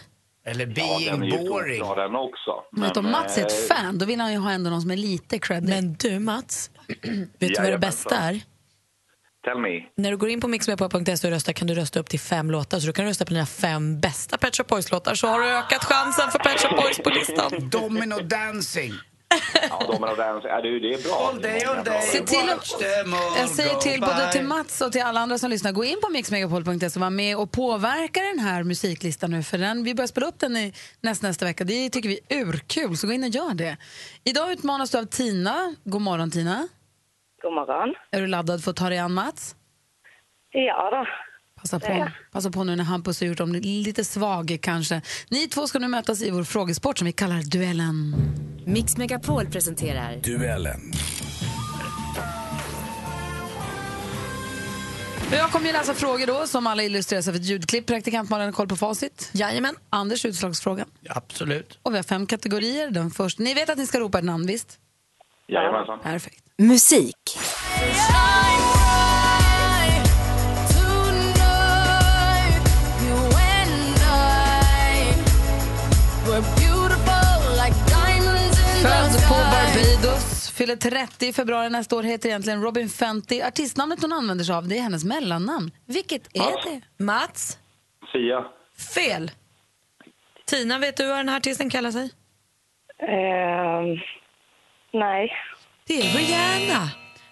Eller 0.47 0.67
Ja, 0.67 0.73
den 1.11 1.15
är 1.15 1.19
Being 1.19 1.25
ju 1.43 1.49
boring. 1.49 1.81
bra 1.81 1.95
den 1.95 2.17
också. 2.17 2.63
Men 2.73 2.91
om 2.97 3.11
Mats 3.11 3.39
är 3.39 3.43
ett 3.43 3.71
eh, 3.71 3.77
fan, 3.77 3.99
då 3.99 4.07
vill 4.07 4.21
han 4.21 4.33
ju 4.33 4.39
ha 4.39 4.51
ändå 4.53 4.71
någon 4.71 4.81
som 4.81 4.91
är 4.91 4.97
lite 4.97 5.39
creddig. 5.39 5.69
Men 5.69 5.95
du 5.95 6.19
Mats, 6.19 6.71
vet 7.39 7.55
du 7.55 7.63
vad 7.63 7.71
det 7.73 7.79
bästa 7.79 8.17
är? 8.17 8.41
Tell 9.47 9.59
me. 9.59 9.83
När 9.95 10.11
du 10.11 10.17
går 10.17 10.29
in 10.29 10.41
på 10.41 10.49
mixmegapol.se 10.49 11.27
och 11.27 11.33
röstar 11.33 11.53
kan 11.53 11.67
du 11.67 11.75
rösta 11.75 12.01
upp 12.01 12.09
till 12.09 12.21
fem 12.21 12.51
låtar. 12.51 12.79
Så 12.81 12.87
du 12.87 12.93
kan 12.93 13.05
rösta 13.05 13.25
på 13.25 13.31
dina 13.33 13.47
fem 13.47 14.01
bästa 14.01 14.39
Pet 14.39 14.57
Shop 14.57 14.65
Boys-låtar 14.69 15.15
så 15.15 15.27
har 15.27 15.41
du 15.41 15.47
ökat 15.47 15.85
chansen 15.85 16.31
för 16.31 16.39
Pet 16.39 16.61
Shop 16.61 16.77
Boys 16.77 16.99
på 16.99 17.11
listan. 17.11 17.53
Domino 17.71 18.21
dancing. 18.23 18.93
Ja, 19.71 19.85
de 19.89 20.05
är 20.05 20.17
dans. 20.17 20.45
Ja, 20.45 20.61
det, 20.63 20.79
det 20.79 20.95
är 20.95 21.03
bra. 21.03 21.29
All 21.29 21.43
day, 21.43 21.65
all 21.65 21.85
day. 21.85 22.03
Se 22.03 22.21
till 22.21 22.39
all 22.39 22.59
Jag 23.37 23.49
säger 23.49 23.75
till 23.75 24.01
både 24.01 24.33
till 24.33 24.45
Mats 24.45 24.81
och 24.81 24.93
till 24.93 25.03
alla 25.03 25.21
andra 25.21 25.39
som 25.39 25.51
lyssnar, 25.51 25.73
gå 25.73 25.85
in 25.85 25.99
på 26.03 26.09
mixmegapol.se 26.09 26.87
och 26.87 26.97
var 26.97 27.11
med 27.11 27.37
och 27.37 27.53
påverka 27.53 28.21
den 28.21 28.39
här 28.39 28.63
musiklistan 28.63 29.31
nu. 29.31 29.43
För 29.43 29.59
den, 29.59 29.85
vi 29.85 29.95
börjar 29.95 30.07
spela 30.09 30.27
upp 30.27 30.39
den 30.39 30.57
i 30.57 30.73
näst, 31.01 31.23
nästa 31.23 31.45
vecka. 31.45 31.65
Det 31.65 31.91
tycker 31.91 32.09
vi 32.09 32.21
är 32.29 32.37
urkul, 32.37 32.97
så 32.97 33.07
gå 33.07 33.13
in 33.13 33.25
och 33.25 33.31
gör 33.31 33.55
det. 33.55 33.77
Idag 34.25 34.53
utmanas 34.53 34.91
du 34.91 34.99
av 34.99 35.05
Tina. 35.05 35.75
God 35.85 36.03
morgon 36.03 36.31
Tina. 36.31 36.69
God 37.43 37.53
morgon. 37.53 37.95
Är 38.11 38.21
du 38.21 38.27
laddad 38.27 38.65
för 38.65 38.71
att 38.71 38.77
ta 38.77 38.89
dig 38.89 38.99
an 38.99 39.15
Mats? 39.15 39.57
Ja 40.51 40.91
då. 40.91 41.07
Passa 41.61 41.81
på, 41.81 42.09
passa 42.33 42.51
på 42.51 42.65
nu 42.65 42.77
när 42.77 42.85
Hampus 42.85 43.21
har 43.21 43.27
gjort 43.27 43.39
dem 43.39 43.53
lite 43.53 44.05
svag 44.05 44.59
kanske. 44.63 45.03
Ni 45.31 45.49
två 45.49 45.67
ska 45.67 45.79
nu 45.79 45.89
mötas 45.89 46.23
i 46.23 46.31
vår 46.31 46.45
frågesport 46.45 46.99
som 46.99 47.07
vi 47.07 47.13
kallar 47.13 47.51
Duellen. 47.51 48.15
Mix 48.67 48.97
Megapol 48.97 49.47
presenterar 49.47 50.17
Duellen. 50.17 50.81
Jag 55.33 55.51
kommer 55.51 55.67
ju 55.67 55.73
läsa 55.73 55.95
frågor 55.95 56.27
då 56.27 56.47
som 56.47 56.67
alla 56.67 56.83
illustreras 56.83 57.29
av 57.29 57.35
ett 57.35 57.45
ljudklipp. 57.45 57.87
Praktikant 57.87 58.31
Malin 58.31 58.47
har 58.47 58.53
koll 58.53 58.69
på 58.69 58.77
facit. 58.77 59.31
Jajamän. 59.33 59.75
Anders 59.91 60.25
utslagsfrågan. 60.25 60.89
Absolut. 61.09 61.79
Och 61.83 61.93
vi 61.93 61.97
har 61.97 62.03
fem 62.03 62.27
kategorier. 62.27 62.91
Den 62.91 63.11
första. 63.11 63.43
Ni 63.43 63.55
vet 63.55 63.71
att 63.71 63.79
ni 63.79 63.87
ska 63.87 64.01
ropa 64.01 64.19
ett 64.19 64.25
namn, 64.25 64.47
visst? 64.47 64.79
Jajamensan. 65.49 65.99
Perfekt. 66.03 66.43
musik. 66.59 67.17
Född 78.83 79.29
på 79.29 79.35
Barbados, 79.35 80.51
fyller 80.51 80.77
30 80.77 81.27
i 81.27 81.33
februari 81.33 81.71
nästa 81.71 81.97
år, 81.97 82.03
heter 82.03 82.29
egentligen 82.29 82.63
Robin 82.63 82.89
Fenty. 82.89 83.43
Artistnamnet 83.43 84.03
hon 84.03 84.13
använder 84.13 84.45
sig 84.45 84.55
av 84.55 84.69
det 84.69 84.79
är 84.79 84.83
hennes 84.83 85.05
mellannamn. 85.05 85.71
Vilket 85.87 86.37
är 86.37 86.41
Pass. 86.53 86.65
det? 86.65 87.05
Mats, 87.05 87.59
Sia. 88.13 88.45
fel. 88.95 89.31
Tina, 90.47 90.79
vet 90.79 90.97
du 90.97 91.07
vad 91.07 91.17
den 91.17 91.29
här 91.29 91.37
artisten 91.37 91.71
kallar 91.71 91.91
sig? 91.91 92.11
Ehm, 92.99 93.99
nej. 94.96 95.32
Det 95.88 96.02
är 96.02 96.18
Rihanna. 96.18 96.90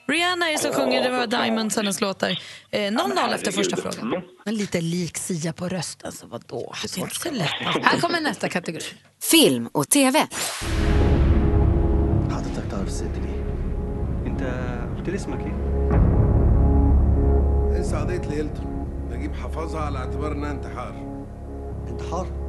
Rihanna 0.07 0.47
är 0.47 0.51
det 0.51 0.57
som 0.57 0.73
sjunger 0.73 1.03
Det 1.03 1.09
var 1.09 1.27
Diamonds, 1.27 1.75
hennes 1.75 2.01
låtar. 2.01 2.29
Eh, 2.71 2.79
0-0 2.79 3.33
efter 3.35 3.51
första 3.51 3.75
Herregud. 3.75 3.93
frågan. 3.93 4.13
Mm. 4.13 4.29
Men 4.45 4.55
lite 4.55 4.81
lik 4.81 5.17
Sia 5.17 5.53
på 5.53 5.67
rösten, 5.69 6.11
så 6.11 6.27
vadå? 6.27 6.73
Det 6.81 6.97
är 6.97 7.01
inte 7.01 7.15
så 7.15 7.31
lätt. 7.31 7.49
Här 7.83 7.99
kommer 7.99 8.21
nästa 8.21 8.49
kategori. 8.49 8.83
Film 9.31 9.67
och 9.67 9.89
TV. 9.89 10.27
حضرتك 12.31 12.71
تعرف 12.71 12.87
الست 12.87 13.03
دي 13.03 13.29
انت 14.29 14.41
قلت 14.97 15.09
لي 15.09 15.15
اسمك 15.15 15.39
ايه 15.39 15.53
لسه 17.79 17.99
قضية 17.99 18.21
ليلته 18.29 18.63
نجيب 19.11 19.35
حفظها 19.35 19.81
على 19.81 19.97
اعتبار 19.97 20.31
انها 20.31 20.51
انتحار 20.51 20.93
انتحار 21.89 22.25
eh, 22.25 22.29
debatten. 22.29 22.42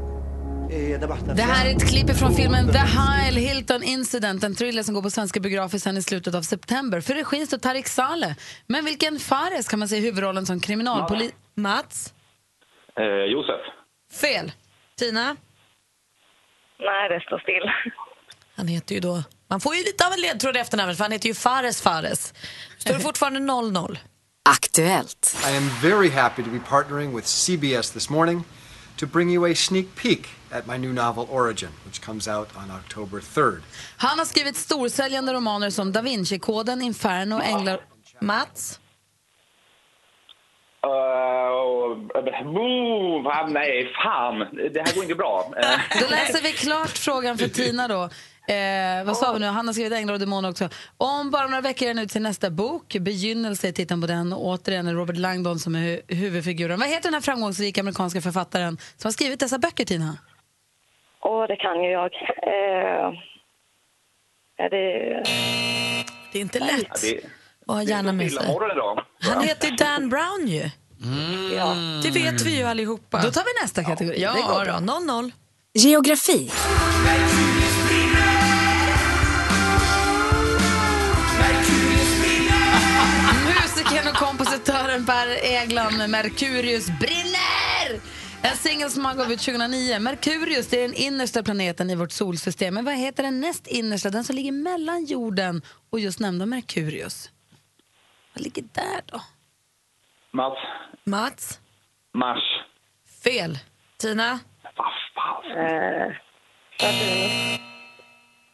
Det 0.69 1.41
här 1.41 1.65
är 1.65 1.75
ett 1.75 1.89
klipp 1.89 2.17
från 2.17 2.35
filmen 2.35 2.71
The 2.71 2.77
Heil 2.77 3.35
Hilton 3.35 3.83
Incident, 3.83 4.43
en 4.43 4.55
thriller 4.55 4.83
som 4.83 4.95
går 4.95 5.01
på 5.01 5.09
svenska 5.09 5.39
biografer 5.39 5.77
sen 5.77 5.97
i 5.97 6.01
slutet 6.01 6.35
av 6.35 6.41
september. 6.41 7.01
För 7.01 7.13
regin 7.13 7.47
står 7.47 7.57
Tarik 7.57 7.87
Saleh. 7.87 8.31
Men 8.67 8.85
vilken 8.85 9.19
Fares 9.19 9.67
kan 9.67 9.79
man 9.79 9.87
se 9.87 9.97
i 9.97 9.99
huvudrollen 9.99 10.45
som 10.45 10.59
kriminalpolis? 10.59 11.31
Mats? 11.55 12.13
Eh, 12.99 13.05
Josef. 13.05 13.61
Fel. 14.21 14.51
Tina? 14.99 15.35
Nej, 16.79 17.09
det 17.09 17.19
står 17.21 17.39
still. 17.39 17.93
Han 18.55 18.67
heter 18.67 18.95
ju 18.95 19.01
då... 19.01 19.23
Man 19.47 19.61
får 19.61 19.75
ju 19.75 19.83
lite 19.83 20.07
av 20.07 20.13
en 20.13 20.21
ledtråd 20.21 20.55
i 20.55 20.59
efternamnet 20.59 20.97
för 20.97 21.03
han 21.03 21.11
heter 21.11 21.27
ju 21.27 21.35
Fares 21.35 21.81
Fares. 21.81 22.33
Står 22.77 22.93
det 22.93 22.99
fortfarande 22.99 23.39
0-0? 23.39 23.97
Aktuellt. 24.49 25.37
I 25.53 25.57
am 25.57 25.69
very 25.81 26.09
happy 26.09 26.43
to 26.43 26.49
be 26.49 26.59
partnering 26.59 27.15
with 27.15 27.27
CBS 27.27 27.91
this 27.91 28.09
morning 28.09 28.43
to 28.97 29.07
bring 29.07 29.29
you 29.29 29.45
a 29.45 29.55
sneak 29.55 29.95
peek 29.95 30.27
at 30.51 30.67
my 30.67 30.77
new 30.77 30.93
novel 30.93 31.27
Origin, 31.31 31.69
which 31.85 32.01
comes 32.01 32.27
out 32.27 32.49
on 32.55 32.71
October 32.71 33.19
3rd. 33.19 33.61
Han 33.97 34.19
har 34.19 34.25
skrivit 34.25 34.55
storsäljande 34.55 35.33
romaner 35.33 35.69
som 35.69 35.91
Da 35.91 36.01
Vinci-koden, 36.01 36.81
Inferno, 36.81 37.41
Änglar... 37.41 37.79
Mats? 38.19 38.79
Uh, 40.85 42.14
move, 42.45 43.29
ah, 43.29 43.47
nej, 43.47 43.91
fan. 44.03 44.39
Det 44.73 44.79
här 44.85 44.95
går 44.95 45.03
inte 45.03 45.15
bra. 45.15 45.51
Då 46.01 46.07
läser 46.09 46.43
vi 46.43 46.51
klart 46.51 46.97
frågan 46.97 47.37
för 47.37 47.47
Tina 47.47 47.87
då. 47.87 48.09
Eh, 48.47 49.05
vad 49.05 49.17
sa 49.17 49.33
vi 49.33 49.39
nu? 49.39 49.45
Han 49.45 49.67
har 49.67 49.73
skrivit 49.73 49.93
Änglar 49.93 50.13
och 50.13 50.19
demoner 50.19 50.49
också. 50.49 50.69
Om 50.97 51.31
bara 51.31 51.47
några 51.47 51.61
veckor 51.61 51.87
är 51.87 52.01
ut 52.01 52.11
sin 52.11 52.23
nästa 52.23 52.49
bok. 52.49 52.95
Begynnelse 52.99 53.67
är 53.67 53.71
titeln 53.71 54.01
på 54.01 54.07
den. 54.07 54.33
Och 54.33 54.45
återigen 54.45 54.87
är 54.87 54.93
Robert 54.93 55.17
Langdon 55.17 55.59
som 55.59 55.75
är 55.75 55.79
hu 55.79 56.01
huvudfiguren. 56.07 56.79
Vad 56.79 56.89
heter 56.89 57.03
den 57.03 57.13
här 57.13 57.21
framgångsrika 57.21 57.81
amerikanska 57.81 58.21
författaren 58.21 58.77
som 58.97 59.07
har 59.07 59.11
skrivit 59.11 59.39
dessa 59.39 59.57
böcker, 59.57 59.85
Tina? 59.85 60.17
Åh, 61.21 61.47
det 61.47 61.55
kan 61.55 61.83
ju 61.83 61.89
jag. 61.89 62.13
Eh, 62.43 63.13
är 64.57 64.69
det... 64.69 65.23
Det 66.31 66.39
är 66.39 66.41
inte 66.41 66.59
lätt. 66.59 67.03
Ja, 67.03 67.11
det, 67.21 67.21
Och 67.67 67.73
ha 67.75 67.83
gärna 67.83 68.11
med 68.11 68.31
sig. 68.31 68.55
Idag. 68.71 69.05
Han 69.21 69.43
heter 69.43 69.77
Dan 69.77 70.09
Brown 70.09 70.47
ju. 70.47 70.69
Det 72.03 72.11
vet 72.11 72.41
vi 72.41 72.57
ju 72.57 72.63
allihopa. 72.63 73.21
Då 73.21 73.31
tar 73.31 73.43
vi 73.43 73.63
nästa 73.63 73.83
kategori. 73.83 74.21
Ja, 74.21 74.33
Det 74.33 74.41
går 74.41 74.65
bra. 74.65 74.77
0-0. 74.79 75.31
Geografi. 75.73 76.51
Musikern 83.47 84.07
och 84.07 84.15
kompositören 84.15 85.05
Per 85.05 85.27
Eglan 85.45 85.97
med 85.97 86.09
Merkurius 86.09 86.85
brinner! 86.85 88.01
En 88.41 88.57
singel 88.57 88.91
som 88.91 89.05
han 89.05 89.17
gav 89.17 89.31
ut 89.31 89.39
2009. 89.39 89.99
Merkurius 89.99 90.67
det 90.67 90.77
är 90.77 90.81
den 90.81 90.93
innersta 90.93 91.43
planeten 91.43 91.89
i 91.89 91.95
vårt 91.95 92.11
solsystem. 92.11 92.73
Men 92.73 92.85
vad 92.85 92.95
heter 92.95 93.23
den 93.23 93.41
näst 93.41 93.67
innersta? 93.67 94.09
Den 94.09 94.23
som 94.23 94.35
ligger 94.35 94.51
mellan 94.51 95.05
jorden 95.05 95.61
och 95.89 95.99
just 95.99 96.19
nämnda 96.19 96.45
Merkurius. 96.45 97.29
Vad 98.33 98.43
ligger 98.43 98.63
där 98.73 99.01
då? 99.05 99.21
Mats. 100.35 100.57
Mats? 101.05 101.59
Mars. 102.13 102.43
Fel. 103.23 103.59
Tina? 103.97 104.39
Vad 104.77 104.87
fan. 105.15 105.51
Eh, 105.51 106.11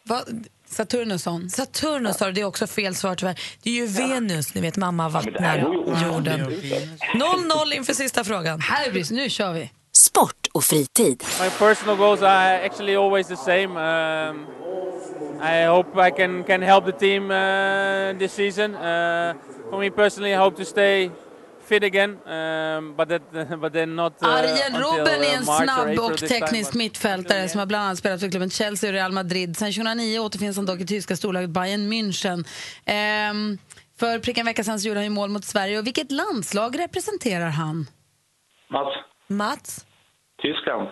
Saturnus. 0.06 0.46
Saturnusson. 0.65 1.50
Saturnus 1.50 2.17
sa 2.17 2.26
du, 2.26 2.32
det 2.32 2.41
är 2.41 2.46
också 2.46 2.67
fel 2.67 2.96
svar 2.96 3.15
tyvärr. 3.15 3.39
Det 3.63 3.70
är 3.70 3.74
ju 3.74 3.86
Venus, 3.86 4.56
ni 4.56 4.62
vet 4.62 4.78
mamma 4.78 5.10
vattnar 5.10 5.58
jorden. 5.58 6.48
0-0 6.48 7.74
inför 7.74 7.94
sista 7.94 8.24
frågan. 8.24 8.60
Här 8.60 9.13
nu 9.13 9.30
kör 9.30 9.54
vi. 9.54 9.72
Sport 9.91 10.48
och 10.52 10.63
fritid. 10.63 11.24
My 11.41 11.50
personal 11.50 11.98
goals 11.98 12.22
are 12.22 12.65
actually 12.65 12.96
always 12.96 13.28
the 13.28 13.38
same. 13.38 13.80
Um, 14.30 14.48
I 15.41 15.65
hope 15.65 16.08
I 16.08 16.12
can, 16.12 16.44
can 16.44 16.62
help 16.62 16.86
the 16.86 16.91
team 16.91 17.32
uh, 17.32 18.20
this 18.20 18.34
season. 18.34 18.76
Uh, 18.76 19.36
for 19.70 19.80
me 19.80 19.89
personally, 19.89 20.34
I 20.34 20.38
hope 20.38 20.58
to 20.58 20.65
stay 20.65 21.12
fit 21.71 21.84
again, 21.84 22.12
um, 22.27 22.95
but, 22.95 23.10
that, 23.10 23.60
but 23.62 23.73
then 23.73 23.95
not 23.95 24.13
uh, 24.23 24.29
Arjen 24.29 24.81
Robben 24.81 25.07
är 25.07 25.34
uh, 25.34 25.38
en 25.38 25.45
March 25.45 25.62
or 25.62 25.63
snabb 25.63 25.99
och 25.99 26.17
teknisk 26.17 26.73
mittfältare 26.73 27.47
som 27.47 27.60
har 27.60 27.65
bland 27.65 27.84
annat 27.86 27.97
spelat 27.97 28.19
för 28.19 28.31
klubben 28.31 28.49
Chelsea 28.49 28.89
och 28.89 28.93
Real 28.93 29.12
Madrid. 29.12 29.57
Sen 29.57 29.71
2009 29.71 30.19
återfinns 30.19 30.57
han 30.57 30.65
dock 30.65 30.79
i 30.79 30.86
tyska 30.86 31.15
storlaget 31.15 31.49
Bayern 31.49 31.93
München. 31.93 32.45
Ehm, 32.86 33.57
för 33.99 34.19
prick 34.19 34.38
en 34.38 34.45
vecka 34.45 34.63
sedan 34.63 34.79
så 34.79 34.88
gjorde 34.88 34.99
han 34.99 35.05
ju 35.05 35.10
mål 35.10 35.29
mot 35.29 35.45
Sverige. 35.45 35.79
Och 35.79 35.88
vilket 35.88 36.12
landslag 36.12 36.79
representerar 36.79 37.49
han? 37.49 37.86
Mats. 38.69 38.93
Mats? 39.27 39.86
Tyskland. 40.41 40.89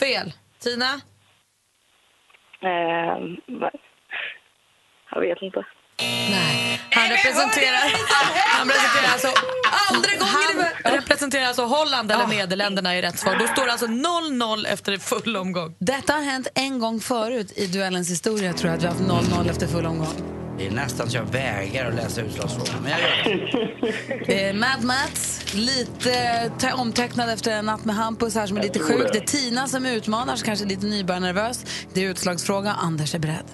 Fel. 0.00 0.32
Tina? 0.58 1.00
Va- 3.60 3.70
jag 5.10 5.20
vet 5.20 5.42
inte. 5.42 5.66
Nej. 6.02 6.80
Han 6.90 7.08
representerar, 7.08 7.78
han 8.58 8.68
representerar 8.68 9.12
alltså, 9.12 9.28
han 10.84 10.94
representerar 10.94 11.44
alltså 11.46 11.64
Holland 11.64 12.12
eller 12.12 12.26
Nederländerna 12.26 12.96
i 12.98 13.02
rätt 13.02 13.18
svar. 13.18 13.36
Då 13.40 13.46
står 13.46 13.66
det 13.66 13.72
alltså 13.72 13.86
0-0 13.86 14.66
efter 14.66 14.98
full 14.98 15.36
omgång. 15.36 15.74
Detta 15.78 16.12
har 16.12 16.22
hänt 16.22 16.48
en 16.54 16.78
gång 16.78 17.00
förut 17.00 17.52
i 17.56 17.66
duellens 17.66 18.10
historia 18.10 18.52
tror 18.52 18.70
jag 18.70 18.76
att 18.76 18.82
vi 19.00 19.06
har 19.06 19.14
haft 19.14 19.30
0-0 19.30 19.50
efter 19.50 19.66
full 19.66 19.86
omgång. 19.86 20.14
Det 20.58 20.66
är 20.66 20.70
nästan 20.70 21.10
så 21.10 21.16
jag 21.16 21.24
vägrar 21.24 21.88
att 21.88 21.94
läsa 21.94 22.20
utslagsfrågan, 22.20 22.82
men 22.82 22.92
jag 22.92 23.00
gör 23.00 23.08
det. 23.24 23.68
Eh, 24.48 24.54
Mad 24.54 24.82
Mats, 24.84 25.40
lite 25.54 26.50
te- 26.58 26.72
omtecknad 26.72 27.30
efter 27.30 27.50
en 27.52 27.64
natt 27.66 27.84
med 27.84 27.96
Hampus 27.96 28.34
här 28.34 28.46
som 28.46 28.56
är 28.56 28.62
lite 28.62 28.78
sjuk. 28.78 28.98
det. 28.98 29.12
Det 29.12 29.18
är 29.18 29.26
Tina 29.26 29.68
som 29.68 29.86
utmanar, 29.86 30.36
så 30.36 30.44
kanske 30.44 30.64
lite 30.64 30.86
nybörjarnervös. 30.86 31.64
Det 31.94 32.04
är 32.04 32.08
utslagsfråga. 32.10 32.72
Anders 32.72 33.14
är 33.14 33.18
beredd. 33.18 33.44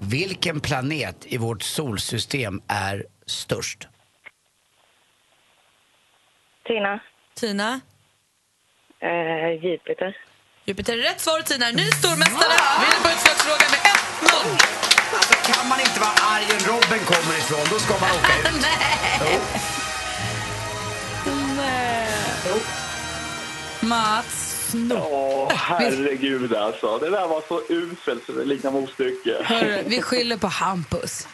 Vilken 0.00 0.60
planet 0.60 1.16
i 1.26 1.36
vårt 1.36 1.62
solsystem 1.62 2.60
är 2.68 3.04
störst? 3.26 3.88
Tina. 6.66 7.00
Tina? 7.34 7.80
Eh, 9.00 9.64
Jupiter. 9.64 10.16
Jupiter 10.64 10.98
är 10.98 11.02
rätt 11.02 11.20
svar. 11.20 11.40
Tina 11.40 11.66
är 11.66 11.72
ny 11.72 11.82
stormästare. 11.82 12.54
Vinner 12.80 13.00
på 13.02 13.08
utslagsfrågan 13.08 13.70
med 13.74 13.80
1-0. 13.80 14.28
Alltså, 15.16 15.52
kan 15.52 15.68
man 15.68 15.80
inte 15.80 16.00
vara 16.00 16.16
Arjen 16.34 16.60
Robben 16.66 17.04
kommer 17.12 17.38
ifrån, 17.38 17.66
då 17.70 17.78
ska 17.78 17.92
man 18.00 18.10
åka 18.10 18.32
ut. 18.38 18.62
Nej. 21.56 22.08
Mats. 23.80 24.47
Åh, 24.74 25.52
herregud 25.54 26.54
alltså. 26.54 26.98
Det 26.98 27.10
där 27.10 27.28
var 27.28 27.42
så 27.48 27.62
uselt 27.68 28.24
så 28.26 28.32
det 28.32 28.44
liknar 28.44 28.70
motstycke. 28.70 29.36
Hörru, 29.44 29.82
vi 29.86 30.02
skyller 30.02 30.36
på 30.36 30.46
Hampus. 30.46 31.28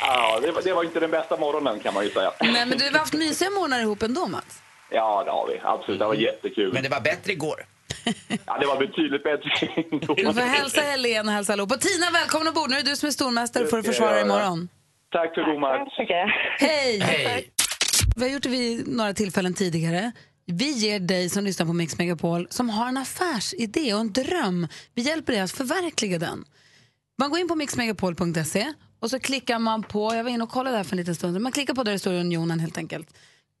Ja, 0.00 0.40
det, 0.42 0.50
var, 0.52 0.62
det 0.62 0.72
var 0.72 0.84
inte 0.84 1.00
den 1.00 1.10
bästa 1.10 1.36
morgonen 1.36 1.80
kan 1.80 1.94
man 1.94 2.04
ju 2.04 2.10
säga. 2.10 2.32
Nej, 2.40 2.66
men 2.66 2.78
du 2.78 2.84
har 2.84 2.98
haft 2.98 3.14
mysiga 3.14 3.50
månader 3.50 3.82
ihop 3.82 4.02
ändå, 4.02 4.26
Mats. 4.26 4.62
Ja, 4.90 5.24
det 5.24 5.30
har 5.30 5.46
vi. 5.46 5.60
Absolut. 5.64 6.00
Det 6.00 6.06
var 6.06 6.14
jättekul. 6.14 6.72
Men 6.72 6.82
det 6.82 6.88
var 6.88 7.00
bättre 7.00 7.32
igår. 7.32 7.66
Ja, 8.46 8.58
det 8.60 8.66
var 8.66 8.76
betydligt 8.76 9.22
bättre 9.22 9.50
Du 10.16 10.32
får 10.34 10.40
hälsa 10.40 10.80
Helene 10.80 11.28
och 11.28 11.34
hälsa 11.34 11.52
allihop. 11.52 11.72
Och 11.72 11.80
Tina, 11.80 12.06
välkommen 12.12 12.48
ombord. 12.48 12.70
Nu 12.70 12.76
är 12.76 12.82
det 12.82 12.90
du 12.90 12.96
som 12.96 13.06
är 13.06 13.10
stormästare 13.10 13.66
får 13.66 13.76
du 13.76 13.82
försvara 13.82 14.12
dig 14.12 14.22
imorgon. 14.22 14.68
Tack 15.12 15.34
för 15.34 15.42
god 15.52 15.60
match. 15.60 15.94
Hej! 16.58 16.98
Hej! 16.98 17.50
Vi 18.16 18.22
har 18.24 18.30
gjort 18.30 18.42
det 18.42 18.48
vid 18.48 18.88
några 18.88 19.14
tillfällen 19.14 19.54
tidigare. 19.54 20.12
Vi 20.46 20.70
ger 20.70 21.00
dig 21.00 21.28
som 21.28 21.44
lyssnar 21.44 21.66
på 21.66 21.72
Mix 21.72 21.98
Megapol 21.98 22.46
som 22.50 22.70
har 22.70 22.88
en 22.88 22.96
affärsidé 22.96 23.94
och 23.94 24.00
en 24.00 24.12
dröm. 24.12 24.68
Vi 24.94 25.02
hjälper 25.02 25.32
dig 25.32 25.42
att 25.42 25.50
förverkliga 25.50 26.18
den. 26.18 26.44
Man 27.18 27.30
går 27.30 27.38
in 27.38 27.48
på 27.48 27.54
mixmegapol.se 27.54 28.72
och 29.00 29.10
så 29.10 29.18
klickar 29.18 29.58
man 29.58 29.82
på, 29.82 30.14
jag 30.14 30.24
var 30.24 30.30
inne 30.30 30.44
och 30.44 30.50
kollade 30.50 30.76
där 30.76 30.84
för 30.84 30.92
en 30.92 30.96
liten 30.96 31.14
stund, 31.14 31.40
man 31.40 31.52
klickar 31.52 31.74
på 31.74 31.82
där 31.82 31.92
det 31.92 31.98
står 31.98 32.12
Unionen 32.12 32.60
helt 32.60 32.78
enkelt. 32.78 33.14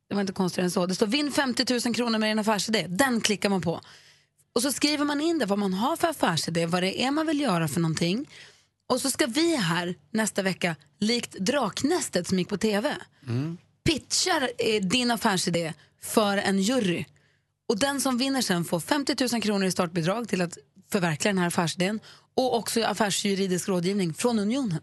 Det 0.08 0.14
var 0.14 0.20
inte 0.20 0.32
konstigare 0.32 0.64
än 0.64 0.70
så. 0.70 0.86
Det 0.86 0.94
står 0.94 1.06
vinn 1.06 1.32
50 1.32 1.80
000 1.86 1.94
kronor 1.94 2.18
med 2.18 2.30
din 2.30 2.38
affärsidé. 2.38 2.86
Den 2.88 3.20
klickar 3.20 3.48
man 3.48 3.60
på. 3.60 3.80
Och 4.52 4.62
så 4.62 4.72
skriver 4.72 5.04
man 5.04 5.20
in 5.20 5.38
det, 5.38 5.46
vad 5.46 5.58
man 5.58 5.74
har 5.74 5.96
för 5.96 6.08
affärsidé, 6.08 6.66
vad 6.66 6.82
det 6.82 7.02
är 7.02 7.10
man 7.10 7.26
vill 7.26 7.40
göra 7.40 7.68
för 7.68 7.80
någonting. 7.80 8.28
Och 8.88 9.00
så 9.00 9.10
ska 9.10 9.26
vi 9.26 9.56
här 9.56 9.94
nästa 10.10 10.42
vecka, 10.42 10.76
likt 10.98 11.32
Draknästet 11.32 12.28
som 12.28 12.38
gick 12.38 12.48
på 12.48 12.56
tv, 12.56 12.96
pitchar 13.84 14.50
eh, 14.58 14.82
din 14.82 15.10
affärsidé 15.10 15.72
för 16.04 16.36
en 16.36 16.62
jury. 16.62 17.04
Och 17.68 17.78
den 17.78 18.00
som 18.00 18.18
vinner 18.18 18.42
sen 18.42 18.64
får 18.64 18.80
50 18.80 19.16
000 19.32 19.42
kronor 19.42 19.66
i 19.66 19.70
startbidrag 19.70 20.28
till 20.28 20.42
att 20.42 20.58
förverkliga 20.92 21.32
den 21.32 21.38
här 21.38 21.46
affärsidén 21.46 22.00
och 22.34 22.56
också 22.56 22.84
affärsjuridisk 22.84 23.68
rådgivning 23.68 24.14
från 24.14 24.38
Unionen. 24.38 24.80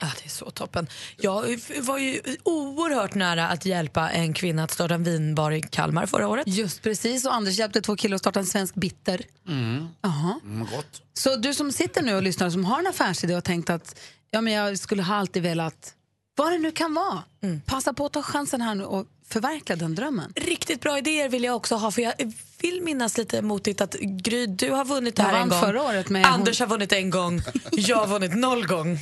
Ja, 0.00 0.06
det 0.18 0.24
är 0.24 0.28
så 0.28 0.50
toppen. 0.50 0.86
Jag 1.16 1.60
var 1.80 1.98
ju 1.98 2.20
oerhört 2.42 3.14
nära 3.14 3.48
att 3.48 3.66
hjälpa 3.66 4.10
en 4.10 4.34
kvinna 4.34 4.64
att 4.64 4.70
starta 4.70 4.94
en 4.94 5.04
vinbar 5.04 5.52
i 5.52 5.62
Kalmar 5.62 6.06
förra 6.06 6.28
året. 6.28 6.46
Just 6.46 6.82
precis, 6.82 7.26
och 7.26 7.34
Anders 7.34 7.58
hjälpte 7.58 7.80
två 7.80 7.96
killar 7.96 8.14
att 8.14 8.20
starta 8.20 8.40
en 8.40 8.46
svensk 8.46 8.74
bitter. 8.74 9.22
Mm. 9.48 9.86
Jaha. 10.00 10.40
Mm, 10.44 10.60
gott. 10.60 11.02
Så 11.14 11.36
du 11.36 11.54
som 11.54 11.72
sitter 11.72 12.02
nu 12.02 12.14
och 12.14 12.22
lyssnar 12.22 12.50
som 12.50 12.64
har 12.64 12.78
en 12.78 12.86
affärsidé 12.86 13.36
och 13.36 13.44
tänkt 13.44 13.70
att 13.70 14.00
ja, 14.30 14.40
men 14.40 14.52
jag 14.52 14.78
skulle 14.78 15.02
ha 15.02 15.14
alltid 15.14 15.42
velat, 15.42 15.94
vad 16.36 16.52
det 16.52 16.58
nu 16.58 16.72
kan 16.72 16.94
vara, 16.94 17.22
passa 17.66 17.92
på 17.92 18.06
att 18.06 18.12
ta 18.12 18.22
chansen 18.22 18.60
här 18.60 18.74
nu 18.74 18.84
och 18.84 19.06
förverkliga 19.32 19.76
den 19.76 19.94
drömmen. 19.94 20.32
Riktigt 20.36 20.80
bra 20.80 20.98
idéer 20.98 21.28
vill 21.28 21.44
jag 21.44 21.56
också 21.56 21.74
ha. 21.74 21.90
För 21.90 22.02
Jag 22.02 22.14
vill 22.60 22.82
minnas 22.82 23.18
lite 23.18 23.42
motigt 23.42 23.80
att 23.80 23.94
Gry, 24.00 24.46
du 24.46 24.70
har 24.70 24.84
vunnit 24.84 25.16
det 25.16 25.22
här 25.22 25.42
en 25.42 25.48
gång. 25.48 25.60
förra 25.60 25.82
året 25.82 26.08
med- 26.10 26.26
Anders 26.26 26.60
har 26.60 26.66
vunnit 26.66 26.92
en 26.92 27.10
gång. 27.10 27.42
Jag 27.72 27.96
har 27.96 28.06
vunnit 28.06 28.34
noll 28.36 28.66
gång. 28.66 28.98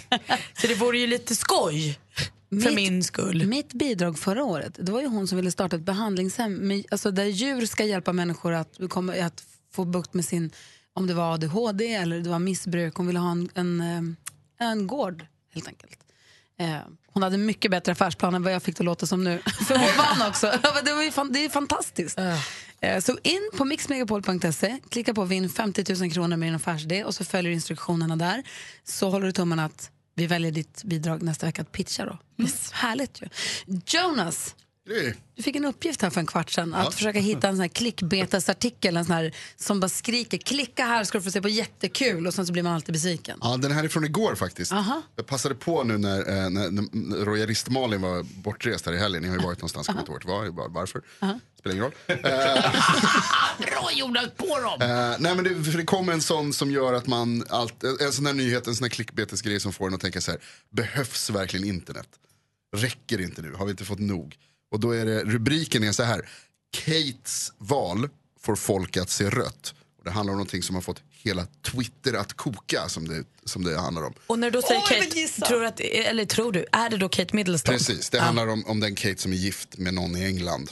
Så 0.61 0.67
det 0.67 0.75
vore 0.75 0.99
ju 0.99 1.07
lite 1.07 1.37
skoj. 1.37 1.99
För 2.63 2.75
min 2.75 3.05
skull. 3.05 3.47
Mitt 3.47 3.73
bidrag 3.73 4.19
förra 4.19 4.45
året 4.45 4.73
det 4.79 4.93
var 4.93 5.01
ju 5.01 5.07
hon 5.07 5.29
som 5.29 5.37
ville 5.37 5.51
starta 5.51 5.77
ett 5.77 5.83
behandlingshem 5.83 6.69
med, 6.69 6.85
alltså 6.91 7.11
där 7.11 7.25
djur 7.25 7.67
ska 7.67 7.85
hjälpa 7.85 8.13
människor 8.13 8.53
att, 8.53 8.79
komma, 8.89 9.13
att 9.15 9.45
få 9.73 9.85
bukt 9.85 10.15
med 10.15 10.25
sin, 10.25 10.51
om 10.95 11.07
det 11.07 11.15
var 11.15 11.35
ADHD 11.35 11.95
eller 11.95 12.21
det 12.21 12.31
var 12.31 12.39
missbruk. 12.39 12.95
Hon 12.95 13.07
ville 13.07 13.19
ha 13.19 13.31
en, 13.31 13.49
en, 13.55 13.81
eh, 14.61 14.67
en 14.71 14.87
gård 14.87 15.27
helt 15.55 15.69
enkelt. 15.69 15.99
Eh, 16.59 16.79
hon 17.13 17.23
hade 17.23 17.39
mycket 17.39 17.71
bättre 17.71 17.93
affärsplan 17.93 18.35
än 18.35 18.43
vad 18.43 18.53
jag 18.53 18.63
fick 18.63 18.77
det 18.77 18.85
låta 18.85 19.07
som 19.07 19.25
nu. 19.25 19.39
För 19.67 19.79
hon 19.79 19.97
vann 19.97 20.29
också. 20.29 20.47
Det, 20.85 20.93
var 20.93 21.11
fan, 21.11 21.33
det 21.33 21.45
är 21.45 21.49
fantastiskt. 21.49 22.19
Eh, 22.81 23.01
så 23.01 23.19
in 23.23 23.51
på 23.57 23.65
mixmegapol.se, 23.65 24.79
klicka 24.89 25.15
på 25.15 25.25
vinn 25.25 25.49
50 25.49 25.95
000 26.01 26.13
kronor 26.13 26.37
med 26.37 26.47
din 26.49 26.55
affärsidé 26.55 27.05
och 27.05 27.15
så 27.15 27.25
följer 27.25 27.53
instruktionerna 27.53 28.17
där. 28.17 28.43
Så 28.85 29.11
håller 29.11 29.27
du 29.27 29.33
tummen 29.33 29.59
att 29.59 29.91
vi 30.15 30.27
väljer 30.27 30.53
ditt 30.53 30.85
bidrag 30.85 31.23
nästa 31.23 31.47
vecka 31.47 31.63
att 31.63 31.73
pitcha 31.73 32.05
då. 32.07 32.19
Härligt 32.73 33.23
ju. 33.23 33.29
Jonas, 33.87 34.55
du 35.37 35.43
fick 35.43 35.57
en 35.57 35.65
uppgift 35.65 36.03
här 36.03 36.11
för 36.11 36.21
en 36.21 36.27
kvart 36.27 36.51
sedan 36.51 36.75
att 36.75 36.85
Ja. 36.85 36.91
försöka 36.91 37.19
hitta 37.19 37.49
en 37.49 37.55
sån 37.55 37.61
här 37.61 37.69
klickbetesartikel, 37.69 38.97
en 38.97 39.05
sån 39.05 39.15
här 39.15 39.35
som 39.57 39.81
bara 39.81 39.89
skriker 39.89 40.39
klicka 40.39 40.85
här 40.85 41.05
ska 41.05 41.19
du 41.19 41.25
få 41.25 41.31
se 41.31 41.43
på 41.43 41.49
jättekul 41.49 42.27
och 42.27 42.35
sen 42.35 42.47
så 42.47 42.53
blir 42.53 42.63
man 42.63 42.73
alltid 42.73 42.93
besviken. 42.93 43.39
Ja, 43.43 43.57
den 43.57 43.73
här 43.73 43.85
är 43.85 43.89
från 43.89 44.05
igår 44.05 44.35
faktiskt. 44.35 44.73
Aha. 44.73 45.03
Jag 45.17 45.27
passade 45.27 45.55
på 45.55 45.85
nu 45.85 45.99
när, 45.99 46.19
eh, 46.19 46.51
när, 46.51 46.71
när 46.71 47.25
royalist 47.25 47.69
Malin 47.69 48.01
var 48.01 48.23
bortrest 48.23 48.87
här 48.87 48.93
i 48.93 48.99
helgen. 48.99 49.23
Ni 49.23 49.29
har 49.29 49.37
ju 49.37 49.43
varit 49.43 49.59
någonstans, 49.59 49.87
kommer 49.87 50.01
inte 50.01 50.13
ihåg 50.13 50.25
var, 50.25 50.47
var- 50.47 50.69
varför. 50.69 51.03
Spelar 51.59 51.75
ingen 51.77 51.85
roll. 51.85 51.93
Eh, 52.09 52.73
Bra 53.59 53.91
Jonas, 53.95 54.27
på 54.37 54.59
dem! 54.61 54.83
Eh, 54.91 55.17
nej 55.19 55.35
men 55.35 55.45
det, 55.45 55.55
det 55.77 55.85
kommer 55.85 56.13
en 56.13 56.21
sån 56.23 56.53
som 56.53 56.71
gör 56.71 56.93
att 56.93 57.07
man, 57.07 57.45
allt, 57.49 57.85
en 57.85 58.13
sån 58.13 58.27
här 58.27 58.33
nyhet, 58.35 58.67
en 58.67 58.75
sån 58.77 58.85
här 58.85 58.91
klickbetesgrej 58.91 59.61
som 59.61 59.73
får 59.73 59.87
en 59.89 59.95
att 59.95 60.01
tänka 60.01 60.21
så 60.21 60.31
här, 60.31 60.41
behövs 60.71 61.31
verkligen 61.31 61.67
internet? 61.69 62.09
Räcker 62.77 63.19
det 63.19 63.25
inte 63.25 63.43
nu? 63.43 63.55
Har 63.55 63.65
vi 63.65 63.71
inte 63.71 63.85
fått 63.85 63.99
nog? 63.99 64.37
Och 64.71 64.81
då 64.81 64.91
är 64.91 65.07
det, 65.07 65.25
rubriken 65.25 65.85
är 65.85 65.93
så 65.93 66.03
här, 66.03 66.29
Kates 66.73 67.53
val 67.59 68.09
får 68.41 68.57
folk 68.57 68.97
att 68.97 69.11
se 69.11 69.31
rött. 69.31 69.75
Och 69.99 70.05
det 70.05 70.11
handlar 70.11 70.33
om 70.33 70.39
någonting 70.39 70.63
som 70.63 70.75
har 70.75 70.83
fått 70.83 71.03
hela 71.11 71.47
Twitter 71.63 72.15
att 72.15 72.33
koka 72.33 72.89
som 72.89 73.09
det, 73.09 73.25
som 73.45 73.65
det 73.65 73.81
handlar 73.81 74.03
om. 74.03 74.15
Och 74.27 74.39
när 74.39 74.51
du 74.51 74.63
säger 74.63 75.01
vill 75.01 75.27
Kate, 75.29 75.47
tror, 75.47 75.61
du 75.61 75.67
att, 75.67 75.81
eller 75.81 76.25
tror 76.25 76.53
du, 76.53 76.67
är 76.73 76.91
det 76.91 76.97
då 76.97 77.09
Kate 77.09 77.37
Middleton? 77.37 77.73
Precis, 77.75 78.11
det 78.11 78.21
handlar 78.21 78.47
om, 78.49 78.65
om 78.67 78.81
den 78.81 78.95
Kate 78.95 79.23
som 79.23 79.33
är 79.33 79.37
gift 79.37 79.79
med 79.79 79.95
någon 79.95 80.17
i 80.17 80.25
England. 80.25 80.71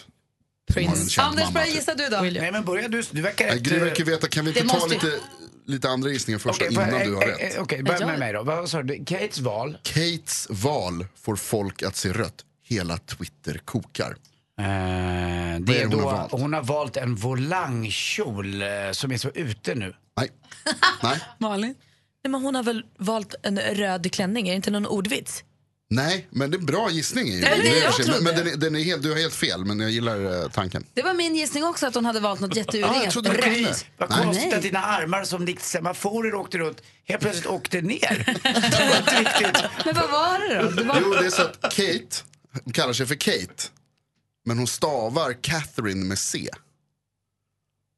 Prince. 0.72 1.22
Anders, 1.22 1.50
börja 1.52 1.66
typ. 1.66 1.74
gissa 1.74 1.94
du 1.94 2.08
då. 2.08 2.20
Nej 2.20 2.52
men 2.52 2.64
börja 2.64 2.88
du, 2.88 3.02
du 3.10 3.22
verkar 3.22 3.46
rätt... 3.46 3.62
Gry 3.62 3.78
verkar 3.78 4.04
veta, 4.04 4.28
kan 4.28 4.44
vi 4.44 4.50
inte 4.50 4.74
ta 4.74 4.86
lite, 4.86 5.12
lite 5.66 5.88
andra 5.88 6.10
gissningar 6.10 6.38
först 6.38 6.62
Okej, 6.62 6.72
innan 6.72 6.90
du 6.90 7.14
har 7.14 7.22
eh, 7.22 7.28
rätt? 7.28 7.56
eh, 7.56 7.62
Okej, 7.62 7.82
börja 7.82 8.06
med 8.06 8.18
mig 8.18 8.32
då. 8.32 8.42
Vad 8.42 8.70
sa 8.70 8.82
du? 8.82 9.04
Kates 9.04 9.38
val? 9.38 9.78
Kates 9.82 10.46
val 10.50 11.06
får 11.22 11.36
folk 11.36 11.82
att 11.82 11.96
se 11.96 12.12
rött. 12.12 12.44
Hela 12.68 12.96
Twitter 12.98 13.60
kokar. 13.64 14.10
Eh, 14.60 14.64
det 14.64 14.64
är 14.64 15.60
det 15.64 15.82
hon 15.84 15.90
då, 15.90 16.00
har 16.08 16.16
valt? 16.16 16.32
hon 16.32 16.52
har 16.52 16.62
valt 16.62 16.96
en 16.96 17.14
volangkjol 17.14 18.62
eh, 18.62 18.68
som 18.92 19.12
är 19.12 19.18
så 19.18 19.30
ute 19.34 19.74
nu. 19.74 19.94
Nej. 20.16 20.30
Nej. 21.02 21.20
Malin? 21.38 21.74
Nej, 22.24 22.30
men 22.30 22.42
hon 22.42 22.54
har 22.54 22.62
väl 22.62 22.82
valt 22.98 23.34
en 23.42 23.58
röd 23.60 24.12
klänning, 24.12 24.48
är 24.48 24.52
det 24.52 24.56
inte 24.56 24.70
någon 24.70 24.86
ordvits? 24.86 25.44
Nej, 25.90 26.26
men 26.30 26.50
det 26.50 26.56
är 26.56 26.58
en 26.58 26.66
bra 26.66 26.90
gissning. 26.90 27.28
i- 27.28 27.36
i 27.36 27.40
men 27.40 27.50
trodde. 28.04 28.32
den, 28.32 28.46
är- 28.48 28.56
den 28.56 28.76
är 28.76 28.80
helt, 28.84 29.02
du 29.02 29.10
har 29.10 29.18
helt 29.18 29.34
fel, 29.34 29.64
men 29.64 29.80
jag 29.80 29.90
gillar 29.90 30.42
eh, 30.42 30.48
tanken. 30.50 30.84
Det 30.94 31.02
var 31.02 31.14
min 31.14 31.36
gissning 31.36 31.64
också 31.64 31.86
att 31.86 31.94
hon 31.94 32.04
hade 32.04 32.20
valt 32.20 32.40
något. 32.40 32.56
Ja, 32.74 33.02
jag 33.02 33.10
trodde 33.12 33.28
var 33.28 33.36
Rätt. 33.36 33.44
henne. 33.44 33.74
Vad 33.98 34.10
Nej. 34.10 34.18
konstigt 34.24 34.46
Nej. 34.48 34.56
att 34.56 34.62
dina 34.62 34.82
armar 34.84 35.24
som 35.24 35.44
likt 35.44 35.64
semaforer 35.64 36.34
åkte 36.34 36.58
runt 36.58 36.82
helt 37.04 37.20
plötsligt 37.20 37.46
åkte 37.46 37.80
ner. 37.80 38.38
det 38.42 38.90
var 38.90 38.98
inte 38.98 39.20
riktigt. 39.20 39.64
Men 39.84 39.94
vad 39.94 40.10
var 40.10 40.48
det 40.48 40.62
då? 40.62 40.70
Det 40.70 40.82
var... 40.84 40.98
Jo, 41.02 41.12
det 41.20 41.26
är 41.26 41.30
så 41.30 41.42
att 41.42 41.60
Kate 41.62 42.16
hon 42.64 42.72
kallar 42.72 42.92
sig 42.92 43.06
för 43.06 43.14
Kate, 43.14 43.62
men 44.44 44.58
hon 44.58 44.66
stavar 44.66 45.42
Catherine 45.42 46.04
med 46.04 46.18
C. 46.18 46.48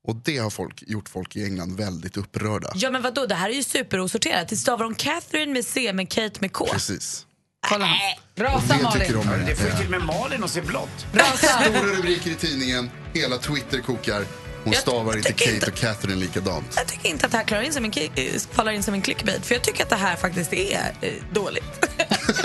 Och 0.09 0.17
det 0.17 0.39
har 0.39 0.51
folk, 0.51 0.83
gjort 0.87 1.09
folk 1.09 1.37
i 1.37 1.45
England 1.45 1.77
väldigt 1.77 2.17
upprörda. 2.17 2.73
Ja 2.75 2.91
men 2.91 3.03
vadå, 3.03 3.27
det 3.27 3.35
här 3.35 3.49
är 3.51 3.55
ju 3.55 3.63
superosorterat. 3.63 4.49
Det 4.49 4.57
stavar 4.57 4.85
om 4.85 4.95
Catherine 4.95 5.53
med 5.53 5.65
C 5.65 5.93
men 5.93 6.07
Kate 6.07 6.41
med 6.41 6.53
K. 6.53 6.67
Precis. 6.73 7.27
Kolla. 7.69 7.89
Rasa 8.37 8.77
det 8.77 8.83
Malin. 8.83 9.13
de 9.13 9.45
Det 9.47 9.57
får 9.57 9.67
ju 9.71 9.77
till 9.77 9.85
och 9.85 9.91
med 9.91 10.03
Malin 10.05 10.45
att 10.45 10.51
se 10.51 10.61
blått. 10.63 11.07
stora 11.37 11.83
rubriker 11.83 12.31
i 12.31 12.35
tidningen, 12.35 12.91
hela 13.15 13.39
Twitter 13.39 13.81
kokar. 13.81 14.25
Hon 14.65 14.73
Jag 14.73 14.83
stavar 14.83 15.17
inte 15.17 15.33
Kate 15.33 15.55
inte- 15.55 15.67
och 15.71 15.75
Catherine 15.77 16.21
likadant. 16.21 16.73
Jag 16.77 16.87
tycker 16.89 17.09
inte 17.09 17.27
att 17.27 17.33
det 17.33 17.39
här 17.39 17.63
in 17.63 17.73
som 17.73 17.85
en, 17.85 17.93
eh, 18.15 18.41
faller 18.53 18.73
in 18.73 18.83
som 18.83 18.95
en 18.95 19.03
clickbait 19.03 19.47
för 19.47 19.55
jag 19.55 19.65
tycker 19.65 19.83
att 19.83 19.91
det 19.91 19.97
här 19.97 20.17
faktiskt 20.17 20.53
är 20.53 20.93
eh, 21.01 21.13
dåligt. 21.33 21.65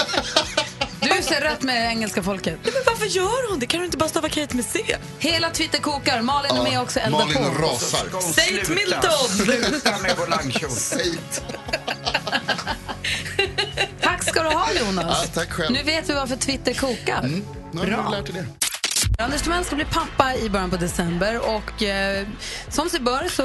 Du 1.23 1.27
ser 1.35 1.41
rött 1.41 1.61
med 1.61 1.89
engelska 1.89 2.23
folket. 2.23 2.59
Men 2.63 2.73
varför 2.85 3.05
gör 3.05 3.49
hon 3.49 3.59
det? 3.59 3.65
Kan 3.67 3.79
du 3.79 3.85
inte 3.85 3.97
bara 3.97 4.09
stava 4.09 4.29
Kate 4.29 4.55
med 4.55 4.65
C? 4.65 4.97
Hela 5.19 5.49
Twitter 5.49 5.79
kokar. 5.79 6.21
Malin 6.21 6.51
är 6.55 6.63
med 6.63 6.81
också. 6.81 6.99
Elda 6.99 7.17
Malin 7.17 7.33
på. 7.33 7.61
rasar. 7.61 8.21
Saint 8.33 8.69
Milton! 8.69 9.29
Sluta 9.29 9.97
med 9.97 10.17
volangkjol. 10.17 10.71
Tack 14.01 14.23
ska 14.23 14.43
du 14.43 14.49
ha 14.49 14.67
Jonas. 14.79 15.21
Ja, 15.23 15.29
tack 15.33 15.51
själv. 15.51 15.71
Nu 15.71 15.83
vet 15.83 16.09
vi 16.09 16.13
varför 16.13 16.35
Twitter 16.35 16.73
kokar. 16.73 17.19
Mm, 17.19 17.43
nu 17.71 17.79
har 17.79 17.87
Bra. 17.87 18.09
lärt 18.09 18.25
dig 18.25 18.33
det. 18.35 18.45
Anders 19.17 19.41
Timell 19.41 19.65
ska 19.65 19.75
bli 19.75 19.85
pappa 19.85 20.35
i 20.35 20.49
början 20.49 20.69
på 20.69 20.77
december 20.77 21.55
och 21.55 21.83
eh, 21.83 22.27
som 22.69 22.89
sig 22.89 22.99
bör 22.99 23.27
så 23.29 23.43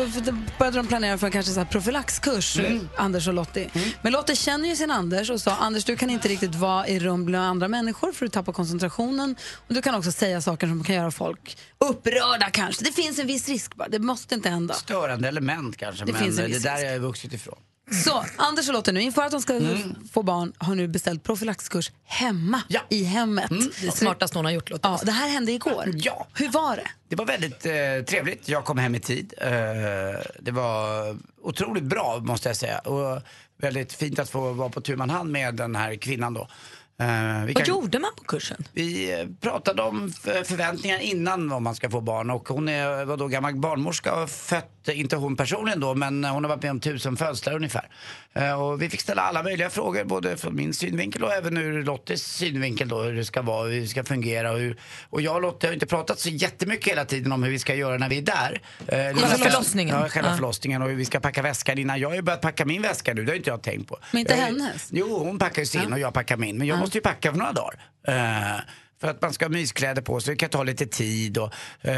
började 0.59 0.77
de 0.77 0.87
planera 0.87 1.19
för 1.19 1.27
en 1.27 1.33
kanske 1.33 1.53
så 1.53 1.61
här 1.61 1.67
profylaxkurs, 1.67 2.59
Anders 2.97 3.29
och 3.29 3.35
Lottie. 3.35 3.71
Men 4.03 4.13
Lottie 4.13 4.37
känner 4.37 4.69
ju 4.69 4.77
sin 4.77 4.91
Anders 4.91 5.31
och 5.31 5.41
sa 5.41 5.57
Anders 5.57 5.85
du 5.85 5.97
kan 5.97 6.11
inte 6.11 6.29
riktigt 6.29 6.55
vara 6.55 6.89
i 6.89 6.99
rum 6.99 7.25
bland 7.25 7.45
andra 7.45 7.69
människor 7.69 8.13
för 8.13 8.25
du 8.27 8.31
tappar 8.31 8.53
koncentrationen 8.53 9.37
och 9.69 9.75
du 9.75 9.83
kan 9.83 9.95
också 9.95 10.13
säga 10.13 10.41
saker 10.41 10.67
som 10.67 10.85
kan 10.85 10.95
göra 10.95 11.11
folk 11.11 11.59
upprörda 11.79 12.51
kanske. 12.51 12.85
Det 12.85 12.93
finns 12.93 13.19
en 13.19 13.27
viss 13.27 13.49
risk 13.49 13.75
bara, 13.75 13.89
det 13.89 13.99
måste 13.99 14.35
inte 14.35 14.49
hända. 14.49 14.75
Störande 14.75 15.29
element 15.29 15.77
kanske, 15.77 16.05
Det 16.05 16.13
men 16.13 16.21
finns 16.23 16.39
en 16.39 16.45
det 16.45 16.51
viss 16.55 16.63
där 16.63 16.73
risk. 16.75 16.85
har 16.85 16.93
jag 16.93 17.01
vuxit 17.01 17.33
ifrån. 17.33 17.59
Så, 17.91 18.25
Anders 18.37 18.69
och 18.69 18.75
Lotte 18.75 18.93
nu, 18.93 19.03
inför 19.03 19.23
att 19.23 19.31
de 19.31 19.41
ska 19.41 19.61
få 20.13 20.23
barn 20.23 20.53
har 20.59 20.75
nu 20.75 20.89
beställt 20.89 21.23
profylaxkurs 21.23 21.93
hemma, 22.05 22.63
i 22.89 23.05
hemmet. 23.05 23.51
Det 23.83 23.91
smartaste 23.91 24.39
hon 24.39 24.45
har 24.45 24.53
gjort 24.53 24.71
låter 24.71 24.89
Ja, 24.89 25.01
det 25.05 25.13
här 25.13 25.29
hände 25.29 25.53
igår. 25.53 25.85
Ja. 25.95 26.27
Hur 26.35 26.49
var 26.49 26.77
det? 26.77 26.89
Det 27.09 27.17
var 27.17 27.27
väldigt 27.27 27.67
eh, 27.67 27.73
trevligt. 28.09 28.49
Jag 28.49 28.65
kom 28.65 28.79
hem 28.79 28.95
i 28.95 29.01
tid. 29.01 29.35
Eh, 29.39 29.49
det 30.41 30.51
var 30.51 31.17
otroligt 31.43 31.85
bra 31.85 32.21
måste 32.23 32.49
jag 32.49 32.57
säga. 32.57 32.79
Och 32.79 33.23
väldigt 33.57 33.93
fint 33.93 34.19
att 34.19 34.31
få 34.31 34.53
vara 34.53 34.69
på 34.69 34.81
tur 34.81 34.97
man 34.97 35.11
hand 35.11 35.31
med 35.33 35.55
den 35.55 35.77
här 35.77 35.95
kvinnan 35.95 36.35
då. 36.35 36.49
Eh, 37.01 37.45
Vad 37.47 37.57
kan- 37.57 37.67
gjorde 37.67 37.99
man 37.99 38.11
på 38.19 38.25
kursen? 38.25 38.65
Vi 38.73 39.13
eh, 39.21 39.27
pratade 39.41 39.83
om 39.83 40.13
förväntningar 40.45 40.99
innan 40.99 41.53
om 41.53 41.63
man 41.63 41.75
ska 41.75 41.91
få 41.91 42.01
barn 42.01 42.31
och 42.31 42.49
hon 42.49 42.69
är, 42.69 43.05
var 43.05 43.17
då 43.17 43.29
gammal 43.29 43.55
barnmorska 43.57 44.15
och 44.15 44.31
fött, 44.31 44.89
inte 44.89 45.17
hon 45.17 45.37
personligen 45.37 45.81
då, 45.81 45.95
men 45.95 46.25
hon 46.25 46.45
har 46.45 46.49
varit 46.49 46.63
med 46.63 46.71
om 46.71 46.81
tusen 46.81 47.17
födslar 47.17 47.55
ungefär. 47.55 47.89
Eh, 48.35 48.63
Och 48.63 48.83
vi 48.83 48.91
fick 48.91 49.01
ställa 49.01 49.23
alla 49.23 49.43
möjliga 49.43 49.71
frågor, 49.71 50.05
både 50.05 50.37
från 50.37 50.57
min 50.57 50.75
synvinkel 50.75 51.25
och 51.25 51.33
även 51.33 51.57
ur 51.57 51.83
Lottes 51.83 52.23
synvinkel 52.37 52.89
då, 52.89 53.03
hur 53.03 53.13
det 53.17 53.25
ska 53.25 53.43
vara, 53.43 53.69
hur 53.69 53.81
det 53.81 53.87
ska 53.87 54.05
fungera 54.05 54.53
och, 54.53 54.59
hur, 54.59 54.77
och 55.11 55.21
jag 55.23 55.35
och 55.35 55.43
Lotte 55.43 55.67
har 55.67 55.75
inte 55.75 55.87
pratat 55.87 56.19
så 56.21 56.29
jättemycket 56.29 56.93
hela 56.93 57.05
tiden 57.05 57.33
om 57.33 57.43
hur 57.43 57.51
vi 57.51 57.59
ska 57.59 57.75
göra 57.75 57.99
när 57.99 58.09
vi 58.09 58.19
är 58.19 58.23
där. 58.23 58.61
Eh, 58.87 58.97
Själva 58.97 59.29
förlossningen? 59.29 59.97
Ja, 60.01 60.09
själva 60.09 60.29
Ja. 60.31 60.35
förlossningen 60.37 60.83
och 60.83 60.89
hur 60.89 60.97
vi 60.97 61.05
ska 61.05 61.21
packa 61.21 61.43
väskan 61.43 61.79
innan. 61.79 62.01
Jag 62.01 62.09
har 62.09 62.17
ju 62.17 62.23
börjat 62.23 62.41
packa 62.41 62.65
min 62.65 62.83
väska 62.83 63.15
nu, 63.15 63.25
det 63.25 63.31
har 63.33 63.37
inte 63.37 63.51
jag 63.51 63.63
tänkt 63.63 63.89
på. 63.89 63.99
Men 64.13 64.21
inte 64.21 64.35
hennes? 64.35 64.89
Jo, 64.93 65.19
hon 65.25 65.39
packar 65.39 65.63
ju 65.63 65.67
sin 65.67 65.93
och 65.93 65.99
jag 65.99 66.13
packar 66.15 66.37
min. 66.37 66.59
Men 66.59 66.67
jag 66.67 66.79
måste 66.89 66.99
ju 66.99 67.03
packa 67.03 67.31
för 67.31 67.39
några 67.39 67.53
dagar. 67.53 67.75
Eh, 68.09 68.61
för 69.01 69.09
att 69.09 69.23
man 69.23 69.33
ska 69.33 69.45
ha 69.45 69.51
myskläder 69.51 70.03
på 70.03 70.21
sig, 70.21 70.35
det 70.35 70.39
kan 70.39 70.49
ta 70.49 70.63
lite 70.63 70.87
tid 70.87 71.39
och 71.39 71.53
eh, 71.81 71.95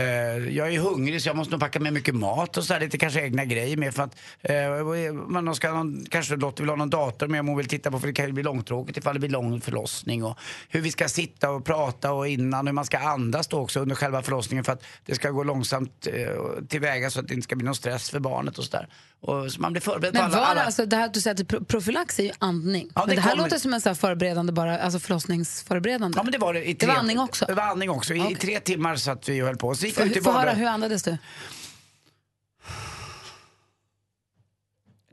jag 0.57 0.75
är 0.75 0.79
hungrig 0.81 1.23
så 1.23 1.29
jag 1.29 1.37
måste 1.37 1.51
nog 1.53 1.61
packa 1.61 1.81
med 1.81 1.93
mycket 1.93 2.15
mat 2.15 2.57
och 2.57 2.65
så 2.65 2.73
här, 2.73 2.81
lite 2.81 2.99
kanske 2.99 3.21
egna 3.21 3.45
grejer 3.45 3.77
med 3.77 3.95
för 3.95 4.03
att 4.03 4.17
eh, 4.43 5.13
man 5.13 5.55
ska 5.55 5.73
någon, 5.73 6.05
kanske 6.11 6.37
Lotte 6.37 6.63
vill 6.63 6.69
ha 6.71 6.77
någon 6.77 6.91
dator 6.91 7.27
med 7.29 7.41
om 7.41 7.49
hon 7.49 7.57
vill 7.57 7.69
titta 7.69 7.91
på 7.91 8.01
för 8.01 8.07
det 8.07 8.13
kan 8.13 8.27
ju 8.27 8.33
bli 8.33 8.43
långtråkigt 8.43 8.97
ifall 8.97 9.15
det 9.15 9.21
blir 9.21 9.31
lång 9.31 9.61
förlossning 9.61 10.25
och 10.25 10.39
hur 10.69 10.81
vi 10.81 10.91
ska 10.91 11.09
sitta 11.09 11.51
och 11.51 11.65
prata 11.65 12.13
och 12.13 12.29
innan 12.29 12.67
hur 12.67 12.75
man 12.75 12.85
ska 12.85 12.99
andas 12.99 13.49
då 13.49 13.59
också 13.59 13.81
under 13.81 13.95
själva 13.97 14.23
förlossningen 14.23 14.65
för 14.65 14.73
att 14.73 14.85
det 15.07 15.15
ska 15.15 15.31
gå 15.31 15.45
långsamt 15.45 16.07
eh, 16.13 16.65
tillväga 16.69 17.11
så 17.11 17.21
att 17.21 17.29
det 17.29 17.35
inte 17.35 17.45
ska 17.45 17.57
bli 17.57 17.65
någon 17.65 17.75
stress 17.75 18.11
för 18.11 18.21
barnet 18.21 18.59
och 18.59 18.65
sådär. 18.65 18.89
Och 19.23 19.53
så 19.53 19.61
man 19.61 19.73
blir 19.73 19.83
förberedd 19.83 20.15
på 20.15 20.19
Men 20.21 20.25
alla, 20.25 20.37
var 20.37 20.41
det 20.45 20.47
alla... 20.51 20.63
alltså 20.63 20.87
det 20.87 20.97
här 20.97 21.09
du 21.09 21.21
säger 21.21 21.41
att 21.43 21.49
pro- 21.49 21.65
profylax 21.65 22.19
är 22.19 22.23
ju 22.25 22.31
andning. 22.39 22.89
Ja, 22.95 23.01
det 23.01 23.07
men 23.07 23.17
det 23.17 23.23
här 23.23 23.31
kommer- 23.31 23.45
låter 23.45 23.59
som 23.59 23.75
en 23.75 23.81
så 23.81 23.95
förberedande 23.95 24.53
bara, 24.53 24.79
alltså 24.79 24.99
förlossningsförberedande. 24.99 26.17
Ja 26.19 26.23
men 26.23 26.33
det 26.33 26.39
var 26.39 26.55
det 26.55 26.69
var 26.91 26.99
andning 26.99 27.19
också? 27.21 27.45
Det 27.45 27.55
var 27.55 27.63
andning 27.63 27.91
också. 27.91 28.15
I, 28.15 28.21
Okej. 28.21 28.35
tre 28.35 28.61
timmar 28.61 28.97
satt 28.97 29.29
vi 29.29 29.43
och 29.43 29.47
höll 29.47 29.57
på. 29.57 29.75
Så 29.75 29.87
gick 29.87 29.99
vi 30.01 30.03
ut 30.05 30.17
i 30.17 30.21
få 30.21 30.33
höra, 30.33 30.53
hur 30.53 30.67
andades 30.67 31.03
du? 31.03 31.19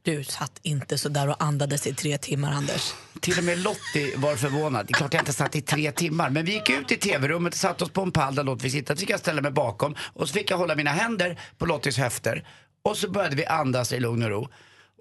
Du 0.03 0.23
satt 0.23 0.59
inte 0.61 0.97
så 0.97 1.09
där 1.09 1.29
och 1.29 1.43
andades 1.43 1.87
i 1.87 1.93
tre 1.93 2.17
timmar, 2.17 2.51
Anders. 2.51 2.93
Till 3.21 3.37
och 3.37 3.43
med 3.43 3.59
Lottie 3.59 4.17
var 4.17 4.35
förvånad. 4.35 4.87
Det 4.87 4.91
är 4.91 4.93
klart 4.93 5.13
jag 5.13 5.21
inte 5.21 5.33
satt 5.33 5.55
i 5.55 5.61
tre 5.61 5.91
timmar. 5.91 6.29
Men 6.29 6.45
vi 6.45 6.53
gick 6.53 6.69
ut 6.69 6.91
i 6.91 6.97
tv-rummet 6.97 7.53
och 7.53 7.59
satte 7.59 7.83
oss 7.83 7.91
på 7.91 8.01
en 8.01 8.11
pall 8.11 8.35
där 8.35 8.43
Lottie 8.43 8.61
fick 8.61 8.71
sitta. 8.71 8.95
Så 8.95 8.99
fick 8.99 9.09
jag 9.09 9.19
ställa 9.19 9.41
mig 9.41 9.51
bakom 9.51 9.95
och 10.13 10.27
så 10.27 10.33
fick 10.33 10.51
jag 10.51 10.57
hålla 10.57 10.75
mina 10.75 10.91
händer 10.91 11.39
på 11.57 11.65
Lotties 11.65 11.97
höfter. 11.97 12.47
Och 12.83 12.97
så 12.97 13.09
började 13.09 13.35
vi 13.35 13.45
andas 13.45 13.93
i 13.93 13.99
lugn 13.99 14.23
och 14.23 14.29
ro. 14.29 14.47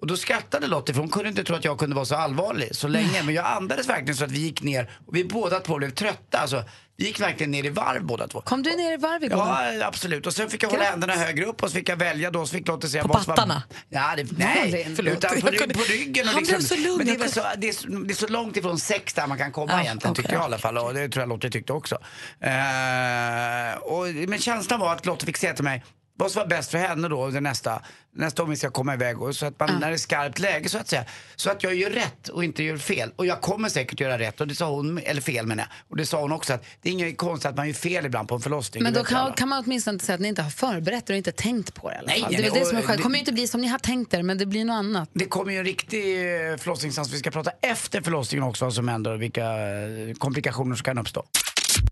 Och 0.01 0.07
då 0.07 0.17
skrattade 0.17 0.67
Lottie 0.67 0.93
för 0.93 1.01
hon 1.01 1.09
kunde 1.09 1.29
inte 1.29 1.43
tro 1.43 1.55
att 1.55 1.65
jag 1.65 1.79
kunde 1.79 1.95
vara 1.95 2.05
så 2.05 2.15
allvarlig 2.15 2.75
så 2.75 2.87
länge. 2.87 3.23
Men 3.23 3.35
jag 3.35 3.45
andades 3.45 3.89
verkligen 3.89 4.15
så 4.15 4.23
att 4.25 4.31
vi 4.31 4.39
gick 4.39 4.61
ner 4.63 4.89
och 5.07 5.15
vi 5.15 5.23
båda 5.23 5.59
två 5.59 5.77
blev 5.77 5.89
trötta. 5.89 6.37
Alltså, 6.37 6.63
vi 6.97 7.05
gick 7.05 7.19
verkligen 7.19 7.51
ner 7.51 7.63
i 7.63 7.69
varv 7.69 8.03
båda 8.05 8.27
två. 8.27 8.41
Kom 8.41 8.63
du 8.63 8.69
ner 8.75 8.93
i 8.93 8.97
varv 8.97 9.23
igår? 9.23 9.37
Ja, 9.37 9.85
absolut. 9.87 10.27
Och 10.27 10.33
sen 10.33 10.49
fick 10.49 10.63
jag 10.63 10.69
hålla 10.69 10.83
händerna 10.83 11.13
högre 11.13 11.45
upp 11.45 11.63
och 11.63 11.69
så 11.69 11.73
fick 11.75 11.89
jag 11.89 11.95
välja 11.97 12.31
då. 12.31 12.45
Så 12.45 12.51
fick 12.53 12.67
Lottie 12.67 12.89
säga 12.89 13.03
På 13.03 13.07
vad 13.13 13.23
som 13.23 13.35
var-? 13.35 13.61
Ja, 13.89 14.13
det, 14.17 14.27
nej, 14.37 14.93
förlåt. 14.95 15.13
utan 15.13 15.41
på, 15.41 15.47
kunde- 15.47 15.73
på 15.73 15.83
ryggen. 15.83 16.27
Och 16.27 16.33
Han 16.33 16.43
blev 16.43 16.59
liksom, 16.59 16.77
så 16.77 16.83
lugn. 16.83 16.97
Men 16.97 17.05
det 17.19 17.25
är, 17.25 17.27
så, 17.29 17.41
det, 17.57 17.69
är, 17.69 17.73
så- 17.73 17.87
det 17.87 18.13
är 18.13 18.15
så 18.15 18.27
långt 18.27 18.57
ifrån 18.57 18.79
sex 18.79 19.13
där 19.13 19.27
man 19.27 19.37
kan 19.37 19.51
komma 19.51 19.71
Ja, 19.73 19.81
egentligen, 19.81 20.11
okej. 20.11 20.23
tycker 20.23 20.35
jag 20.35 20.41
i 20.41 20.45
alla 20.45 20.57
fall. 20.57 20.77
Och 20.77 20.93
det 20.93 21.09
tror 21.09 21.21
jag 21.21 21.29
Lottie 21.29 21.49
tyckte 21.51 21.73
också. 21.73 21.95
Eh, 22.41 23.77
och, 23.81 24.05
men 24.27 24.39
känslan 24.39 24.79
var 24.79 24.93
att 24.93 25.05
Lottie 25.05 25.25
fick 25.25 25.37
säga 25.37 25.53
till 25.53 25.63
mig 25.63 25.83
vad 26.17 26.31
som 26.31 26.39
var 26.39 26.47
bäst 26.47 26.71
för 26.71 26.77
henne 26.77 27.07
då 27.07 27.29
det 27.29 27.41
nästa, 27.41 27.81
nästa 28.15 28.43
gång 28.43 28.49
vi 28.49 28.55
ska 28.57 28.69
komma 28.69 28.93
iväg. 28.93 29.21
Och 29.21 29.35
så 29.35 29.45
att 29.45 29.59
man, 29.59 29.79
när 29.79 29.87
det 29.89 29.95
är 29.95 29.97
skarpt 29.97 30.39
läge 30.39 30.69
så 30.69 30.77
att 30.77 30.87
säga. 30.87 31.05
Så 31.35 31.49
att 31.49 31.63
jag 31.63 31.75
gör 31.75 31.89
rätt 31.89 32.27
och 32.29 32.43
inte 32.43 32.63
gör 32.63 32.77
fel. 32.77 33.11
Och 33.15 33.25
jag 33.25 33.41
kommer 33.41 33.69
säkert 33.69 33.99
göra 33.99 34.19
rätt. 34.19 34.41
Och 34.41 34.47
det 34.47 34.55
sa 34.55 34.69
hon, 34.69 34.97
eller 34.97 35.21
fel 35.21 35.45
menar 35.47 35.63
jag. 35.63 35.69
Och 35.89 35.97
det 35.97 36.05
sa 36.05 36.21
hon 36.21 36.31
också 36.31 36.53
att 36.53 36.65
det 36.81 36.89
är 36.89 36.93
inget 36.93 37.17
konstigt 37.17 37.49
att 37.49 37.57
man 37.57 37.67
gör 37.67 37.73
fel 37.73 38.05
ibland 38.05 38.27
på 38.27 38.35
en 38.35 38.41
förlossning. 38.41 38.83
Men 38.83 38.93
det 38.93 38.99
då 38.99 39.05
kan, 39.05 39.33
kan 39.33 39.49
man 39.49 39.63
åtminstone 39.65 39.93
inte 39.95 40.05
säga 40.05 40.13
att 40.13 40.19
ni 40.21 40.27
inte 40.27 40.41
har 40.41 40.49
förberett 40.49 41.09
er 41.09 41.13
och 41.13 41.17
inte 41.17 41.31
tänkt 41.31 41.73
på 41.73 41.89
det 41.89 41.95
i 41.95 41.97
alla 41.97 42.07
Nej, 42.07 42.21
fall. 42.21 42.31
nej, 42.31 42.41
det 42.41 42.49
nej, 42.51 42.59
det 42.59 42.65
som 42.65 42.77
är. 42.77 42.81
Det 42.87 42.95
det- 42.95 43.01
kommer 43.03 43.15
ju 43.15 43.19
inte 43.19 43.33
bli 43.33 43.47
som 43.47 43.61
ni 43.61 43.67
har 43.67 43.79
tänkt 43.79 44.13
er, 44.13 44.23
men 44.23 44.37
det 44.37 44.45
blir 44.45 44.65
något 44.65 44.73
annat. 44.73 45.09
Det 45.13 45.25
kommer 45.25 45.51
ju 45.51 45.57
en 45.59 45.65
riktig 45.65 46.17
eh, 46.51 46.57
förlossningssans. 46.57 47.13
Vi 47.13 47.19
ska 47.19 47.31
prata 47.31 47.51
efter 47.61 48.01
förlossningen 48.01 48.43
också 48.47 48.65
vad 48.65 48.73
som 48.73 48.87
händer 48.87 49.11
och 49.13 49.21
vilka 49.21 49.43
eh, 49.45 50.13
komplikationer 50.17 50.75
som 50.75 50.83
kan 50.83 50.97
uppstå. 50.97 51.23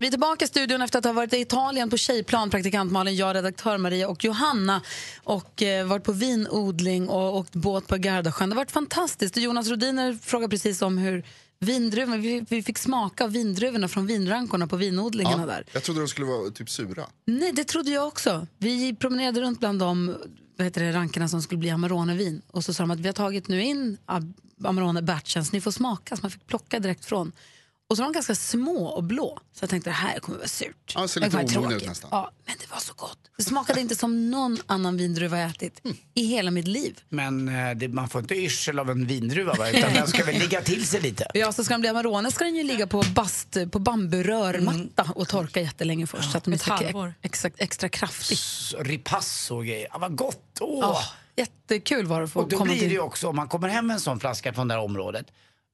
Vi 0.00 0.06
är 0.06 0.10
tillbaka 0.10 0.44
i 0.44 0.48
studion 0.48 0.82
efter 0.82 0.98
att 0.98 1.04
ha 1.04 1.12
varit 1.12 1.32
i 1.32 1.40
Italien 1.40 1.90
på 1.90 1.96
tjejplan, 1.96 2.50
praktikant 2.50 2.92
Malin, 2.92 3.16
jag, 3.16 3.36
redaktör 3.36 3.78
Maria 3.78 4.08
och 4.08 4.24
Johanna 4.24 4.82
och 5.24 5.62
eh, 5.62 5.86
varit 5.86 6.04
på 6.04 6.12
vinodling 6.12 7.08
och 7.08 7.36
åkt 7.36 7.52
båt 7.52 7.86
på 7.86 7.96
Gardasjön. 7.96 8.48
Det 8.48 8.54
har 8.54 8.60
varit 8.60 8.70
fantastiskt. 8.70 9.36
Och 9.36 9.42
Jonas 9.42 9.68
Rodiner 9.68 10.18
frågade 10.22 10.50
precis 10.50 10.82
om 10.82 10.98
hur 10.98 11.24
vindruvorna, 11.58 12.16
vi, 12.16 12.44
vi 12.48 12.62
fick 12.62 12.78
smaka 12.78 13.24
av 13.24 13.32
vindruvorna 13.32 13.88
från 13.88 14.06
vinrankorna 14.06 14.66
på 14.66 14.76
vinodlingarna 14.76 15.46
där. 15.46 15.64
Jag 15.72 15.82
trodde 15.82 16.00
de 16.00 16.08
skulle 16.08 16.26
vara 16.26 16.50
typ 16.50 16.70
sura. 16.70 17.06
Nej, 17.24 17.52
det 17.52 17.64
trodde 17.64 17.90
jag 17.90 18.06
också. 18.06 18.46
Vi 18.58 18.94
promenerade 18.96 19.40
runt 19.40 19.60
bland 19.60 19.78
de 19.78 20.16
vad 20.56 20.64
heter 20.64 20.84
det, 20.84 20.92
rankerna 20.92 21.28
som 21.28 21.42
skulle 21.42 21.58
bli 21.58 21.70
Amarone-vin. 21.70 22.42
Och 22.50 22.64
så 22.64 22.74
sa 22.74 22.82
de 22.82 22.90
att 22.90 23.00
vi 23.00 23.08
har 23.08 23.12
tagit 23.12 23.48
nu 23.48 23.62
in 23.62 23.98
Amarone-batchen 24.64 25.44
så 25.44 25.52
ni 25.52 25.60
får 25.60 25.70
smaka. 25.70 26.16
Så 26.16 26.22
man 26.22 26.30
fick 26.30 26.46
plocka 26.46 26.78
direkt 26.78 27.04
från. 27.04 27.32
Och 27.88 27.96
så 27.96 28.02
var 28.02 28.08
de 28.08 28.12
ganska 28.12 28.34
små 28.34 28.86
och 28.86 29.04
blå. 29.04 29.38
Så 29.52 29.62
jag 29.62 29.70
tänkte 29.70 29.90
det 29.90 29.94
här 29.94 30.18
kommer 30.18 30.38
vara 30.38 30.48
surt. 30.48 30.92
Ja, 30.94 31.02
det 31.02 31.08
ser 31.08 31.20
lite 31.20 31.36
omogen 31.36 31.62
ut 31.62 31.68
tråkigt. 31.68 31.88
nästan. 31.88 32.08
Ja, 32.12 32.30
men 32.46 32.54
det 32.60 32.70
var 32.70 32.78
så 32.78 32.92
gott. 32.96 33.18
Det 33.36 33.42
smakade 33.42 33.80
inte 33.80 33.94
som 33.96 34.30
någon 34.30 34.58
annan 34.66 34.96
vindruva 34.96 35.38
jag 35.38 35.50
ätit 35.50 35.82
i 36.14 36.26
hela 36.26 36.50
mitt 36.50 36.68
liv. 36.68 37.00
Men 37.08 37.48
eh, 37.48 37.76
det, 37.76 37.88
man 37.88 38.08
får 38.08 38.20
inte 38.20 38.34
yrsel 38.34 38.78
av 38.78 38.90
en 38.90 39.06
vindruva 39.06 39.54
va? 39.54 39.70
utan 39.70 39.94
den 39.94 40.06
ska 40.06 40.24
väl 40.24 40.38
ligga 40.38 40.62
till 40.62 40.86
sig 40.86 41.00
lite. 41.00 41.26
Ja, 41.34 41.52
så 41.52 41.64
ska 41.64 41.74
den 41.74 41.80
bli 41.80 41.90
Amarone 41.90 42.30
ska 42.30 42.44
den 42.44 42.56
ju 42.56 42.62
ligga 42.62 42.86
på, 42.86 43.04
bast, 43.14 43.56
på 43.70 43.78
bamburörmatta 43.78 45.12
och 45.14 45.28
torka 45.28 45.60
jättelänge 45.60 46.06
först. 46.06 46.32
så 46.32 46.38
att 46.38 46.44
den 46.44 46.50
blir 46.50 47.14
exakt, 47.22 47.60
extra 47.60 47.88
kraftig. 47.88 48.38
Ripasso 48.78 49.56
och 49.56 49.66
grejer. 49.66 49.88
Ja, 49.92 49.98
vad 49.98 50.16
gott! 50.16 50.58
Åh. 50.60 50.78
Ja, 50.80 51.02
jättekul 51.36 52.06
var 52.06 52.18
det 52.18 52.24
att 52.24 52.32
få 52.32 52.40
och 52.40 52.48
då 52.48 52.56
komma 52.56 52.72
blir 52.72 52.88
det 52.88 52.94
ju 52.94 53.00
också, 53.00 53.28
om 53.28 53.36
man 53.36 53.48
kommer 53.48 53.68
hem 53.68 53.86
med 53.86 53.94
en 53.94 54.00
sån 54.00 54.20
flaska 54.20 54.52
från 54.52 54.68
det 54.68 54.74
här 54.74 54.80
området, 54.80 55.26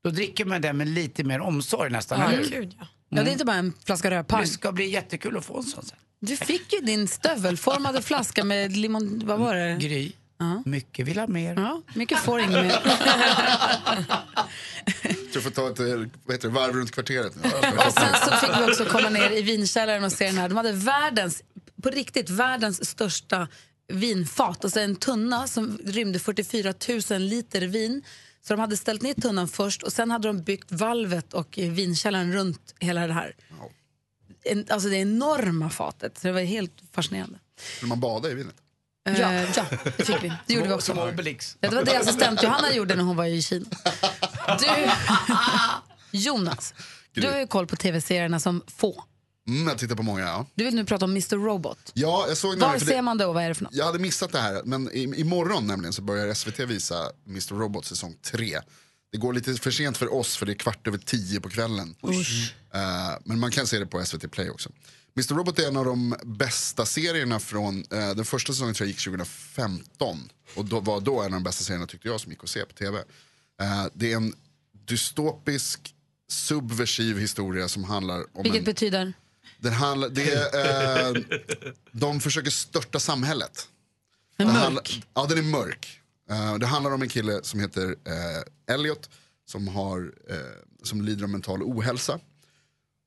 då 0.05 0.11
dricker 0.11 0.44
man 0.44 0.61
den 0.61 0.76
med 0.76 0.88
lite 0.88 1.24
mer 1.24 1.40
omsorg 1.40 1.90
nästan, 1.90 2.20
Ja, 2.20 2.26
eller 2.32 2.38
hur? 2.38 2.50
Gud, 2.50 2.74
ja. 2.78 2.86
Ja, 3.09 3.22
det 3.22 3.30
är 3.30 3.32
inte 3.32 3.44
bara 3.44 3.57
en 3.57 3.72
flaska 3.84 4.11
rödpang. 4.11 4.40
Det 4.40 4.46
ska 4.46 4.72
bli 4.72 4.90
jättekul 4.90 5.36
att 5.36 5.44
få 5.44 5.57
en 5.57 5.62
sån 5.62 5.84
sen. 5.84 5.98
Du 6.20 6.36
fick 6.36 6.72
ju 6.72 6.80
din 6.80 7.09
stövelformade 7.09 8.03
flaska 8.03 8.44
med 8.44 8.76
limon... 8.76 9.22
Vad 9.24 9.38
var 9.38 9.55
det? 9.55 9.76
Gry, 9.80 10.12
mycket 10.64 11.07
vill 11.07 11.18
ha 11.18 11.26
mer. 11.26 11.55
Ja, 11.55 11.82
mycket 11.94 12.18
får 12.18 12.40
inget 12.40 12.64
mer. 12.64 12.78
Du 15.32 15.40
får 15.40 15.50
ta 15.50 15.70
ett 15.70 15.78
vad 16.24 16.34
heter 16.34 16.48
det, 16.48 16.55
varv 16.55 16.74
runt 16.74 16.90
kvarteret. 16.90 17.36
Och 17.86 17.92
sen 17.92 18.14
så 18.24 18.36
fick 18.36 18.50
vi 18.59 18.72
också 18.72 18.84
komma 18.84 19.09
ner 19.09 19.30
i 19.30 19.42
vinkällaren 19.42 20.05
och 20.05 20.12
se 20.12 20.26
den 20.26 20.38
här. 20.38 20.48
De 20.48 20.57
hade 20.57 20.72
världens, 20.72 21.42
på 21.82 21.90
riktigt, 21.90 22.30
världens 22.30 22.90
största 22.90 23.48
vinfat. 23.88 24.64
Alltså 24.64 24.80
en 24.80 24.96
tunna 24.96 25.46
som 25.46 25.78
rymde 25.84 26.18
44 26.18 26.74
000 27.11 27.20
liter 27.20 27.61
vin. 27.61 28.03
Så 28.45 28.53
de 28.53 28.61
hade 28.61 28.76
ställt 28.76 29.03
ner 29.03 29.14
tunnan 29.14 29.49
först 29.49 29.82
och 29.82 29.93
sen 29.93 30.11
hade 30.11 30.28
de 30.28 30.43
byggt 30.43 30.72
valvet 30.72 31.34
och 31.34 31.59
eh, 31.59 31.70
vinkällaren 31.70 32.32
runt 32.32 32.74
hela 32.78 33.07
det 33.07 33.12
här. 33.12 33.36
En, 34.45 34.66
alltså 34.70 34.88
det 34.88 34.97
enorma 34.97 35.70
fatet. 35.70 36.18
Så 36.18 36.26
det 36.26 36.32
var 36.32 36.40
helt 36.40 36.72
fascinerande. 36.93 37.38
Vill 37.80 37.88
man 37.88 38.01
bada 38.01 38.30
i 38.30 38.34
vinet? 38.34 38.55
Eh, 39.09 39.20
ja, 39.20 39.64
det 39.97 40.05
fick 40.05 40.22
vi. 40.24 40.32
Det 40.47 40.55
gjorde 40.55 40.68
vi 40.68 40.74
också. 40.74 40.95
Som 40.95 41.09
Obelix. 41.09 41.57
Ja, 41.61 41.70
det 41.70 41.76
var 41.76 41.84
det 41.84 41.99
assistent 41.99 42.43
Johanna 42.43 42.72
gjorde 42.74 42.95
när 42.95 43.03
hon 43.03 43.16
var 43.16 43.24
i 43.24 43.43
Kina. 43.43 43.66
Du, 44.59 44.66
Jonas, 46.18 46.74
du 47.12 47.28
har 47.28 47.38
ju 47.38 47.47
koll 47.47 47.66
på 47.66 47.76
tv-serierna 47.76 48.40
som 48.40 48.62
få. 48.66 49.05
Mm, 49.49 49.68
jag 49.68 49.78
tittar 49.78 49.95
på 49.97 50.03
många, 50.03 50.20
ja. 50.20 50.47
Du 50.55 50.64
vill 50.64 50.74
nu 50.74 50.84
prata 50.84 51.05
om 51.05 51.11
Mr 51.11 51.36
Robot. 51.36 51.90
Ja, 51.95 52.24
jag 52.28 52.36
såg 52.36 52.59
Var 52.59 52.78
för 52.78 52.86
ser 52.86 52.97
det, 52.97 53.03
man 53.03 53.18
det 53.18 53.26
och 53.26 53.34
vad 53.34 53.45
är 53.45 53.49
det 53.49 53.55
för 53.55 53.64
något? 53.64 53.74
jag 53.74 53.84
hade 53.86 53.99
missat 53.99 54.32
det 54.32 54.38
här, 54.40 54.62
men 54.64 54.90
i, 54.93 55.03
imorgon 55.03 55.66
nämligen 55.66 55.93
så 55.93 56.03
börjar 56.03 56.34
SVT 56.34 56.61
visa 56.61 57.11
Mr 57.26 57.55
Robot 57.55 57.84
säsong 57.84 58.16
3. 58.22 58.59
Det 59.12 59.18
går 59.18 59.32
lite 59.32 59.55
för 59.55 59.70
sent 59.70 59.97
för 59.97 60.14
oss 60.14 60.36
för 60.36 60.47
det 60.47 60.53
är 60.53 60.55
kvart 60.55 60.86
över 60.86 60.99
tio 60.99 61.40
på 61.40 61.49
kvällen. 61.51 61.95
Eh, 62.74 62.80
men 63.24 63.38
man 63.38 63.51
kan 63.51 63.66
se 63.66 63.78
det 63.78 63.86
på 63.86 64.05
SVT 64.05 64.30
Play 64.32 64.51
också. 64.51 64.70
Mr 65.16 65.34
Robot 65.34 65.59
är 65.59 65.68
en 65.68 65.76
av 65.76 65.84
de 65.84 66.16
bästa 66.24 66.86
serierna 66.86 67.38
från, 67.38 67.84
eh, 67.90 68.11
den 68.14 68.24
första 68.24 68.53
säsongen 68.53 68.74
tror 68.74 68.86
jag 68.86 68.90
gick 68.90 69.05
2015. 69.05 70.28
Och 70.57 70.64
då 70.64 70.80
var 70.80 71.01
då 71.01 71.20
en 71.20 71.24
av 71.24 71.30
de 71.30 71.43
bästa 71.43 71.64
serierna 71.64 71.86
tyckte 71.86 72.09
jag 72.09 72.20
som 72.20 72.32
gick 72.32 72.45
att 72.45 72.51
se 72.51 72.64
på 72.64 72.74
tv. 72.74 72.99
Eh, 73.61 73.86
det 73.95 74.12
är 74.12 74.16
en 74.16 74.34
dystopisk, 74.86 75.95
subversiv 76.30 77.18
historia 77.18 77.68
som 77.68 77.84
handlar 77.84 78.18
om 78.18 78.43
Vilket 78.43 78.59
en... 78.59 78.64
betyder? 78.64 79.12
Den 79.63 79.73
handlar, 79.73 80.09
det 80.09 80.35
eh, 80.55 81.39
de 81.93 82.21
försöker 82.21 82.51
störta 82.51 83.01
samhället. 83.01 83.69
En 84.37 84.47
Det 84.47 84.53
mörk. 84.53 84.63
handlar- 84.63 84.85
ja, 85.15 85.27
den 85.29 85.39
är 85.39 85.43
mörk. 85.43 86.01
Eh, 86.31 86.55
det 86.55 86.67
handlar 86.67 86.91
om 86.95 87.03
en 87.03 87.09
kille 87.09 87.41
som 87.43 87.61
heter 87.61 87.87
uh, 87.91 88.75
Elliot 88.75 89.11
som, 89.47 89.69
har, 89.69 90.13
eh, 90.31 90.37
som 90.83 91.03
lider 91.03 91.23
av 91.25 91.29
mental 91.31 91.63
ohälsa. 91.63 92.21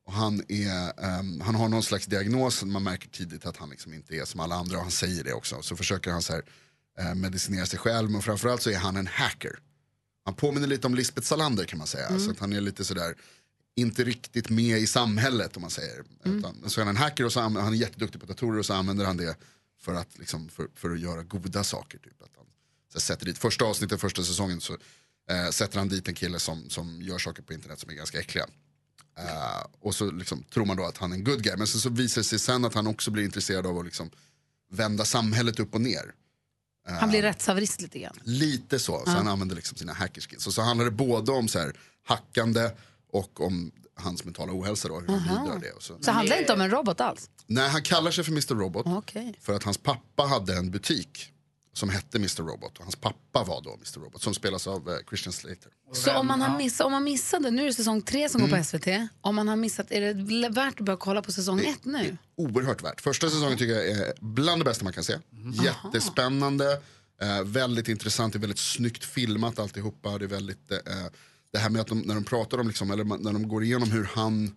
Och 0.08 0.14
han, 0.14 0.44
är, 0.48 1.04
ehm, 1.06 1.42
han 1.42 1.56
har 1.56 1.70
någon 1.70 1.84
slags 1.84 2.06
diagnos, 2.06 2.64
man 2.64 2.84
märker 2.84 3.10
tidigt 3.10 3.46
att 3.46 3.58
han 3.58 3.70
liksom 3.70 3.94
inte 3.94 4.16
är 4.16 4.26
som 4.26 4.40
alla 4.40 4.56
andra 4.56 4.76
och 4.78 4.82
han 4.84 4.92
säger 4.92 5.24
det 5.24 5.34
också. 5.34 5.62
Så 5.62 5.76
försöker 5.76 6.12
han 6.12 6.22
så 6.22 6.34
här, 6.34 6.44
eh, 7.00 7.16
medicinera 7.16 7.66
sig 7.66 7.80
själv 7.80 8.10
men 8.10 8.22
framförallt 8.22 8.62
så 8.62 8.70
är 8.70 8.78
han 8.78 8.96
en 8.98 9.08
hacker. 9.08 9.60
Han 10.26 10.34
påminner 10.34 10.68
lite 10.68 10.88
om 10.88 10.96
Lisbeth 10.96 11.28
Salander 11.28 11.66
kan 11.66 11.78
man 11.78 11.88
säga. 11.88 12.08
Mm. 12.08 12.20
Så 12.20 12.32
att 12.32 12.40
han 12.40 12.54
är 12.54 12.62
lite 12.62 12.86
sådär, 12.86 13.16
inte 13.76 14.04
riktigt 14.04 14.50
med 14.50 14.80
i 14.80 14.88
samhället 14.88 15.56
om 15.56 15.62
man 15.62 15.72
säger. 15.72 16.04
Mm. 16.26 16.40
Utan, 16.40 16.70
så 16.70 16.82
är 16.82 16.86
han 16.86 16.96
en 16.96 17.02
hacker 17.02 17.26
och 17.26 17.34
så 17.34 17.40
han 17.40 17.58
är 17.58 17.72
jätteduktig 17.74 18.22
på 18.22 18.28
datorer 18.28 18.60
och 18.60 18.66
så 18.66 18.74
använder 18.74 19.06
han 19.06 19.18
det 19.18 19.36
för 19.82 19.94
att, 19.94 20.18
liksom, 20.18 20.50
för, 20.50 20.68
för 20.76 20.92
att 20.92 21.00
göra 21.00 21.24
goda 21.24 21.64
saker. 21.64 21.98
Typ. 21.98 22.22
Att 22.22 22.30
han, 22.38 22.46
så 22.94 23.00
sätter 23.00 23.26
dit, 23.26 23.38
första 23.38 23.66
avsnittet, 23.66 24.02
första 24.02 24.24
säsongen 24.24 24.62
så 24.62 24.78
eh, 25.30 25.50
sätter 25.50 25.80
han 25.80 25.90
dit 25.90 26.08
en 26.08 26.14
kille 26.16 26.40
som, 26.40 26.70
som 26.70 27.02
gör 27.02 27.18
saker 27.18 27.44
på 27.44 27.54
internet 27.54 27.80
som 27.80 27.90
är 27.90 27.94
ganska 27.94 28.20
äckliga. 28.20 28.46
Eh, 29.18 29.68
och 29.80 29.96
så 29.96 30.12
liksom, 30.12 30.44
tror 30.44 30.66
man 30.66 30.78
då 30.78 30.86
att 30.86 30.98
han 30.98 31.12
är 31.12 31.16
en 31.16 31.24
good 31.24 31.44
guy. 31.44 31.56
Men 31.58 31.68
sen 31.68 31.82
så 31.82 31.90
visar 31.90 32.22
det 32.22 32.26
sig 32.26 32.40
sen 32.40 32.66
att 32.66 32.74
han 32.74 32.88
också 32.88 33.12
blir 33.12 33.24
intresserad 33.24 33.68
av 33.68 33.78
att 33.80 33.86
liksom, 33.86 34.10
vända 34.72 35.06
samhället 35.06 35.60
upp 35.60 35.76
och 35.76 35.82
ner. 35.82 36.14
Han 36.88 37.10
blir 37.10 37.22
rättshaverist 37.22 37.82
lite 37.82 38.00
grann. 38.00 38.20
Lite 38.24 38.80
så, 38.80 38.98
så 38.98 39.04
Ja. 39.06 39.12
han 39.12 39.28
använder 39.28 39.56
liksom 39.56 39.78
sina 39.78 39.94
hackerskills. 39.94 40.48
Och 40.48 40.54
så 40.54 40.62
handlar 40.62 40.86
det 40.86 40.92
både 40.92 41.32
om 41.32 41.48
så 41.48 41.60
här, 41.60 41.74
hackande 42.04 42.70
och 43.18 43.42
om 43.42 43.72
hans 43.98 44.24
mentala 44.26 44.54
ohälsa 44.54 44.88
då, 44.88 45.00
hur 45.00 45.08
han 45.18 45.52
av 45.52 45.60
det. 45.60 45.72
Och 45.72 45.84
så. 45.84 45.98
Så 46.02 46.12
handlar 46.12 46.36
det 46.36 46.42
inte 46.42 46.54
om 46.54 46.62
en 46.62 46.70
robot 46.72 47.02
alls? 47.02 47.30
Nej, 47.48 47.70
han 47.70 47.84
kallar 47.84 48.12
sig 48.12 48.24
för 48.24 48.32
Mr 48.32 48.56
Robot 48.56 48.86
Okej. 48.88 49.36
för 49.42 49.54
att 49.54 49.64
hans 49.64 49.78
pappa 49.78 50.24
hade 50.24 50.56
en 50.58 50.72
butik 50.72 51.32
som 51.74 51.90
hette 51.90 52.18
Mr 52.18 52.44
Robot. 52.44 52.78
Och 52.78 52.84
hans 52.84 52.96
pappa 52.96 53.44
var 53.44 53.62
då 53.62 53.74
Mr 53.74 54.00
Robot 54.00 54.22
som 54.22 54.34
spelas 54.34 54.68
av 54.68 54.90
eh, 54.90 54.96
Christian 55.10 55.34
Slater. 55.34 55.72
Så 55.94 56.14
om 56.18 56.28
man, 56.28 56.42
har 56.42 56.58
missat, 56.58 56.86
om 56.86 56.92
man 56.92 57.04
missade, 57.04 57.52
nu 57.52 57.62
är 57.62 57.66
det 57.66 57.74
säsong 57.74 58.02
tre 58.02 58.30
som 58.30 58.42
går 58.42 58.48
Mm. 58.48 58.60
på 58.60 58.66
SVT. 58.66 58.88
Om 59.22 59.36
man 59.36 59.48
har 59.48 59.56
missat, 59.56 59.92
är 59.92 60.14
det 60.14 60.50
värt 60.50 60.80
att 60.80 60.86
börja 60.86 60.98
kolla 60.98 61.22
på 61.22 61.32
säsong 61.32 61.60
ett 61.60 61.86
nu? 61.86 62.18
Oerhört 62.36 62.84
värt. 62.84 63.02
Första 63.02 63.30
säsongen 63.30 63.58
tycker 63.58 63.74
jag 63.74 63.88
är 63.88 64.14
bland 64.22 64.62
det 64.62 64.66
bästa 64.66 64.84
man 64.84 64.94
kan 64.94 65.04
se. 65.04 65.18
Jättespännande, 65.64 66.82
eh, 67.22 67.44
väldigt 67.44 67.88
intressant, 67.88 68.34
det 68.34 68.38
är 68.38 68.42
väldigt 68.42 68.60
snyggt 68.60 69.04
filmat 69.04 69.60
alltihopa. 69.60 70.18
Det 70.18 70.26
är 70.26 70.30
väldigt, 70.30 70.72
eh, 70.72 70.78
det 71.56 71.60
här 71.62 71.70
med 71.70 71.82
att 71.82 71.88
de, 71.88 72.00
när 72.00 72.16
de 72.16 72.24
pratar 72.24 72.58
om, 72.60 72.68
liksom, 72.68 72.92
eller 72.92 73.04
när 73.04 73.34
de 73.34 73.48
går 73.48 73.64
igenom 73.64 73.92
hur 73.92 74.04
han, 74.14 74.56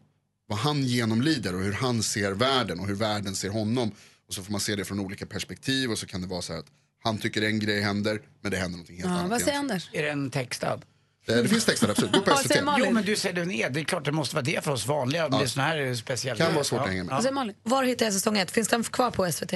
vad 0.49 0.59
han 0.59 0.83
genomlider 0.83 1.55
och 1.55 1.61
hur 1.63 1.73
han 1.73 2.03
ser 2.03 2.33
världen 2.33 2.81
och 2.81 2.87
hur 2.87 2.95
världen 2.95 3.35
ser 3.35 3.49
honom. 3.51 3.91
Och 4.29 4.35
så 4.35 4.43
får 4.43 4.53
man 4.53 4.61
se 4.61 4.77
det 4.77 4.85
från 4.85 5.01
olika 5.01 5.27
perspektiv 5.27 5.91
och 5.91 5.99
så 5.99 6.07
kan 6.07 6.21
det 6.21 6.27
vara 6.27 6.43
så 6.43 6.53
här 6.53 6.61
att 6.61 6.67
Han 7.05 7.19
tycker 7.19 7.43
en 7.43 7.59
grej 7.61 7.81
händer, 7.81 8.21
men 8.43 8.51
det 8.51 8.57
händer 8.57 8.71
någonting 8.79 8.97
helt 8.97 9.09
Ja, 9.09 9.15
annat. 9.19 9.31
vad 9.31 9.41
säger. 9.41 9.59
Anders? 9.59 9.91
Är 9.93 10.03
den 10.03 10.31
textad? 10.31 10.81
Eh, 11.29 11.37
Det 11.37 11.49
finns 11.49 11.65
texter 11.65 11.89
absolut. 11.91 12.13
Gå 12.13 12.21
på 12.21 12.37
SVT. 12.37 12.57
Jo, 12.79 12.91
men 12.91 13.05
du 13.05 13.17
säger 13.17 13.35
den 13.35 13.51
är. 13.51 13.71
Det 13.71 13.81
är 13.81 13.85
klart 13.85 14.05
det 14.05 14.13
måste 14.13 14.35
vara 14.37 14.45
det 14.45 14.65
för 14.65 14.71
oss 14.73 14.87
vanliga. 14.87 15.27
Om 15.27 15.31
det 15.39 15.45
är 15.45 15.47
såna 15.47 15.67
här 15.67 15.95
speciella 15.95 16.45
Kan 16.45 16.55
vara 16.55 16.65
svårt 16.65 16.81
att 16.81 16.89
hänga 16.89 17.05
med. 17.05 17.35
Malin? 17.35 17.55
Var 17.63 17.85
hittar 17.85 18.07
jag 18.07 18.13
säsong 18.13 18.39
ett? 18.39 18.51
Finns 18.51 18.69
den 18.69 18.85
kvar 18.85 19.11
på 19.11 19.33
SVT? 19.33 19.55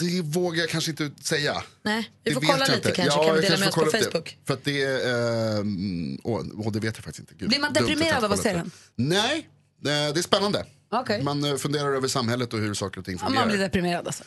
Det 0.00 0.22
vågar 0.22 0.60
jag 0.60 0.70
kanske 0.70 0.90
inte 0.90 1.10
säga. 1.22 1.62
Nej, 1.82 2.10
vi 2.24 2.34
får 2.34 2.40
kolla 2.40 2.56
lite 2.58 2.74
inte. 2.74 2.90
kanske. 2.92 3.18
Ja, 3.20 3.26
kan 3.26 3.34
vi 3.34 3.40
dela 3.40 3.58
med 3.58 3.68
oss 3.68 3.74
på 3.74 3.80
Facebook? 3.84 4.24
Det. 4.40 4.46
För 4.46 4.54
att 4.54 4.64
det 4.64 4.82
är... 4.82 5.58
ehm, 5.60 6.18
åh, 6.24 6.42
åh, 6.54 6.72
det 6.72 6.80
vet 6.80 6.96
jag 6.96 7.04
faktiskt 7.04 7.18
inte. 7.18 7.34
Gud, 7.34 7.48
Blir 7.48 7.60
man 7.60 7.72
deprimerad 7.72 8.24
av 8.24 8.32
att 8.32 8.42
se 8.42 8.52
det. 8.52 8.64
Nej, 8.96 9.38
eh, 9.38 9.44
det 9.84 9.90
är 10.18 10.22
spännande. 10.22 10.66
Okej. 10.90 11.22
Man 11.22 11.44
eh, 11.44 11.56
funderar 11.56 11.92
över 11.92 12.08
samhället 12.08 12.52
och 12.52 12.58
hur 12.58 12.74
saker 12.74 12.98
och 12.98 13.04
ting 13.04 13.18
fungerar. 13.18 13.40
man 13.40 13.48
blir 13.48 13.58
deprimerad 13.58 14.06
alltså. 14.06 14.24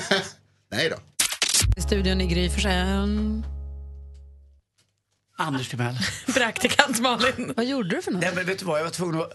Nej 0.70 0.88
då. 0.90 0.96
I 1.76 1.80
studion 1.80 2.20
i 2.20 2.26
Gry 2.26 2.50
Forssell. 2.50 3.42
Anders 5.38 5.68
Timell. 5.68 5.96
Praktikant 6.34 7.00
Malin. 7.00 7.52
Vad 7.56 7.66
gjorde 7.66 7.88
du 7.96 8.02
för 8.02 8.10
något? 8.10 8.22
Nej, 8.22 8.32
men 8.34 8.46
vet 8.46 8.58
du 8.58 8.64
vad, 8.64 8.78
jag 8.78 8.84
var 8.84 8.90
tvungen 8.90 9.20
att 9.20 9.32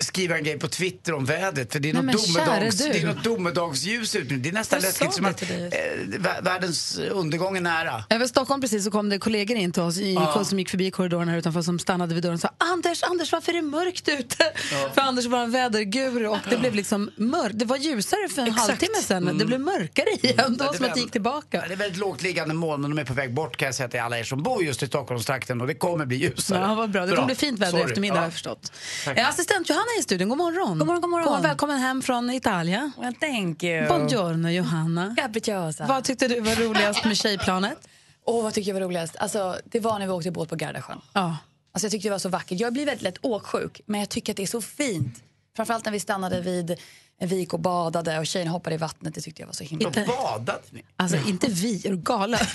skriva 0.00 0.36
en 0.38 0.44
grej 0.44 0.58
på 0.58 0.68
Twitter 0.68 1.14
om 1.14 1.24
vädret. 1.24 1.72
För 1.72 1.80
det 1.80 1.90
är 1.90 1.94
Nej, 1.94 2.02
något, 2.02 2.28
men 2.28 2.46
domedags, 2.46 2.76
det 2.78 2.98
är 3.02 3.06
något 3.06 3.24
domedagsljus 3.24 4.16
ute 4.16 4.34
nu. 4.34 4.40
Det 4.40 4.48
är 4.48 4.52
nästan 4.52 4.80
läskigt 4.80 5.12
som 5.14 5.24
att 5.26 5.42
eh, 5.42 5.46
vä- 5.48 6.42
världens 6.44 6.98
undergång 6.98 7.56
är 7.56 7.60
nära. 7.60 8.04
Över 8.10 8.26
Stockholm 8.26 8.60
precis 8.60 8.84
så 8.84 8.90
kom 8.90 9.08
det 9.08 9.18
kollegor 9.18 9.56
in 9.56 9.72
till 9.72 9.82
oss 9.82 9.98
i, 9.98 10.14
Ja. 10.14 10.44
som 10.44 10.58
gick 10.58 10.68
förbi 10.70 10.90
korridoren 10.90 11.28
här 11.28 11.36
utanför 11.36 11.62
som 11.62 11.78
stannade 11.78 12.14
vid 12.14 12.22
dörren 12.22 12.34
och 12.34 12.40
sa 12.40 12.50
Anders, 12.58 13.02
Anders 13.02 13.32
varför 13.32 13.52
är 13.52 13.56
det 13.56 13.62
mörkt 13.62 14.08
ute? 14.08 14.44
För 14.94 15.00
Anders 15.00 15.26
var 15.26 15.38
en 15.42 15.50
väderguru 15.50 16.26
och 16.26 16.38
det 16.50 16.56
blev 16.56 16.74
liksom 16.74 17.10
mörkt. 17.16 17.58
Det 17.58 17.64
var 17.64 17.76
ljusare 17.76 18.28
för 18.28 18.42
en 18.42 18.48
Exakt. 18.48 18.68
halvtimme 18.68 18.94
sedan. 19.02 19.38
Det 19.38 19.44
blev 19.44 19.60
mörkare 19.60 20.06
igen. 20.22 20.36
Det 20.36 20.42
var 20.42 20.44
Mm. 20.46 20.56
det 20.58 20.64
som 20.64 20.72
att 20.74 20.80
var- 20.80 20.94
det 20.94 21.00
gick 21.00 21.12
tillbaka. 21.12 21.64
Det 21.68 21.72
är 21.74 21.76
väldigt 21.76 21.98
lågt 21.98 22.22
liggande 22.22 22.54
moln 22.54 22.84
och 22.84 22.90
de 22.90 22.98
är 22.98 23.04
på 23.04 23.12
väg 23.14 23.34
bort 23.34 23.56
kan 23.56 23.66
jag 23.66 23.74
säga 23.74 23.88
till 23.88 24.00
alla 24.00 24.18
er 24.18 24.24
som 24.24 24.42
bor 24.42 24.64
just 24.64 24.82
i 24.82 24.86
Stockholmstrakten 24.86 25.60
och 25.60 25.66
det 25.66 25.74
kommer 25.74 26.06
bli 26.06 26.16
ljusare. 26.16 26.58
Ja, 26.60 26.74
vad 26.74 26.90
bra. 26.90 27.06
Det 27.06 27.12
kommer 27.14 27.26
bli 27.26 27.34
fint 27.34 27.58
väder 27.58 27.78
i 27.78 27.82
eftermiddag 27.82 28.14
Ja. 28.14 28.20
har 28.20 28.26
jag 28.26 28.32
förstått. 28.32 28.72
Eh, 29.16 29.28
Assistent 29.28 29.68
Johanna 29.68 29.89
är 29.96 30.00
i 30.00 30.02
studion. 30.02 30.28
God 30.28 30.38
morgon. 30.38 30.78
God 30.78 30.86
morgon, 30.86 31.00
god 31.00 31.10
morgon. 31.10 31.28
Kom, 31.28 31.42
välkommen 31.42 31.78
hem 31.78 32.02
från 32.02 32.30
Italien. 32.30 32.92
Well, 33.00 33.14
thank 33.14 33.62
you. 33.62 33.86
Buongiorno 33.88 34.48
Johanna. 34.50 35.14
Capricciosa. 35.18 35.86
Vad 35.86 36.04
tyckte 36.04 36.28
du 36.28 36.40
var 36.40 36.54
roligast 36.54 37.04
med 37.04 37.16
tjejplanet? 37.16 37.88
Åh, 38.24 38.42
vad 38.42 38.54
tyckte 38.54 38.70
jag 38.70 38.74
var 38.74 38.80
roligast? 38.80 39.16
Alltså, 39.16 39.56
det 39.64 39.80
var 39.80 39.98
när 39.98 40.06
vi 40.06 40.12
åkte 40.12 40.30
båt 40.30 40.48
på 40.48 40.56
Gardasjön. 40.56 41.00
Ja. 41.12 41.36
Alltså, 41.72 41.84
jag 41.86 41.92
tyckte 41.92 42.08
det 42.08 42.12
var 42.12 42.18
så 42.18 42.28
vackert. 42.28 42.60
Jag 42.60 42.72
blir 42.72 42.86
väldigt 42.86 43.02
lätt 43.02 43.18
åksjuk, 43.22 43.80
men 43.86 44.00
jag 44.00 44.08
tycker 44.08 44.32
att 44.32 44.36
det 44.36 44.42
är 44.42 44.46
så 44.46 44.60
fint. 44.62 45.22
Framförallt 45.56 45.84
när 45.84 45.92
vi 45.92 46.00
stannade 46.00 46.40
vid 46.40 46.76
en 47.18 47.28
vik 47.28 47.52
och 47.54 47.60
badade 47.60 48.18
och 48.18 48.26
tjejerna 48.26 48.50
hoppade 48.50 48.74
i 48.74 48.78
vattnet. 48.78 49.14
Det 49.14 49.20
tyckte 49.20 49.42
jag 49.42 49.46
var 49.46 49.54
så 49.54 49.64
himla 49.64 49.86
Inte- 49.88 50.04
Badade 50.06 50.60
ni? 50.70 50.82
Alltså 50.96 51.16
inte 51.28 51.46
vi, 51.50 51.86
är 51.86 51.90
du 51.90 51.96
galen? 51.96 52.40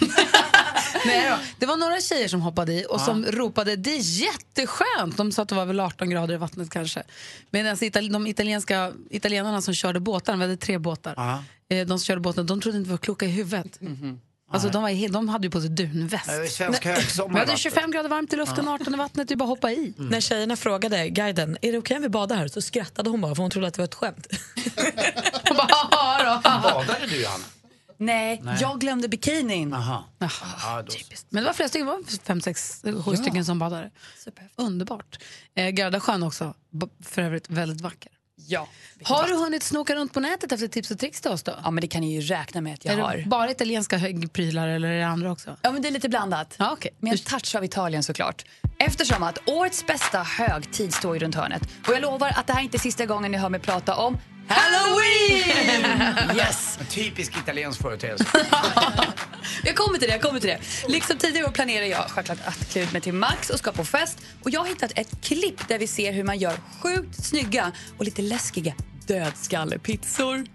Nej 1.06 1.30
då. 1.30 1.36
Det 1.60 1.66
var 1.66 1.78
några 1.78 2.02
tjejer 2.02 2.28
som 2.28 2.42
hoppade 2.42 2.74
i 2.74 2.86
och 2.90 3.02
som 3.02 3.26
ropade 3.26 3.76
det 3.76 3.92
är 3.92 4.00
jätteskönt. 4.24 5.18
De 5.18 5.32
sa 5.32 5.42
att 5.42 5.50
det 5.50 5.56
var 5.56 5.66
väl 5.66 5.80
18 5.80 6.10
grader 6.10 6.34
i 6.34 6.38
vattnet 6.38 6.70
kanske. 6.70 7.04
Medan 7.50 7.76
itali- 7.76 8.12
de 8.14 8.28
italienska 8.28 8.92
italienarna 9.10 9.62
som 9.62 9.74
körde 9.74 10.00
båtarna, 10.00 10.38
vi 10.38 10.44
hade 10.44 10.58
tre 10.58 10.78
båtar, 10.78 11.14
Ja. 11.18 11.44
eh, 11.76 11.88
de 11.88 12.00
som 12.00 12.06
körde 12.06 12.22
båten, 12.22 12.46
de 12.46 12.62
trodde 12.62 12.78
inte 12.78 12.88
vi 12.88 12.92
var 12.92 12.98
kloka 12.98 13.26
i 13.26 13.30
huvudet. 13.30 13.80
Alltså, 14.52 14.70
de, 14.70 14.82
var, 14.84 15.10
de 15.10 15.30
hade 15.30 15.48
ju 15.48 15.52
på 15.52 15.62
sig 15.62 15.70
dunväst. 15.70 16.26
Det 16.28 16.34
är 16.34 16.48
svensk 16.48 16.86
högsommar. 16.86 17.34
Vi 17.34 17.40
hade 17.40 17.52
va? 17.52 17.58
25 17.58 17.92
grader 17.92 18.10
varmt 18.10 18.34
i 18.34 18.36
luften, 18.36 18.68
18 18.68 18.94
i 18.94 18.98
vattnet, 18.98 19.28
det 19.28 19.34
är 19.34 19.36
bara 19.36 19.50
hoppa 19.50 19.72
i. 19.72 19.94
När 19.98 20.22
tjejerna 20.22 20.56
frågade 20.56 21.10
guiden, 21.10 21.58
är 21.62 21.72
det 21.72 21.78
okej 21.78 21.98
om 21.98 22.04
vi 22.04 22.10
badar 22.10 22.36
här? 22.36 22.48
Så 22.48 22.62
skrattade 22.62 23.10
hon 23.10 23.22
bara 23.22 23.36
för 23.36 23.42
hon 23.42 23.52
trodde 23.52 23.68
att 23.68 23.74
det 23.74 23.82
var 23.82 23.86
ett 23.86 23.96
skämt. 23.96 24.28
Och 25.50 25.56
bara, 25.56 25.68
"Ja 25.92 26.42
då." 26.44 26.50
Badade 26.70 27.06
du 27.10 27.22
Johanna? 27.22 27.44
Nej, 27.98 28.44
jag 28.62 28.80
glömde 28.80 29.08
bikinin. 29.08 29.74
Aha. 29.74 30.06
Ah, 30.20 30.30
Ja, 30.62 30.82
då. 30.82 30.94
Men 31.30 31.44
det 31.44 31.48
var 31.50 31.54
flera 31.54 31.70
stycken, 31.70 31.88
det 31.88 31.94
var 31.94 32.24
fem, 32.24 32.42
sex, 32.42 32.82
sju 33.06 33.16
stycken 33.16 33.46
som 33.46 33.60
badade. 33.60 33.92
Underbart. 34.56 35.20
Eh, 35.56 35.70
Gardasjön 35.70 36.24
också, 36.24 36.54
för 37.04 37.22
övrigt 37.22 37.50
väldigt 37.50 37.82
vacker. 37.82 38.12
Ja. 38.48 38.68
Har 39.04 39.28
du 39.28 39.36
hunnit 39.36 39.64
snoka 39.64 39.96
runt 39.96 40.14
på 40.14 40.20
nätet 40.20 40.52
efter 40.52 40.68
tips 40.68 40.92
och 40.92 41.00
tricks 41.00 41.22
till 41.22 41.32
oss 41.32 41.44
då? 41.44 41.56
Ja, 41.64 41.72
men 41.72 41.82
det 41.82 41.88
kan 41.88 42.02
ni 42.02 42.16
ju 42.16 42.22
räkna 42.22 42.62
med 42.62 42.74
att 42.74 42.86
jag 42.86 42.94
är 42.94 43.00
har. 43.02 43.18
det 43.18 43.24
bara 43.26 43.52
italienska 43.52 43.98
högprylar 43.98 44.68
eller 44.68 44.88
är 44.90 45.00
det 45.00 45.08
andra 45.08 45.32
också? 45.32 45.58
Ja, 45.62 45.72
men 45.72 45.82
det 45.82 45.88
är 45.88 45.92
lite 45.92 46.10
blandat. 46.10 46.56
Ja, 46.60 46.74
okay. 46.74 46.92
Med 47.00 47.12
en 47.14 47.18
touch 47.20 47.56
av 47.56 47.64
Italien 47.64 48.04
såklart. 48.04 48.46
Eftersom 48.80 49.24
att 49.24 49.38
årets 49.50 49.86
bästa 49.88 50.24
högtid 50.24 50.94
står 50.94 51.14
ju 51.16 51.20
runt 51.20 51.36
hörnet. 51.36 51.62
Och 51.88 51.94
jag 51.94 52.02
lovar 52.02 52.30
att 52.30 52.48
det 52.48 52.54
här 52.54 52.60
är 52.60 52.64
inte 52.64 52.80
sista 52.80 53.06
gången 53.06 53.32
ni 53.32 53.38
hör 53.38 53.50
mig 53.50 53.60
prata 53.60 53.96
om 53.96 54.18
Halloween! 54.48 56.38
Yes! 56.38 56.78
En 56.80 56.86
typisk 56.86 57.38
italiensk 57.38 57.82
företeelse. 57.82 58.26
Jag 59.64 59.76
kommer 59.76 59.98
till 60.00 60.08
det, 60.08 60.14
jag 60.14 60.22
kommer 60.22 60.40
till 60.40 60.50
det. 60.50 60.60
Liksom 60.88 61.18
tidigare 61.18 61.52
planerar 61.52 61.86
jag 61.86 62.06
självklart 62.10 62.38
att 62.46 62.70
klä 62.72 62.84
ut 62.84 62.92
mig 62.92 63.02
till 63.02 63.14
Max 63.14 63.50
och 63.50 63.60
ska 63.60 63.72
på 63.72 63.86
fest. 63.86 64.18
Och 64.44 64.50
jag 64.50 64.60
har 64.60 64.68
hittat 64.68 64.92
ett 64.96 65.22
klipp 65.22 65.68
där 65.68 65.80
vi 65.80 65.88
ser 65.88 66.12
hur 66.12 66.24
man 66.24 66.38
gör 66.38 66.54
sjukt 66.82 67.26
snygga 67.26 67.72
och 67.98 68.06
lite 68.06 68.22
läskiga 68.22 68.74
dödskallepizzor. 69.08 70.46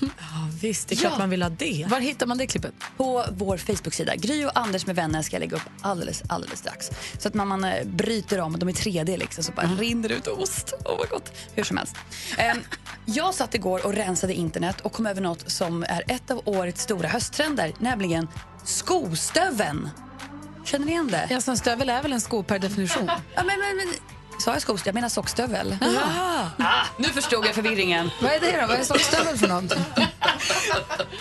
Ja, 0.00 0.48
visst, 0.60 0.88
det 0.88 0.94
är 0.94 0.96
klart 0.96 1.12
Ja. 1.12 1.18
man 1.18 1.30
vill 1.30 1.42
ha 1.42 1.48
det. 1.50 1.86
Var 1.88 2.00
hittar 2.00 2.26
man 2.26 2.38
det 2.38 2.46
klippet? 2.46 2.72
På 2.96 3.24
vår 3.32 3.56
Facebook-sida. 3.56 4.16
Gry 4.16 4.44
och 4.44 4.58
Anders 4.58 4.86
med 4.86 4.96
vänner 4.96 5.22
ska 5.22 5.36
jag 5.36 5.40
lägga 5.40 5.56
upp 5.56 5.62
alldeles, 5.80 6.22
alldeles 6.28 6.58
strax. 6.58 6.90
Så 7.18 7.28
att 7.28 7.34
när 7.34 7.44
man 7.44 7.64
eh, 7.64 7.84
bryter 7.84 8.40
om, 8.40 8.58
de 8.58 8.68
är 8.68 8.72
3D 8.72 9.16
liksom, 9.18 9.44
så 9.44 9.52
bara 9.52 9.66
rinner 9.66 10.08
det 10.08 10.14
ut 10.14 10.26
ost. 10.26 10.72
Oh 10.84 10.98
my 11.00 11.06
God. 11.10 11.22
Hur 11.54 11.64
som 11.64 11.76
helst. 11.76 11.96
Ehm, 12.36 12.58
jag 13.04 13.34
satt 13.34 13.54
igår 13.54 13.86
och 13.86 13.92
rensade 13.94 14.34
internet 14.34 14.80
och 14.80 14.92
kom 14.92 15.06
över 15.06 15.20
något 15.20 15.50
som 15.50 15.82
är 15.82 16.02
ett 16.08 16.30
av 16.30 16.42
årets 16.44 16.82
stora 16.82 17.08
hösttrender, 17.08 17.72
nämligen 17.78 18.28
skostöveln. 18.64 19.90
Känner 20.64 20.86
ni 20.86 20.92
igen 20.92 21.08
det? 21.08 21.26
Ja, 21.30 21.40
så 21.40 21.50
en 21.50 21.56
stövel 21.56 21.90
är 21.90 22.02
väl 22.02 22.12
en 22.12 22.20
sko 22.20 22.42
per 22.42 22.58
definition? 22.58 23.04
Ja, 23.06 23.20
men, 23.36 23.46
men, 23.46 23.76
men, 23.76 23.86
sa 24.38 24.52
jag 24.52 24.62
skostövel? 24.62 24.86
Jag 24.86 24.94
menar 24.94 25.08
sockstövel. 25.08 25.76
Ah, 26.58 26.84
nu 26.98 27.08
förstod 27.08 27.46
jag 27.46 27.54
förvirringen. 27.54 28.10
Vad 28.22 28.32
är 28.32 28.40
det 28.40 28.60
då? 28.60 28.66
Vad 28.66 28.76
är 28.80 28.84
sockstövel 28.84 29.38
för 29.38 29.48
något? 29.48 29.72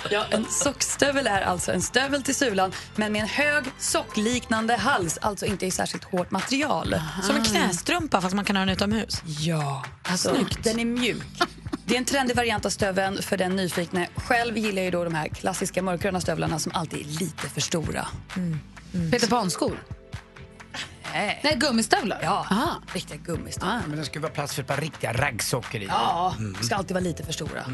Ja, 0.09 0.25
en 0.29 0.45
sockstövel 0.49 1.27
är 1.27 1.41
alltså 1.41 1.71
en 1.73 1.81
stövel 1.81 2.23
till 2.23 2.35
sulan 2.35 2.71
men 2.95 3.11
med 3.11 3.21
en 3.21 3.27
hög 3.27 3.63
sockliknande 3.79 4.75
hals, 4.75 5.17
alltså 5.21 5.45
inte 5.45 5.65
i 5.65 5.71
särskilt 5.71 6.03
hårt 6.03 6.31
material. 6.31 7.01
Som 7.23 7.35
en 7.35 7.43
knästrumpa 7.43 8.21
fast 8.21 8.35
man 8.35 8.45
kan 8.45 8.55
ha 8.55 8.65
den 8.65 8.73
utomhus. 8.75 9.21
Ja, 9.25 9.85
alltså, 10.03 10.35
den 10.63 10.79
är 10.79 10.85
mjuk. 10.85 11.23
Det 11.85 11.93
är 11.93 11.97
en 11.97 12.05
trendig 12.05 12.35
variant 12.35 12.65
av 12.65 12.69
stöveln 12.69 13.21
för 13.21 13.37
den 13.37 13.55
nyfikne. 13.55 14.07
Själv 14.15 14.57
gillar 14.57 14.77
jag 14.77 14.85
ju 14.85 14.91
då 14.91 15.03
de 15.03 15.15
här 15.15 15.27
klassiska 15.27 15.81
mörkgröna 15.81 16.21
stövlarna 16.21 16.59
som 16.59 16.71
alltid 16.75 16.99
är 16.99 17.19
lite 17.19 17.49
för 17.49 17.61
stora. 17.61 18.07
Peter 19.11 19.27
Pan-skor? 19.27 19.77
Nej. 21.13 21.39
Nej, 21.43 21.55
gummistövlar? 21.59 22.19
Ja, 22.23 22.47
Aha. 22.51 22.81
riktiga 22.93 23.17
gummistövlar. 23.17 23.81
Men 23.87 23.97
det 23.99 24.05
ska 24.05 24.19
vara 24.19 24.31
plats 24.31 24.53
för 24.55 24.61
ett 24.61 24.67
par 24.67 24.77
riktiga 24.77 25.13
raggsockor 25.13 25.81
i. 25.81 25.85
Ja, 25.85 26.35
ska 26.61 26.75
alltid 26.75 26.91
vara 26.93 27.03
lite 27.03 27.23
för 27.23 27.33
stora. 27.33 27.65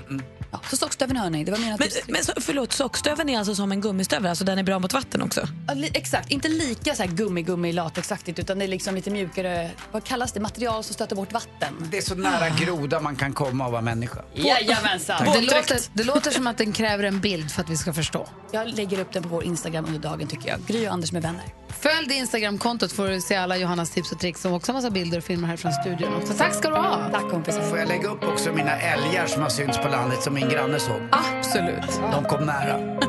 Ja, 0.52 0.62
så 0.70 0.78
sockstöveln 0.78 1.18
hör 1.20 1.30
ni, 1.30 1.44
det 1.44 1.52
var 1.52 1.60
mina 1.60 1.78
Men, 1.80 1.90
tips. 1.90 2.08
men 2.08 2.24
så, 2.24 2.32
förlåt, 2.42 2.74
sockstöveln 2.74 3.30
är 3.30 3.38
alltså 3.38 3.56
som 3.56 3.72
en 3.72 3.82
gummistövel, 3.82 4.30
alltså 4.30 4.44
den 4.46 4.60
är 4.60 4.64
bra 4.64 4.80
mot 4.80 4.94
vatten 4.94 5.22
också? 5.22 5.42
Ja, 5.68 5.74
li- 5.74 5.92
exakt, 5.94 6.32
inte 6.32 6.48
lika 6.48 6.96
så 6.96 7.04
här 7.04 7.10
gummi-gummi 7.10 7.72
latexaktigt 7.74 8.40
utan 8.40 8.60
det 8.60 8.66
är 8.66 8.68
liksom 8.68 8.96
lite 8.96 9.10
mjukare, 9.12 9.72
vad 9.92 10.04
kallas 10.04 10.32
det, 10.32 10.40
material 10.40 10.84
som 10.84 10.94
stöter 10.94 11.16
bort 11.16 11.34
vatten. 11.34 11.74
Det 11.92 11.98
är 11.98 12.02
så 12.02 12.16
nära 12.16 12.50
groda 12.50 13.00
man 13.00 13.16
kan 13.16 13.34
komma 13.34 13.66
och 13.66 13.72
vara 13.72 13.82
människa. 13.82 14.22
Jajamensan. 14.34 15.26
Det 15.34 15.42
låter, 15.42 15.78
det 15.94 16.04
låter 16.04 16.32
som 16.32 16.48
att 16.48 16.58
den 16.58 16.72
kräver 16.74 17.04
en 17.04 17.20
bild 17.20 17.52
för 17.52 17.62
att 17.62 17.70
vi 17.70 17.78
ska 17.78 17.94
förstå. 17.94 18.28
Jag 18.52 18.68
lägger 18.68 19.00
upp 19.00 19.14
den 19.14 19.24
på 19.24 19.30
vår 19.30 19.44
Instagram 19.44 19.86
under 19.86 20.00
dagen 20.00 20.28
tycker 20.28 20.50
jag. 20.50 20.60
Gry 20.68 20.88
och 20.88 20.94
Anders 20.94 21.12
med 21.12 21.22
vänner. 21.22 21.44
Följ 21.70 22.08
det 22.08 22.14
Instagramkontot 22.14 22.92
får 22.92 23.08
du 23.08 23.22
se 23.22 23.36
alla 23.36 23.58
Johannas 23.58 23.92
tips 23.92 24.12
och 24.12 24.20
tricks 24.20 24.46
och 24.46 24.54
också 24.54 24.72
en 24.72 24.76
massa 24.76 24.90
bilder 24.90 25.18
och 25.18 25.24
filmer 25.24 25.48
här 25.48 25.58
från 25.58 25.72
studion. 25.72 26.14
också. 26.16 26.34
Tack 26.34 26.56
ska 26.56 26.70
du 26.70 26.76
ha! 26.76 27.10
Tack 27.12 27.30
kompisar. 27.32 27.62
Får 27.62 27.78
jag 27.78 27.88
lägga 27.88 28.10
upp 28.10 28.24
också 28.24 28.54
mina 28.54 28.80
älgar 28.80 29.28
som 29.28 29.42
har 29.42 29.50
synts 29.50 29.78
på 29.78 29.88
landet 29.88 30.24
som 30.24 30.34
min 30.34 30.50
granne 30.50 30.80
såg? 30.80 31.02
Absolut. 31.12 32.02
De 32.12 32.24
kom 32.26 32.46
nära. 32.46 33.00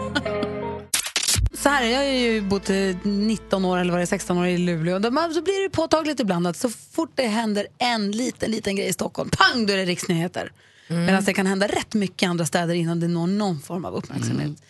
Så 1.52 1.68
här, 1.68 1.84
jag 1.84 1.98
har 1.98 2.04
ju 2.04 2.40
bott 2.40 2.70
eh, 2.70 2.76
19 3.02 3.64
år 3.64 3.78
eller 3.78 3.90
vad 3.90 4.00
det 4.00 4.04
är, 4.04 4.06
16 4.06 4.38
år 4.38 4.46
i 4.46 4.58
Luleå. 4.58 4.94
Och 4.94 5.00
då, 5.00 5.10
så 5.10 5.42
blir 5.42 5.62
det 5.62 5.70
påtagligt 5.70 6.20
ibland 6.20 6.46
att 6.46 6.56
så 6.56 6.70
fort 6.70 7.12
det 7.14 7.26
händer 7.26 7.66
en 7.78 8.10
liten, 8.10 8.50
liten 8.50 8.76
grej 8.76 8.88
i 8.88 8.92
Stockholm, 8.92 9.30
pang, 9.30 9.66
då 9.66 9.72
är 9.72 9.76
det 9.76 9.84
riksnyheter. 9.84 10.52
Medan 10.88 11.24
det 11.24 11.32
kan 11.34 11.46
hända 11.46 11.66
rätt 11.66 11.94
mycket 11.94 12.22
i 12.22 12.26
andra 12.26 12.46
städer 12.46 12.74
innan 12.74 13.00
det 13.00 13.08
når 13.08 13.26
någon 13.26 13.60
form 13.60 13.84
av 13.84 13.94
uppmärksamhet. 13.94 14.62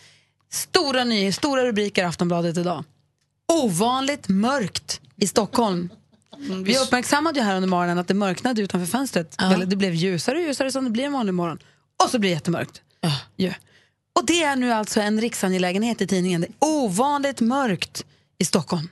Stora 0.51 1.03
nyheter, 1.03 1.31
stora 1.31 1.65
rubriker 1.65 2.01
i 2.01 2.05
Aftonbladet 2.05 2.57
idag. 2.57 2.83
Ovanligt 3.51 4.27
mörkt 4.29 5.01
i 5.17 5.27
Stockholm. 5.27 5.89
Vi 6.65 6.77
uppmärksammade 6.77 7.39
ju 7.39 7.45
här 7.45 7.55
under 7.55 7.69
morgonen 7.69 7.97
att 7.97 8.07
det 8.07 8.13
mörknade 8.13 8.61
utanför 8.61 8.87
fönstret. 8.87 9.41
Eller 9.41 9.65
Det 9.65 9.75
blev 9.75 9.93
ljusare 9.93 10.37
och 10.37 10.43
ljusare 10.43 10.71
som 10.71 10.83
det 10.83 10.89
blir 10.89 11.03
en 11.03 11.13
vanlig 11.13 11.33
morgon. 11.33 11.59
Och 12.03 12.09
så 12.09 12.19
blir 12.19 12.29
det 12.29 12.33
jättemörkt. 12.33 12.81
Ja. 13.35 13.51
Och 14.19 14.25
det 14.25 14.43
är 14.43 14.55
nu 14.55 14.71
alltså 14.71 15.01
en 15.01 15.21
riksangelägenhet 15.21 16.01
i 16.01 16.07
tidningen. 16.07 16.41
Det 16.41 16.47
är 16.47 16.53
ovanligt 16.59 17.41
mörkt 17.41 18.05
i 18.37 18.45
Stockholm. 18.45 18.89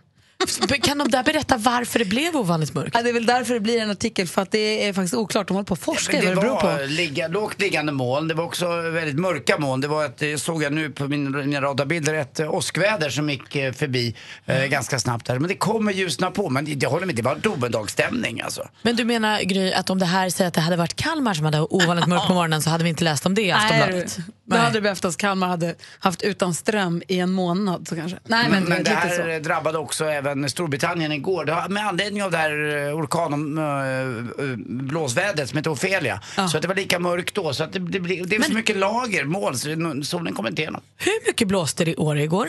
Kan 0.82 0.98
de 0.98 1.12
där 1.12 1.24
berätta 1.24 1.58
varför 1.58 2.00
det 2.00 2.06
blev 2.06 2.36
ovanligt 2.36 2.74
mörkt? 2.74 2.96
Ja, 2.96 3.02
det 3.02 3.10
är 3.10 3.14
väl 3.14 3.26
därför 3.26 3.54
det 3.54 3.60
blir 3.60 3.82
en 3.82 3.92
artikel, 3.92 4.28
för 4.28 4.42
att 4.42 4.52
det 4.52 4.88
är 4.88 4.94
faktiskt 4.94 5.14
oklart. 5.14 5.48
De 5.48 5.54
håller 5.54 5.66
på 5.66 5.74
att 5.74 5.80
forska 5.80 6.18
i 6.18 6.22
det 6.22 6.30
det 6.30 6.36
beror 6.36 6.50
var 6.50 6.78
på. 6.78 6.86
ligga, 6.86 7.28
lågt 7.28 7.62
liggande 7.62 7.92
moln, 7.92 8.28
det 8.28 8.34
var 8.34 8.44
också 8.44 8.82
väldigt 8.82 9.20
mörka 9.20 9.58
moln. 9.60 9.82
Det 9.82 9.88
var 9.88 10.06
ett, 10.06 10.18
det 10.18 10.38
såg 10.38 10.64
jag 10.64 10.74
nu 10.74 10.90
på 10.90 11.08
min, 11.08 11.32
mina 11.32 11.62
radarbilder, 11.62 12.14
ett 12.14 12.40
eh, 12.40 12.54
åskväder 12.54 13.10
som 13.10 13.30
gick 13.30 13.56
eh, 13.56 13.74
förbi 13.74 14.16
eh, 14.46 14.66
ganska 14.66 15.00
snabbt 15.00 15.26
där. 15.26 15.40
Men 15.40 15.48
det 15.48 15.56
kommer 15.56 15.92
ljusna 15.92 16.32
på, 16.32 16.50
men 16.50 16.80
jag 16.80 16.90
håller 16.90 17.06
med, 17.06 17.16
det 17.16 17.22
var 17.22 17.36
domedagsstämning 17.36 18.42
alltså. 18.42 18.68
Men 18.82 18.96
du 18.96 19.06
menar 19.06 19.42
Gry, 19.42 19.74
att 19.74 19.90
om 19.90 20.00
det 20.00 20.06
här 20.06 20.30
säger 20.30 20.48
att 20.48 20.54
det 20.54 20.62
hade 20.62 20.78
varit 20.78 20.96
Kalmar 20.96 21.34
som 21.34 21.46
hade 21.46 21.62
ovanligt 21.62 22.08
mörkt 22.08 22.28
på 22.28 22.34
morgonen 22.34 22.62
så 22.62 22.70
hade 22.70 22.84
vi 22.84 22.90
inte 22.90 23.04
läst 23.04 23.26
om 23.26 23.36
det 23.36 23.42
i 23.42 23.52
Aftonbladet? 23.52 24.18
Då 24.46 24.58
hade 24.58 24.74
det 24.74 24.82
behövt 24.82 25.06
att 25.06 25.18
Kalmar 25.18 25.48
hade 25.48 25.76
haft 26.00 26.22
utan 26.22 26.54
ström 26.54 27.02
i 27.08 27.20
en 27.20 27.32
månad. 27.32 27.88
Så 27.88 27.96
kanske. 27.96 28.18
Nej, 28.28 28.44
men, 28.50 28.52
Men, 28.52 28.70
men 28.70 28.84
det 28.84 28.90
lite 28.90 28.94
här 28.94 29.40
så. 29.40 29.44
drabbade 29.48 29.78
också 29.78 30.06
även 30.06 30.29
Storbritannien 30.50 31.12
igår. 31.12 31.46
Det 31.46 31.66
med 31.70 31.88
anledning 31.88 32.24
av 32.24 32.32
det 32.32 32.38
här 32.38 32.88
eh, 32.88 32.98
orkan 33.00 33.58
och 33.58 34.44
äh, 34.44 34.56
blåsvädret 34.66 35.50
som 35.50 35.58
heter 35.58 35.72
Ofelia. 35.72 36.22
Så 36.52 36.58
att 36.58 36.62
det 36.62 36.68
var 36.68 36.76
lika 36.76 37.00
mörkt 37.00 37.36
då. 37.36 37.54
Så 37.54 37.64
att 37.64 37.74
det, 37.74 37.80
det, 37.80 38.00
blir- 38.00 38.26
det 38.26 38.36
är 38.36 38.42
så 38.42 38.54
mycket 38.54 38.78
lager, 38.78 39.24
moln, 39.26 39.58
så 39.58 40.04
solen 40.04 40.34
kommer 40.34 40.50
inte 40.50 40.62
igenom. 40.62 40.82
Hur 40.98 41.28
mycket 41.28 41.48
blåste 41.48 41.86
det 41.86 41.92
i 41.92 41.96
Åre 41.96 42.24
igår? 42.24 42.48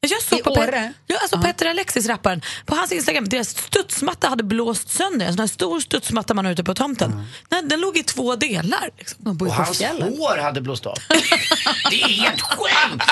Jag 0.00 0.22
såg 0.22 0.38
I 0.38 0.42
på 0.42 0.50
Åre? 0.50 0.70
Pet- 0.70 0.92
ja, 1.06 1.16
alltså 1.22 1.38
Petter 1.38 1.66
Alexis, 1.66 2.06
rapparen, 2.06 2.42
på 2.66 2.76
hans 2.76 2.92
Instagram, 2.92 3.28
deras 3.28 3.48
studsmatta 3.48 4.28
hade 4.28 4.42
blåst 4.44 4.88
sönder. 4.90 5.26
En 5.26 5.32
sån 5.32 5.40
här 5.40 5.46
stor 5.46 5.80
studsmatta 5.80 6.34
man 6.34 6.44
har 6.44 6.52
ute 6.52 6.64
på 6.64 6.74
tomten. 6.74 7.24
Den, 7.48 7.68
den 7.68 7.80
låg 7.80 7.96
i 7.96 8.02
två 8.02 8.36
delar. 8.36 8.90
Liksom. 8.98 9.38
Och 9.40 9.52
hans 9.52 9.82
hår 9.82 10.38
hade 10.42 10.60
blåst 10.60 10.86
av. 10.86 10.94
det 11.90 12.02
är 12.02 12.08
helt 12.08 12.40
sjukt! 12.40 13.04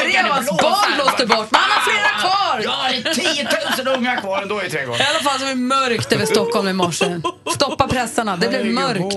Tre 0.00 0.18
av 0.18 0.26
hans 0.28 0.46
barn 0.50 0.94
blåste 0.94 1.26
bort, 1.26 1.50
men 1.50 1.60
han 1.60 1.70
har 1.70 1.80
flera 1.80 2.20
kvar! 2.20 2.60
Jag 2.64 2.70
har 2.70 3.14
10 3.14 3.84
000 3.84 3.96
unga 3.96 4.16
kvar 4.16 4.42
ändå 4.42 4.62
i 4.62 4.70
trädgården. 4.70 5.00
I 5.00 5.04
alla 5.04 5.30
fall 5.30 5.38
så 5.38 5.44
var 5.44 5.50
det 5.50 5.54
mörkt 5.60 6.12
över 6.12 6.26
Stockholm 6.26 6.68
i 6.68 6.72
morse. 6.72 7.20
Stoppa 7.54 7.88
pressarna, 7.88 8.36
det 8.36 8.48
blev 8.48 8.66
mörkt. 8.66 9.16